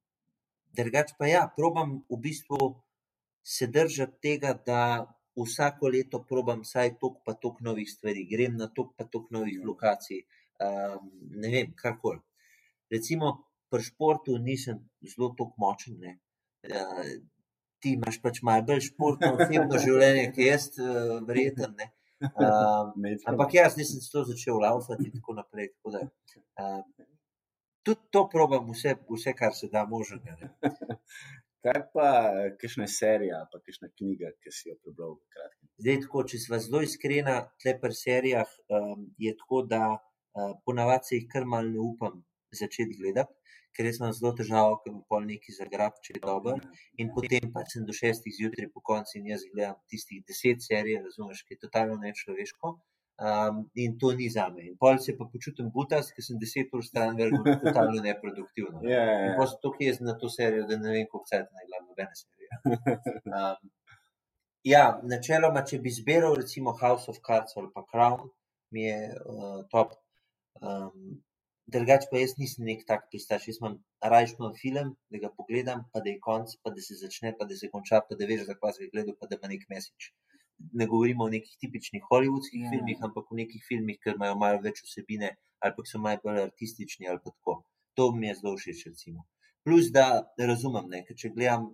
drugač 0.76 1.16
pa 1.16 1.32
ja, 1.32 1.48
probam 1.56 2.02
v 2.12 2.20
bistvu 2.28 2.74
se 3.40 3.72
držati 3.72 4.20
tega, 4.20 4.52
da 4.68 4.84
vsako 5.36 5.88
leto 5.88 6.24
probam 6.28 6.62
vsaj 6.66 6.98
toliko 7.00 7.22
pa 7.26 7.34
toliko 7.34 7.64
novih 7.64 7.90
stvari, 7.90 8.26
grem 8.30 8.58
na 8.58 8.68
toliko 8.68 8.94
pa 8.98 9.06
toliko 9.06 9.38
novih 9.38 9.60
lokacij, 9.66 10.24
um, 10.66 11.12
ne 11.44 11.52
vem, 11.54 11.74
karkoli. 11.76 12.20
Recimo 12.92 13.32
pri 13.72 13.84
športu 13.84 14.38
nisem 14.38 14.82
zelo 15.02 15.32
toliko 15.38 15.56
močen, 15.58 16.00
ne. 16.00 16.18
Uh, 16.68 17.06
ti 17.82 17.96
imaš 17.98 18.20
pač 18.22 18.42
malo 18.46 18.68
bolj 18.68 18.84
športno 18.92 19.32
osebno 19.38 19.80
življenje, 19.86 20.28
ki 20.36 20.50
jaz, 20.50 20.68
uh, 20.80 21.18
verjeten, 21.28 21.76
ne. 21.80 21.92
Um, 22.22 23.02
Ampak 23.26 23.56
jaz 23.56 23.74
nisem 23.80 23.98
to 24.06 24.22
začel 24.28 24.60
laufati 24.62 25.08
in 25.08 25.14
tako 25.16 25.34
naprej. 25.40 25.72
Tako 25.74 25.94
da, 25.96 26.02
uh, 26.62 27.08
tudi 27.82 28.12
to 28.14 28.22
probam, 28.30 28.68
vse, 28.76 28.94
vse 29.10 29.34
kar 29.34 29.56
se 29.58 29.72
da 29.74 29.88
možnega. 29.90 30.36
ne. 30.38 30.52
Kaj 31.66 31.82
pa, 31.94 32.06
kakšna 32.62 32.88
serija, 32.90 33.40
pa 33.52 33.60
kakšna 33.62 33.92
knjiga, 33.98 34.32
ki 34.42 34.54
si 34.58 34.70
jo 34.70 34.76
prebral? 34.82 35.12
v 35.18 35.36
kratkem? 35.36 35.68
Zdaj, 35.84 36.00
tako, 36.06 36.24
če 36.32 36.40
sva 36.42 36.58
zelo 36.64 36.82
iskrena, 36.86 37.36
tle 37.62 37.76
pri 37.84 37.98
serijah 37.98 38.56
um, 38.78 39.04
je 39.22 39.34
tako, 39.38 39.60
da 39.74 39.82
uh, 39.94 40.56
ponavadi 40.66 41.12
se 41.12 41.20
jih 41.20 41.28
kar 41.34 41.46
mal 41.54 41.70
ne 41.70 41.84
upam 41.84 42.18
začeti 42.62 42.98
gledati, 42.98 43.38
ker 43.78 43.88
jaz 43.88 44.02
imam 44.02 44.16
zelo 44.18 44.34
težavo, 44.40 44.80
ker 44.82 44.96
mi 44.96 45.04
pol 45.14 45.28
neki 45.28 45.54
zagrab, 45.60 46.02
če 46.08 46.18
je 46.18 46.24
dober. 46.26 46.66
In 47.04 47.14
potem 47.18 47.54
pač 47.54 47.76
sem 47.76 47.86
do 47.88 47.94
šestih 47.96 48.36
zjutraj 48.40 48.72
po 48.74 48.82
koncu 48.92 49.20
in 49.20 49.30
jaz 49.32 49.46
gledam 49.54 49.78
tistih 49.94 50.26
deset 50.28 50.66
serij, 50.66 50.98
razumeš, 51.06 51.46
ki 51.46 51.60
je 51.60 51.62
totalno 51.68 52.02
nečloveško. 52.02 52.74
Um, 53.22 53.70
in 53.76 54.00
to 54.02 54.12
ni 54.18 54.30
za 54.34 54.48
me. 54.50 54.64
In 54.66 54.78
pol 54.82 54.98
se 54.98 55.14
pa 55.18 55.28
počutim 55.30 55.68
butas, 55.74 56.08
ker 56.16 56.26
sem 56.26 56.40
deset 56.42 56.72
ur 56.74 56.82
stran 56.82 57.14
vrgel 57.20 57.44
totalno 57.64 58.02
neproduktivno. 58.02 58.82
Ja, 58.94 59.04
ja, 59.06 59.18
In 59.20 59.28
ja. 59.30 59.36
pa 59.38 59.46
sem 59.52 59.60
tako 59.62 59.86
jezen 59.86 60.10
na 60.10 60.16
to 60.18 60.30
serijo, 60.34 60.64
da 60.70 60.78
ne 60.82 60.96
vem, 60.96 61.06
koliko 61.12 61.30
cajt 61.30 61.52
naj 61.54 61.68
gledam 61.68 61.90
nobene 61.92 62.16
serije. 62.22 62.50
Um, 63.42 63.70
ja, 64.68 64.86
načeloma, 65.12 65.62
če 65.70 65.80
bi 65.84 65.94
izbiral 65.94 66.34
recimo 66.40 66.74
House 66.82 67.14
of 67.14 67.22
Cards 67.28 67.54
ali 67.62 67.70
pa 67.76 67.86
Crown, 67.94 68.26
mi 68.74 68.88
je 68.88 68.98
uh, 69.14 69.62
top. 69.70 69.94
Um, 70.62 71.22
drugač 71.72 72.10
pa 72.10 72.20
jaz 72.20 72.36
nisem 72.42 72.66
nek 72.68 72.84
tak 72.90 73.06
pristaš. 73.14 73.48
Jaz 73.52 73.62
imam 73.62 73.78
rajš 74.14 74.36
imam 74.40 74.58
film, 74.58 74.96
da 75.14 75.22
ga 75.22 75.30
pogledam, 75.38 75.86
pa 75.94 76.02
da 76.02 76.10
je 76.10 76.20
konc, 76.26 76.58
pa 76.64 76.74
da 76.74 76.82
se 76.82 76.98
začne, 77.00 77.36
pa 77.38 77.46
da 77.46 77.58
se 77.58 77.70
konča, 77.70 78.02
pa 78.08 78.18
da 78.18 78.28
veš, 78.30 78.48
zakaj 78.50 78.76
si 78.78 78.88
ga 78.88 78.96
gledal, 78.98 79.18
pa 79.20 79.30
da 79.30 79.38
ima 79.40 79.54
nek 79.54 79.70
mesič. 79.70 80.10
Ne 80.74 80.86
govorimo 80.88 81.26
o 81.26 81.32
nekih 81.34 81.56
tipičnih 81.62 82.04
hollywoodskih 82.12 82.64
Ja. 82.66 82.72
filmih, 82.72 82.98
ampak 83.08 83.32
o 83.32 83.36
nekih 83.36 83.62
filmih, 83.68 83.98
ki 84.04 84.16
imajo 84.16 84.36
malo 84.44 84.62
več 84.64 84.84
vsebine 84.86 85.36
ali 85.62 85.74
pa 85.78 85.84
so 85.86 86.00
malo 86.02 86.20
bolj 86.24 86.40
artistični 86.42 87.08
ali 87.10 87.20
pa 87.24 87.30
tako. 87.36 87.54
To 87.98 88.12
mi 88.16 88.28
je 88.28 88.36
zelo 88.40 88.56
všeč, 88.58 88.86
recimo. 88.90 89.26
Plus, 89.66 89.92
da 89.94 90.06
razumem, 90.50 90.88
ne, 90.90 91.04
ker 91.06 91.16
če 91.22 91.30
gledam 91.36 91.68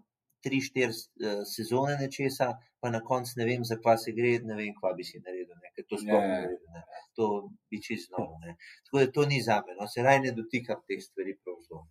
tri, 0.44 0.60
štiri 0.62 0.92
uh, 0.92 1.44
sezone 1.48 1.94
nečesa, 2.02 2.50
pa 2.84 2.90
na 2.94 3.00
koncu 3.10 3.38
ne 3.40 3.46
vem, 3.48 3.64
zakaj 3.66 3.98
se 4.04 4.12
gre, 4.18 4.34
ne 4.50 4.56
vem, 4.60 4.74
kva 4.80 4.92
bi 4.98 5.06
si 5.08 5.22
naredil, 5.24 5.56
ne, 5.62 5.72
ker 5.76 5.86
to 5.90 5.98
sploh 6.02 6.20
Ja, 6.20 6.28
ne 6.28 6.34
ja. 6.34 6.42
naredil. 6.42 6.74
Ne. 6.76 6.84
To 7.20 7.30
bi 7.72 7.80
čisto 7.82 8.12
novo. 8.18 8.38
Ne. 8.44 8.58
Tako 8.90 9.00
da 9.02 9.12
to 9.16 9.26
ni 9.32 9.40
za 9.42 9.62
me, 9.68 9.78
no, 9.80 9.88
se 9.94 10.04
raj 10.06 10.20
ne 10.26 10.34
dotikam 10.36 10.84
teh 10.88 11.00
stvari 11.06 11.38
prav 11.44 11.58
zelo. 11.70 11.86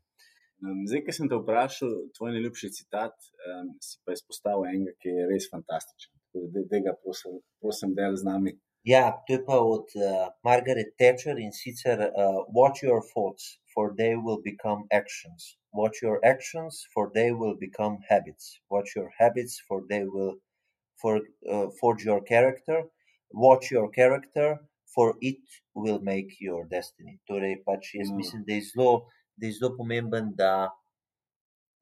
Um, 0.65 0.85
zdaj, 0.89 1.03
ki 1.07 1.13
sem 1.17 1.29
te 1.33 1.37
vprašal, 1.41 1.91
tvoj 2.17 2.33
najljubši 2.37 2.71
citat, 2.77 3.17
um, 3.49 3.73
si 3.85 3.99
pa 4.05 4.15
izpostavil 4.17 4.69
enega, 4.71 4.95
ki 5.03 5.17
je 5.17 5.27
res 5.33 5.49
fantastičen. 5.53 6.16
Da 6.85 6.93
prosim, 7.03 7.41
prosim 7.61 7.95
del 7.95 8.17
z 8.17 8.25
nami. 8.25 8.59
Ja, 8.85 9.11
to 9.27 9.33
je 9.33 9.45
pa 9.45 9.59
od 9.59 9.89
uh, 9.97 10.29
Margaret 10.45 10.95
Thatcher 10.99 11.39
in 11.39 11.53
sicer 11.53 11.99
uh, 12.01 12.45
Watch 12.55 12.83
your 12.83 13.03
thoughts, 13.03 13.59
for 13.75 13.95
they 13.97 14.15
will 14.15 14.41
become 14.43 14.87
actions. 14.93 15.57
Watch 15.73 16.03
your 16.03 16.21
actions, 16.25 16.87
for 16.95 17.11
they 17.15 17.33
will 17.33 17.57
become 17.59 17.99
habits. 18.09 18.61
Watch 18.71 18.95
your 18.97 19.11
habits, 19.19 19.61
for 19.69 19.83
they 19.91 20.05
will 20.05 20.37
for, 21.01 21.21
uh, 21.51 21.67
forge 21.81 22.05
your 22.05 22.23
character. 22.23 22.85
Watch 23.33 23.71
your 23.71 23.91
character, 23.91 24.61
for 24.95 25.15
it 25.21 25.43
will 25.75 26.01
make 26.01 26.41
your 26.41 26.65
destiny. 26.71 27.19
Torej, 27.29 27.65
pač 27.67 27.95
jaz 27.95 28.11
No. 28.11 28.17
mislim, 28.17 28.45
da 28.47 28.55
je 28.55 28.63
zelo, 28.71 29.07
da 29.37 29.47
je 29.47 29.53
zelo 29.53 29.77
pomemben, 29.77 30.33
da 30.37 30.71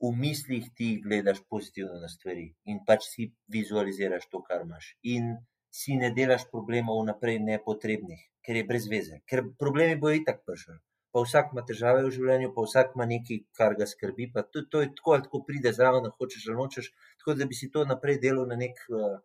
v 0.02 0.10
mislih 0.20 0.66
ti 0.76 0.88
gledaš 1.04 1.42
pozitivno 1.50 2.00
na 2.02 2.08
stvari 2.08 2.46
in 2.70 2.80
pač 2.88 3.06
si 3.08 3.28
vizualiziraš 3.56 4.26
to, 4.30 4.42
kar 4.48 4.64
imaš. 4.66 4.94
In 5.14 5.36
si 5.74 5.96
ne 6.00 6.10
delaš 6.14 6.46
problemov 6.50 7.02
vnaprej 7.02 7.38
nepotrebnih, 7.42 8.20
ker 8.46 8.58
je 8.58 8.64
brez 8.68 8.88
veze. 8.90 9.20
Ker 9.30 9.42
problemi 9.58 9.96
bojo 10.00 10.20
itak 10.20 10.42
prišli. 10.46 10.76
Pa 11.14 11.22
vsak 11.22 11.52
ima 11.54 11.62
težave 11.66 12.02
v 12.02 12.12
življenju, 12.14 12.50
pa 12.54 12.62
vsak 12.66 12.94
ima 12.96 13.06
nekaj, 13.10 13.40
kar 13.58 13.76
ga 13.78 13.86
skrbi. 13.86 14.32
Pa 14.34 14.42
to, 14.42 14.64
to 14.70 14.82
je 14.82 14.90
tako, 14.98 15.14
ali 15.14 15.26
tako 15.26 15.40
pride 15.46 15.72
zraven, 15.74 16.08
hočeš 16.18 16.48
ali 16.48 16.58
nočeš. 16.58 16.90
Tako 17.22 17.36
da 17.38 17.46
bi 17.50 17.58
si 17.58 17.70
to 17.74 17.84
naprej 17.86 18.18
delal 18.24 18.48
na 18.50 18.58
nek 18.58 18.82
uh, 18.90 19.20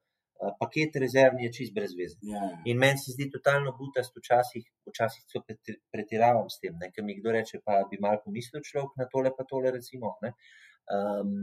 paket 0.59 0.95
rezervni 0.95 1.45
je 1.45 1.53
čist 1.57 1.73
brez 1.75 1.93
veze. 1.97 2.17
Ja. 2.23 2.41
In 2.65 2.79
meni 2.79 3.01
se 3.01 3.11
zdi 3.15 3.29
totalno 3.31 3.73
butast, 3.77 4.15
včasih, 4.15 4.63
včasih 4.87 5.41
preti- 5.45 5.79
pretiravam 5.91 6.47
s 6.49 6.59
tem. 6.63 6.77
Ker 6.95 7.03
mi 7.03 7.17
kdo 7.19 7.33
reče, 7.35 7.59
pa 7.65 7.81
bi 7.91 7.99
malo 7.99 8.21
pomislil 8.23 8.63
človek 8.63 8.95
na 9.01 9.07
tole, 9.11 9.33
pa 9.35 9.43
tole. 9.49 9.71
Recimo, 9.75 10.15
ne. 10.23 10.33
um, 10.95 11.33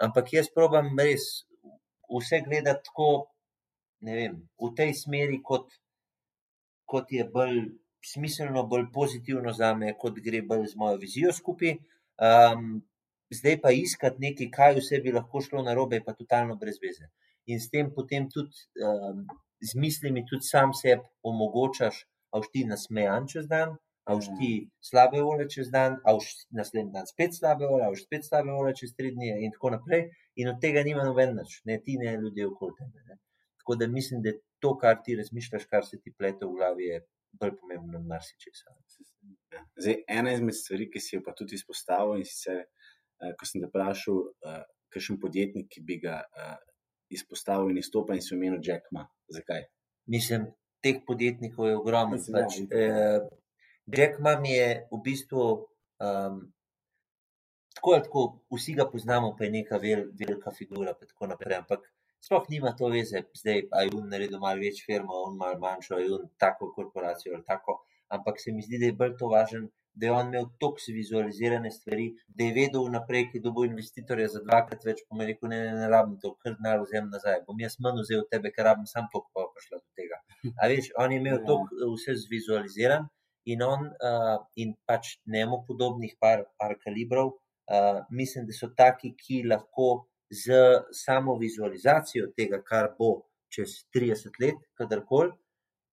ampak 0.00 0.32
jaz 0.32 0.48
probam 0.54 0.94
res 0.98 1.46
vse 2.10 2.40
gledati 2.46 2.88
tako, 2.88 3.10
ne 4.06 4.16
vem, 4.16 4.38
v 4.62 4.72
tej 4.78 4.94
smeri, 4.94 5.40
kot, 5.44 5.68
kot 6.88 7.12
je 7.12 7.26
bolj 7.28 7.60
smiselno, 8.06 8.64
bolj 8.70 8.88
pozitivno 8.94 9.52
za 9.52 9.74
me, 9.74 9.92
kot 9.98 10.18
gre 10.22 10.42
bolj 10.46 10.68
z 10.72 10.80
mojo 10.80 11.00
vizijo 11.02 11.32
skupaj. 11.34 11.76
Um, 12.16 12.80
zdaj 13.34 13.60
pa 13.60 13.72
iskati 13.74 14.22
nekaj, 14.22 14.50
kaj 14.54 14.76
vse 14.80 15.00
bi 15.04 15.12
lahko 15.12 15.42
šlo 15.42 15.64
na 15.66 15.74
robe, 15.74 16.00
pa 16.06 16.14
totalno 16.14 16.56
brez 16.56 16.78
veze. 16.82 17.10
In 17.46 17.60
s 17.62 17.70
tem 17.70 17.90
potem 17.94 18.28
tudi 18.32 18.54
um, 18.82 19.26
z 19.62 19.74
mislimi 19.78 20.24
tudi 20.26 20.46
sam 20.46 20.74
sebi 20.74 21.06
omogočaš, 21.22 22.04
a 22.32 22.40
boš 22.40 22.52
ti 22.52 22.64
nasmejan 22.68 23.28
čez 23.30 23.46
dan, 23.50 23.76
a 24.06 24.16
boš 24.18 24.28
ti 24.38 24.50
slabe 24.82 25.22
volje 25.22 25.48
čez 25.54 25.70
dan, 25.74 25.98
a 26.04 26.14
boš 26.16 26.32
naslednji 26.58 26.92
dan 26.94 27.06
spet 27.10 27.34
slabe 27.38 27.68
volje, 27.70 27.86
a 27.86 27.92
boš 27.94 28.04
spet 28.06 28.26
slabe 28.26 28.52
volje 28.52 28.74
čez 28.82 28.94
tri 28.98 29.12
dni 29.14 29.32
in 29.46 29.54
tako 29.54 29.76
naprej. 29.76 30.08
In 30.36 30.50
od 30.52 30.60
tega 30.60 30.82
nima 30.86 31.06
noben 31.06 31.36
nič, 31.38 31.60
ne 31.70 31.78
ti, 31.84 31.96
ne 32.02 32.16
ljudje 32.20 32.48
okoli 32.50 32.76
tebe. 32.80 33.04
Ne. 33.08 33.18
Tako 33.62 33.78
da 33.80 33.88
mislim, 33.88 34.22
da 34.22 34.34
to, 34.62 34.76
kar 34.78 34.98
ti 35.04 35.16
razmišljaš, 35.16 35.64
kar 35.70 35.86
se 35.86 36.00
ti 36.00 36.12
plete 36.18 36.46
v 36.46 36.58
glavi, 36.58 36.90
je 36.90 37.00
bolj 37.40 37.56
pomembno 37.60 37.98
od 37.98 38.06
marsičesa. 38.06 38.74
Ja. 39.52 39.64
Zdaj, 39.76 39.96
ena 40.08 40.32
izmed 40.32 40.56
stvari, 40.56 40.88
ki 40.92 41.02
si 41.02 41.16
jo 41.16 41.22
pa 41.24 41.34
tudi 41.36 41.58
izpostavil, 41.58 42.20
in 42.20 42.28
sicer, 42.28 42.62
eh, 42.62 43.34
ko 43.38 43.48
sem 43.48 43.62
te 43.62 43.70
vprašal, 43.70 44.22
eh, 44.50 44.62
kakšen 44.94 45.18
podjetnik, 45.20 45.68
ki 45.72 45.82
bi 45.88 45.98
ga 46.04 46.20
eh, 46.24 46.56
izpostavil 47.10 47.70
in 47.70 47.78
izstopil, 47.78 48.16
in 48.16 48.22
si 48.22 48.34
omenil 48.34 48.60
Jack 48.62 48.90
Ma. 48.90 49.06
Zakaj? 49.32 49.66
Mislim, 50.06 50.46
teh 50.82 51.00
podjetnikov 51.06 51.68
je 51.68 51.76
ogromno. 51.76 52.16
Mislim, 52.16 52.36
ja, 52.36 52.44
Pač, 52.44 52.58
itak. 52.60 52.78
eh, 52.78 53.96
Jack 53.96 54.20
Ma 54.20 54.36
mi 54.40 54.52
je 54.54 54.68
v 54.90 55.00
bistvu 55.04 55.42
um, 56.02 56.40
tako 57.76 57.92
ali 57.92 58.02
tako, 58.02 58.22
vsi 58.56 58.74
ga 58.74 58.88
poznamo, 58.90 59.34
pa 59.38 59.44
je 59.44 59.50
neka 59.50 59.78
vel, 59.82 60.06
velika 60.18 60.50
figura. 60.50 60.94
pa 60.94 61.06
Tako 61.06 61.26
naprej, 61.26 61.58
ampak 61.58 61.84
sploh 62.20 62.46
nima 62.48 62.72
to 62.76 62.88
veze, 62.88 63.22
zdaj 63.34 63.66
a 63.70 63.82
je 63.84 63.90
on 63.94 64.08
naredil 64.08 64.40
malo 64.40 64.60
več 64.60 64.82
firmo, 64.86 65.22
on 65.28 65.36
malo 65.36 65.58
manjšo, 65.60 65.94
a 65.96 66.00
je 66.00 66.12
on 66.14 66.28
tako 66.38 66.72
korporacijo 66.74 67.34
ali 67.34 67.44
tako. 67.44 67.82
Ampak 68.08 68.40
se 68.40 68.52
mi 68.52 68.62
zdi, 68.62 68.78
da 68.78 68.90
je 68.90 68.96
bolj 69.00 69.16
to 69.18 69.28
važen, 69.32 69.68
da 69.96 70.06
je 70.06 70.12
on 70.12 70.26
imel 70.28 70.46
toliko 70.60 70.92
vizualizirane 70.94 71.70
stvari, 71.70 72.06
da 72.28 72.44
je 72.44 72.54
vedel 72.54 72.84
vnaprej, 72.84 73.30
ki 73.32 73.40
bo 73.54 73.64
investitorja 73.64 74.28
za 74.28 74.42
dvakrat 74.44 74.84
več, 74.84 75.00
je 75.20 75.26
rekel, 75.30 75.48
ne, 75.48 75.60
ne, 75.64 75.72
ne 75.80 75.88
rabim 75.88 76.18
to, 76.22 76.34
kar 76.42 76.56
denar 76.58 76.82
vzem 76.84 77.08
nazaj. 77.12 77.40
Bom 77.46 77.60
jaz 77.64 77.78
manj 77.80 78.02
vzel 78.04 78.24
od 78.24 78.28
tebe, 78.30 78.52
ker 78.52 78.68
rabim 78.68 78.86
sam 78.86 79.08
to, 79.12 79.24
pa 79.34 79.46
prišla 79.54 79.80
do 79.80 79.88
tega. 79.96 80.20
A 80.60 80.68
veš, 80.72 80.90
on 81.00 81.12
je 81.12 81.20
imel 81.22 81.38
Ja. 81.38 81.44
to 81.48 81.58
vse 81.94 82.16
zvizualiziran 82.26 83.08
in 83.46 83.62
on 83.62 83.88
uh, 83.88 84.36
in 84.56 84.74
pač 84.86 85.16
njemu 85.26 85.62
podobnih 85.66 86.16
par, 86.20 86.44
par 86.58 86.76
kalibrov, 86.84 87.32
uh, 87.32 88.04
mislim, 88.10 88.46
da 88.46 88.52
so 88.52 88.68
taki, 88.76 89.14
ki 89.16 89.42
lahko 89.48 90.06
z 90.30 90.52
samo 90.92 91.38
vizualizacijo 91.38 92.32
tega, 92.36 92.60
kar 92.62 92.92
bo 92.98 93.22
čez 93.48 93.86
30 93.94 94.40
let, 94.42 94.58
kadarkoli, 94.74 95.30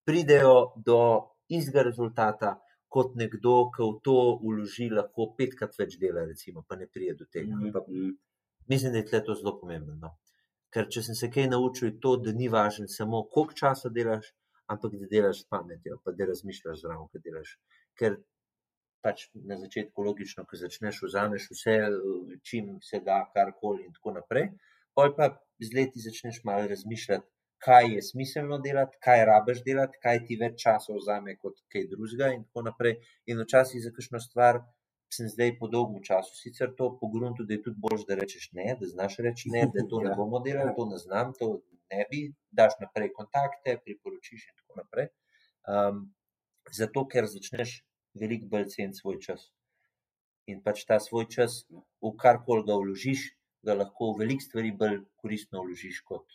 pridejo 0.05 0.73
do 0.85 0.99
istega 1.59 1.83
rezultata. 1.89 2.55
Kot 2.93 3.15
nekdo, 3.17 3.71
ki 3.73 3.81
v 3.87 4.01
to 4.05 4.17
uloži 4.45 4.89
lahko 4.93 5.31
petkrat 5.37 5.73
več 5.79 5.95
dela, 6.01 6.27
recimo, 6.29 6.61
pa 6.67 6.75
ne 6.77 6.85
pride 6.85 7.15
do 7.21 7.25
tega. 7.25 7.55
Pa 7.73 7.81
Mhm. 7.87 8.11
Mislim, 8.69 8.93
da 8.93 8.99
je 9.17 9.23
to 9.25 9.35
zelo 9.35 9.59
pomembno. 9.59 9.95
No. 9.95 10.11
Ker 10.73 10.87
če 10.89 11.01
sem 11.05 11.15
se 11.15 11.29
kaj 11.29 11.49
naučil, 11.49 11.87
je 11.87 11.99
to, 11.99 12.15
da 12.17 12.31
ni 12.31 12.47
važno 12.49 12.87
samo, 12.87 13.23
koliko 13.33 13.53
časa 13.53 13.89
delaš, 13.89 14.29
ampak 14.73 14.93
da 15.01 15.09
delaš 15.11 15.41
s 15.43 15.49
pametjo, 15.49 15.99
pa 16.03 16.11
da 16.11 16.25
razmišljaš 16.29 16.79
zraven, 16.81 17.09
kaj 17.11 17.21
delaš. 17.25 17.51
Ker 17.99 18.15
pač 19.03 19.27
na 19.33 19.57
začetku 19.59 20.05
logično, 20.07 20.45
ko 20.47 20.57
začneš, 20.57 21.01
vzameš 21.03 21.49
vse, 21.51 21.75
čim 22.47 22.77
se 22.81 23.01
da, 23.05 23.19
karkoli 23.35 23.83
in 23.85 23.93
tako 23.97 24.15
naprej. 24.17 24.49
Pol 24.95 25.11
pa 25.17 25.27
z 25.59 25.75
leti 25.75 25.99
začneš 25.99 26.43
malo 26.47 26.69
razmišljati, 26.71 27.27
kaj 27.63 27.89
je 27.95 28.01
smiselno 28.01 28.57
delati, 28.59 28.97
kaj 29.05 29.25
rabiš 29.29 29.63
delati, 29.65 29.99
kaj 30.03 30.21
ti 30.27 30.37
več 30.41 30.59
časa 30.63 30.95
vzame 30.97 31.35
kot 31.39 31.61
kaj 31.71 31.87
drugega 31.91 32.31
in 32.35 32.43
tako 32.47 32.65
naprej. 32.69 32.97
In 33.31 33.39
včasih 33.43 33.83
za 33.83 33.91
kakšno 33.95 34.19
stvar 34.23 34.59
sem 35.13 35.29
zdaj 35.29 35.53
po 35.59 35.69
dolgem 35.69 36.01
času 36.03 36.35
sicer 36.35 36.73
to 36.77 36.89
pogrunil, 36.99 37.45
da 37.47 37.53
je 37.53 37.61
tudi 37.67 37.79
bolj, 37.85 38.03
da 38.09 38.17
rečeš 38.19 38.49
ne, 38.57 38.73
da 38.79 38.89
znaš 38.89 39.19
reči 39.25 39.51
ne, 39.53 39.67
da 39.75 39.85
to 39.89 40.01
ne 40.01 40.11
Ja. 40.11 40.17
bomo 40.17 40.41
delali, 40.47 40.73
to 40.75 40.87
ne 40.89 40.97
znam, 40.97 41.33
to 41.39 41.49
ne 41.93 42.05
bi, 42.11 42.21
daš 42.51 42.77
naprej 42.81 43.13
kontakte, 43.13 43.77
priporočiš 43.85 44.47
in 44.49 44.55
tako 44.59 44.81
naprej. 44.81 45.09
Um, 45.69 46.05
zato, 46.71 47.05
ker 47.07 47.29
začneš 47.29 47.83
veliko 48.17 48.49
bolj 48.49 48.71
ceniti 48.75 48.99
svoj 48.99 49.19
čas. 49.21 49.51
In 50.49 50.59
pač 50.65 50.83
ta 50.89 50.99
svoj 50.99 51.29
čas, 51.31 51.61
v 52.03 52.15
karkoli 52.19 52.65
ga 52.67 52.75
vložiš, 52.81 53.29
ga 53.63 53.77
lahko 53.77 54.11
v 54.13 54.25
veliko 54.25 54.43
stvari 54.43 54.73
bolj 54.75 55.03
koristno 55.21 55.63
vložiš, 55.63 56.01
kot 56.09 56.25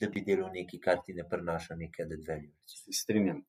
da 0.00 0.08
bi 0.12 0.22
delal 0.26 0.50
nekaj, 0.52 0.80
kar 0.80 1.00
ti 1.04 1.14
ne 1.16 1.24
prinaša 1.28 1.76
neke 1.76 2.04
added 2.04 2.24
value. 2.28 2.52
Se 2.68 2.92
strinjam. 2.92 3.42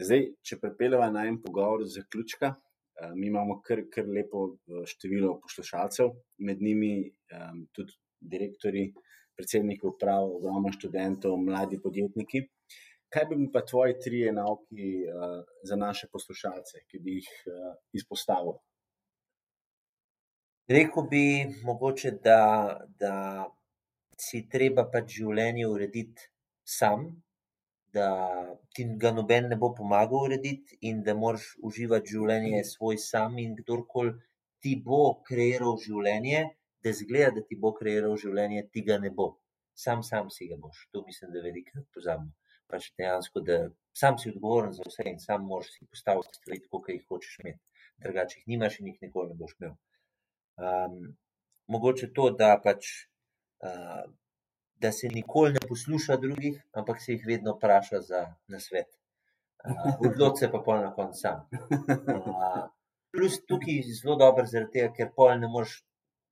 Zdaj, 0.00 0.26
če 0.46 0.58
prepeljemo 0.62 1.06
na 1.14 1.26
en 1.28 1.40
pogovor 1.42 1.84
do 1.84 1.90
zaključka, 1.90 2.52
eh, 2.54 3.12
mi 3.14 3.28
imamo 3.28 3.60
kar, 3.66 3.84
kar 3.92 4.08
lepo 4.08 4.46
eh, 4.54 4.84
število 4.92 5.36
poslušalcev, 5.42 6.14
med 6.46 6.62
njimi 6.62 6.92
um, 7.36 7.66
tudi 7.76 7.94
direktori, 8.20 8.90
predsedniki 9.36 9.86
uprav, 9.88 10.26
ogromno 10.36 10.72
študentov, 10.72 11.36
mladi 11.40 11.80
podjetniki. 11.82 12.42
Kaj 13.10 13.24
bi 13.30 13.36
bili 13.36 13.50
pa 13.52 13.64
tvoji 13.66 13.96
trije 14.04 14.32
nauki 14.32 14.90
uh, 15.10 15.38
za 15.66 15.76
naše 15.76 16.06
poslušalce, 16.12 16.84
ki 16.86 17.00
bi 17.02 17.16
jih 17.18 17.30
uh, 17.50 17.72
izpostavil? 17.96 18.60
Rekel 20.70 21.08
bi 21.10 21.24
mogoče, 21.66 22.12
da, 22.22 22.42
da 23.00 23.14
si 24.20 24.44
treba 24.52 24.86
pač 24.92 25.16
življenje 25.18 25.66
urediti 25.66 26.28
sam, 26.78 27.06
da 27.94 28.08
ti 28.74 28.86
ga 29.02 29.10
noben 29.16 29.48
ne 29.50 29.56
bo 29.62 29.72
pomagal 29.74 30.26
urediti, 30.28 30.78
in 30.90 31.02
da 31.06 31.14
moraš 31.18 31.46
uživati 31.66 32.14
življenje 32.14 32.62
svoj 32.72 32.98
sam. 33.02 33.38
In 33.42 33.56
kdorkoli 33.58 34.14
ti 34.62 34.76
bo 34.86 35.00
kreiral 35.26 35.78
življenje, 35.84 36.44
da 36.84 36.92
zgleda, 36.96 37.40
da 37.40 37.46
ti 37.48 37.58
bo 37.64 37.72
kreiral 37.76 38.16
življenje, 38.20 38.68
ti 38.72 38.84
ga 38.86 39.00
ne 39.02 39.10
bo. 39.16 39.32
Sam, 39.74 40.04
sam 40.06 40.30
si 40.30 40.46
ga 40.50 40.60
boš. 40.60 40.86
To 40.92 41.02
mislim, 41.06 41.32
da 41.34 41.42
veliko 41.44 41.82
pozabimo. 41.94 42.32
Pač 42.70 42.92
dejansko, 43.00 43.42
da 43.42 43.56
sam 43.96 44.18
si 44.20 44.30
odgovoren 44.30 44.74
za 44.76 44.84
vse 44.86 45.08
in 45.10 45.18
sam 45.18 45.48
moraš 45.50 45.72
si 45.74 45.88
postaviti 45.90 46.38
stvari 46.38 46.60
tako, 46.62 46.82
kot 46.84 46.92
jih 46.94 47.06
hočeš 47.08 47.38
imeti. 47.42 47.60
Drugače 48.04 48.38
jih 48.38 48.50
nimaš 48.52 48.78
in 48.80 48.92
jih 48.92 49.00
nikoli 49.06 49.32
ne 49.32 49.38
boš 49.40 49.56
imel. 49.58 49.72
Um, 50.60 51.16
mogoče 51.74 52.12
to, 52.14 52.28
da 52.38 52.52
pač 52.62 52.92
da 54.80 54.92
se 54.92 55.08
nikoli 55.12 55.52
ne 55.52 55.62
posluša 55.68 56.16
drugih, 56.16 56.60
ampak 56.72 57.02
se 57.02 57.12
jih 57.12 57.26
vedno 57.26 57.54
vpraša 57.56 58.00
za 58.00 58.20
nasvet. 58.48 58.88
Uh, 59.64 59.98
Odloči 60.08 60.46
se 60.46 60.50
pa 60.52 60.62
pol 60.64 60.80
na 60.80 60.94
koncu 60.94 61.20
sam. 61.20 61.42
Uh, 62.16 62.62
plus 63.12 63.42
tukaj 63.44 63.74
je 63.76 63.98
zelo 63.98 64.16
dobro, 64.16 64.46
zaradi 64.48 64.78
tega, 64.78 64.92
ker 64.96 65.10
pol 65.16 65.34
ne 65.40 65.50
moreš 65.52 65.82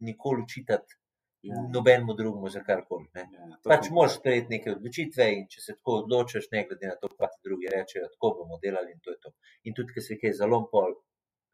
nikoli 0.00 0.42
učitati 0.42 0.96
Ja, 1.42 1.54
nobenemu 1.72 2.14
drugemu 2.14 2.48
za 2.48 2.60
karkoli. 2.66 3.06
ja, 3.14 3.58
Pač 3.64 3.90
moraš 3.94 4.16
sprejeti 4.16 4.50
neke 4.50 4.72
odločitve 4.72 5.26
in 5.36 5.44
če 5.52 5.60
se 5.62 5.74
tako 5.76 6.00
odločiš, 6.00 6.48
ne 6.50 6.64
glede 6.66 6.88
na 6.90 6.96
to, 6.98 7.10
kaj 7.14 7.30
ti 7.34 7.44
drugi 7.46 7.70
rečejo, 7.74 8.08
tako 8.14 8.30
bomo 8.40 8.58
delali 8.62 8.90
in 8.92 8.98
to 9.04 9.14
je 9.14 9.18
to. 9.22 9.32
In 9.70 9.76
tudi, 9.76 9.94
ker 9.94 10.02
se 10.02 10.18
kaj 10.18 10.34
zalom 10.40 10.66
pol, 10.72 10.96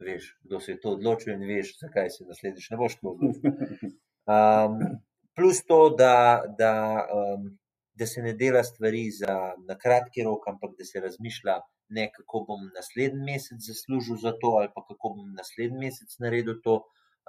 veš, 0.07 0.31
kdo 0.47 0.61
se 0.67 0.73
je 0.73 0.79
to 0.81 0.95
odločil 0.97 1.35
in 1.35 1.45
veš, 1.51 1.75
zakaj 1.83 2.09
se 2.17 2.25
naslednjič 2.31 2.71
ne 2.73 2.81
boš 2.81 2.97
tako 2.97 3.13
odločil. 3.13 3.93
Um, 4.25 4.81
plus 5.37 5.65
to, 5.67 5.91
da, 5.99 6.43
da, 6.59 7.07
um, 7.19 7.59
da 7.95 8.07
se 8.07 8.23
ne 8.23 8.33
dela 8.33 8.63
stvari 8.63 9.11
za 9.11 9.55
na 9.69 9.79
kratki 9.79 10.25
rok, 10.25 10.49
ampak 10.49 10.77
da 10.79 10.85
se 10.85 11.01
razmišlja, 11.01 11.59
ne 11.89 12.09
kako 12.13 12.45
bom 12.49 12.69
naslednji 12.75 13.25
mesec 13.33 13.61
zaslužil 13.67 14.17
za 14.17 14.33
to, 14.41 14.57
ali 14.59 14.69
pa 14.75 14.85
kako 14.89 15.15
bom 15.17 15.35
naslednji 15.39 15.79
mesec 15.87 16.19
naredil 16.19 16.61
to, 16.65 16.81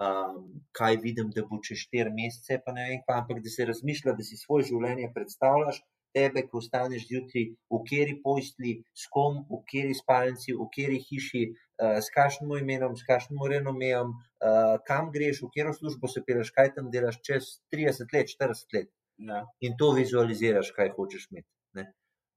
um, 0.01 0.45
kaj 0.71 0.97
vidim, 1.03 1.31
da 1.35 1.43
bo 1.49 1.59
čez 1.63 1.83
štiri 1.85 2.13
mesece, 2.13 2.61
pa 2.65 2.71
ne 2.77 2.87
vem, 2.89 3.03
pa, 3.07 3.19
ampak 3.21 3.43
da 3.43 3.49
se 3.49 3.67
razmišlja, 3.71 4.15
da 4.15 4.23
si 4.23 4.39
svoje 4.39 4.71
življenje 4.71 5.11
predstavljaš. 5.17 5.83
Tebe, 6.15 6.45
ko 6.47 6.61
vstaneš 6.61 7.09
zjutraj, 7.09 7.49
v 7.67 7.77
kateri 7.83 8.13
posli, 8.23 8.69
s 8.95 9.09
kom, 9.11 9.41
v 9.49 9.57
kateri 9.67 9.95
spalnici, 9.97 10.53
v 10.55 10.67
kateri 10.71 11.01
hiši, 11.03 11.41
uh, 11.51 11.97
s 11.99 12.13
kakšnim 12.15 12.53
imenom, 12.61 12.95
s 12.95 13.03
kakšnim 13.03 13.41
renomejem, 13.51 14.13
uh, 14.45 14.77
kam 14.87 15.11
greš, 15.11 15.41
v 15.41 15.49
katero 15.49 15.73
službo 15.73 16.07
se 16.11 16.23
peleš, 16.27 16.51
kaj 16.55 16.73
tam 16.77 16.91
delaš 16.93 17.19
čez 17.25 17.49
30 17.73 18.13
let, 18.13 18.31
40 18.31 18.77
let. 18.77 18.91
Ja, 19.17 19.45
In 19.63 19.77
to 19.79 19.91
vizualiziraš, 19.95 20.73
kaj 20.75 20.91
hočeš 20.97 21.29
imeti. 21.31 21.49
Ne? 21.79 21.87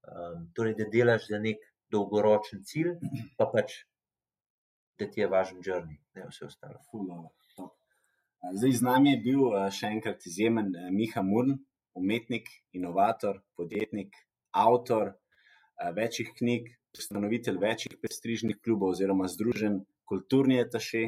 Um, 0.07 0.47
torej, 0.55 0.77
da 0.79 0.87
delaš 0.91 1.27
za 1.29 1.39
nek 1.43 1.63
dolgoročen 1.91 2.63
cilj, 2.65 2.95
pa 3.37 3.49
pač, 3.51 3.81
da 4.99 5.07
ti 5.09 5.21
je 5.21 5.27
važen 5.31 5.61
journey, 5.65 5.99
ne 6.15 6.27
vse 6.29 6.45
ostalo. 6.47 6.79
ful 6.91 7.05
dobro, 7.07 7.31
top. 7.55 7.75
A, 8.41 8.53
Zdaj 8.55 8.77
z 8.79 8.85
nami 8.87 9.13
je 9.15 9.21
bil 9.23 9.41
eh, 9.51 9.67
še 9.71 9.91
enkrat 9.95 10.25
izjemen 10.27 10.71
eh, 10.75 10.89
Miha 10.95 11.23
Murn, 11.25 11.57
umetnik, 11.99 12.47
inovator, 12.71 13.41
podjetnik, 13.59 14.15
avtor 14.55 15.15
večjih 15.95 16.29
knjig, 16.37 16.69
ustanovitelj 16.97 17.57
večjih 17.59 17.97
prestižnih 18.01 18.59
klubov 18.63 18.93
oziroma 18.93 19.27
združen, 19.31 19.81
kulturni 20.09 20.59
etaše 20.59 21.05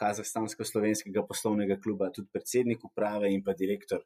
Kazahstansko-slovenskega 0.00 1.24
poslovnega 1.28 1.78
kluba, 1.82 2.10
tudi 2.14 2.30
predsednik 2.32 2.84
uprave 2.84 3.32
in 3.32 3.42
pa 3.44 3.56
direktor. 3.58 4.04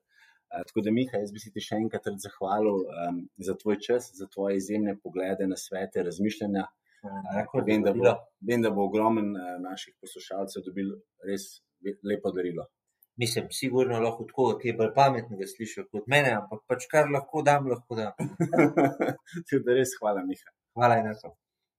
Tako 0.48 0.80
da, 0.86 0.92
Miha, 0.94 1.20
jaz 1.20 1.32
bi 1.34 1.42
se 1.42 1.52
ti 1.52 1.60
še 1.60 1.76
enkrat 1.76 2.08
zahvalil 2.24 2.80
um, 2.88 3.20
za 3.36 3.54
tvoj 3.60 3.76
čas, 3.84 4.08
za 4.16 4.26
tvoje 4.32 4.56
izjemne 4.56 4.96
poglede 5.02 5.46
na 5.46 5.58
svete, 5.60 6.02
razmišljanja. 6.06 6.64
Vem 7.66 7.84
da, 7.84 7.92
bo, 7.94 8.16
vem, 8.48 8.64
da 8.64 8.72
bo 8.74 8.88
ogromen 8.88 9.30
naših 9.62 9.94
poslušalcev 10.00 10.64
dobil 10.66 10.96
res 11.28 11.46
lepo 12.02 12.32
darilo 12.34 12.66
mislim, 13.18 13.46
sigurno 13.50 14.00
lahko 14.00 14.24
tako, 14.24 14.46
ki 14.58 14.68
je 14.68 14.74
bolj 14.80 14.92
pametnega 14.94 15.46
slišal 15.50 15.88
kot 15.92 16.06
mene, 16.14 16.32
ampak 16.40 16.62
pač 16.70 16.86
kar 16.92 17.10
lahko 17.14 17.42
dam, 17.42 17.66
lahko 17.72 17.98
dam. 17.98 18.14
Tudi 19.50 19.78
res 19.78 19.96
hvala, 20.00 20.22
Miha. 20.28 20.54
Hvala, 20.78 21.00
enako. 21.02 21.34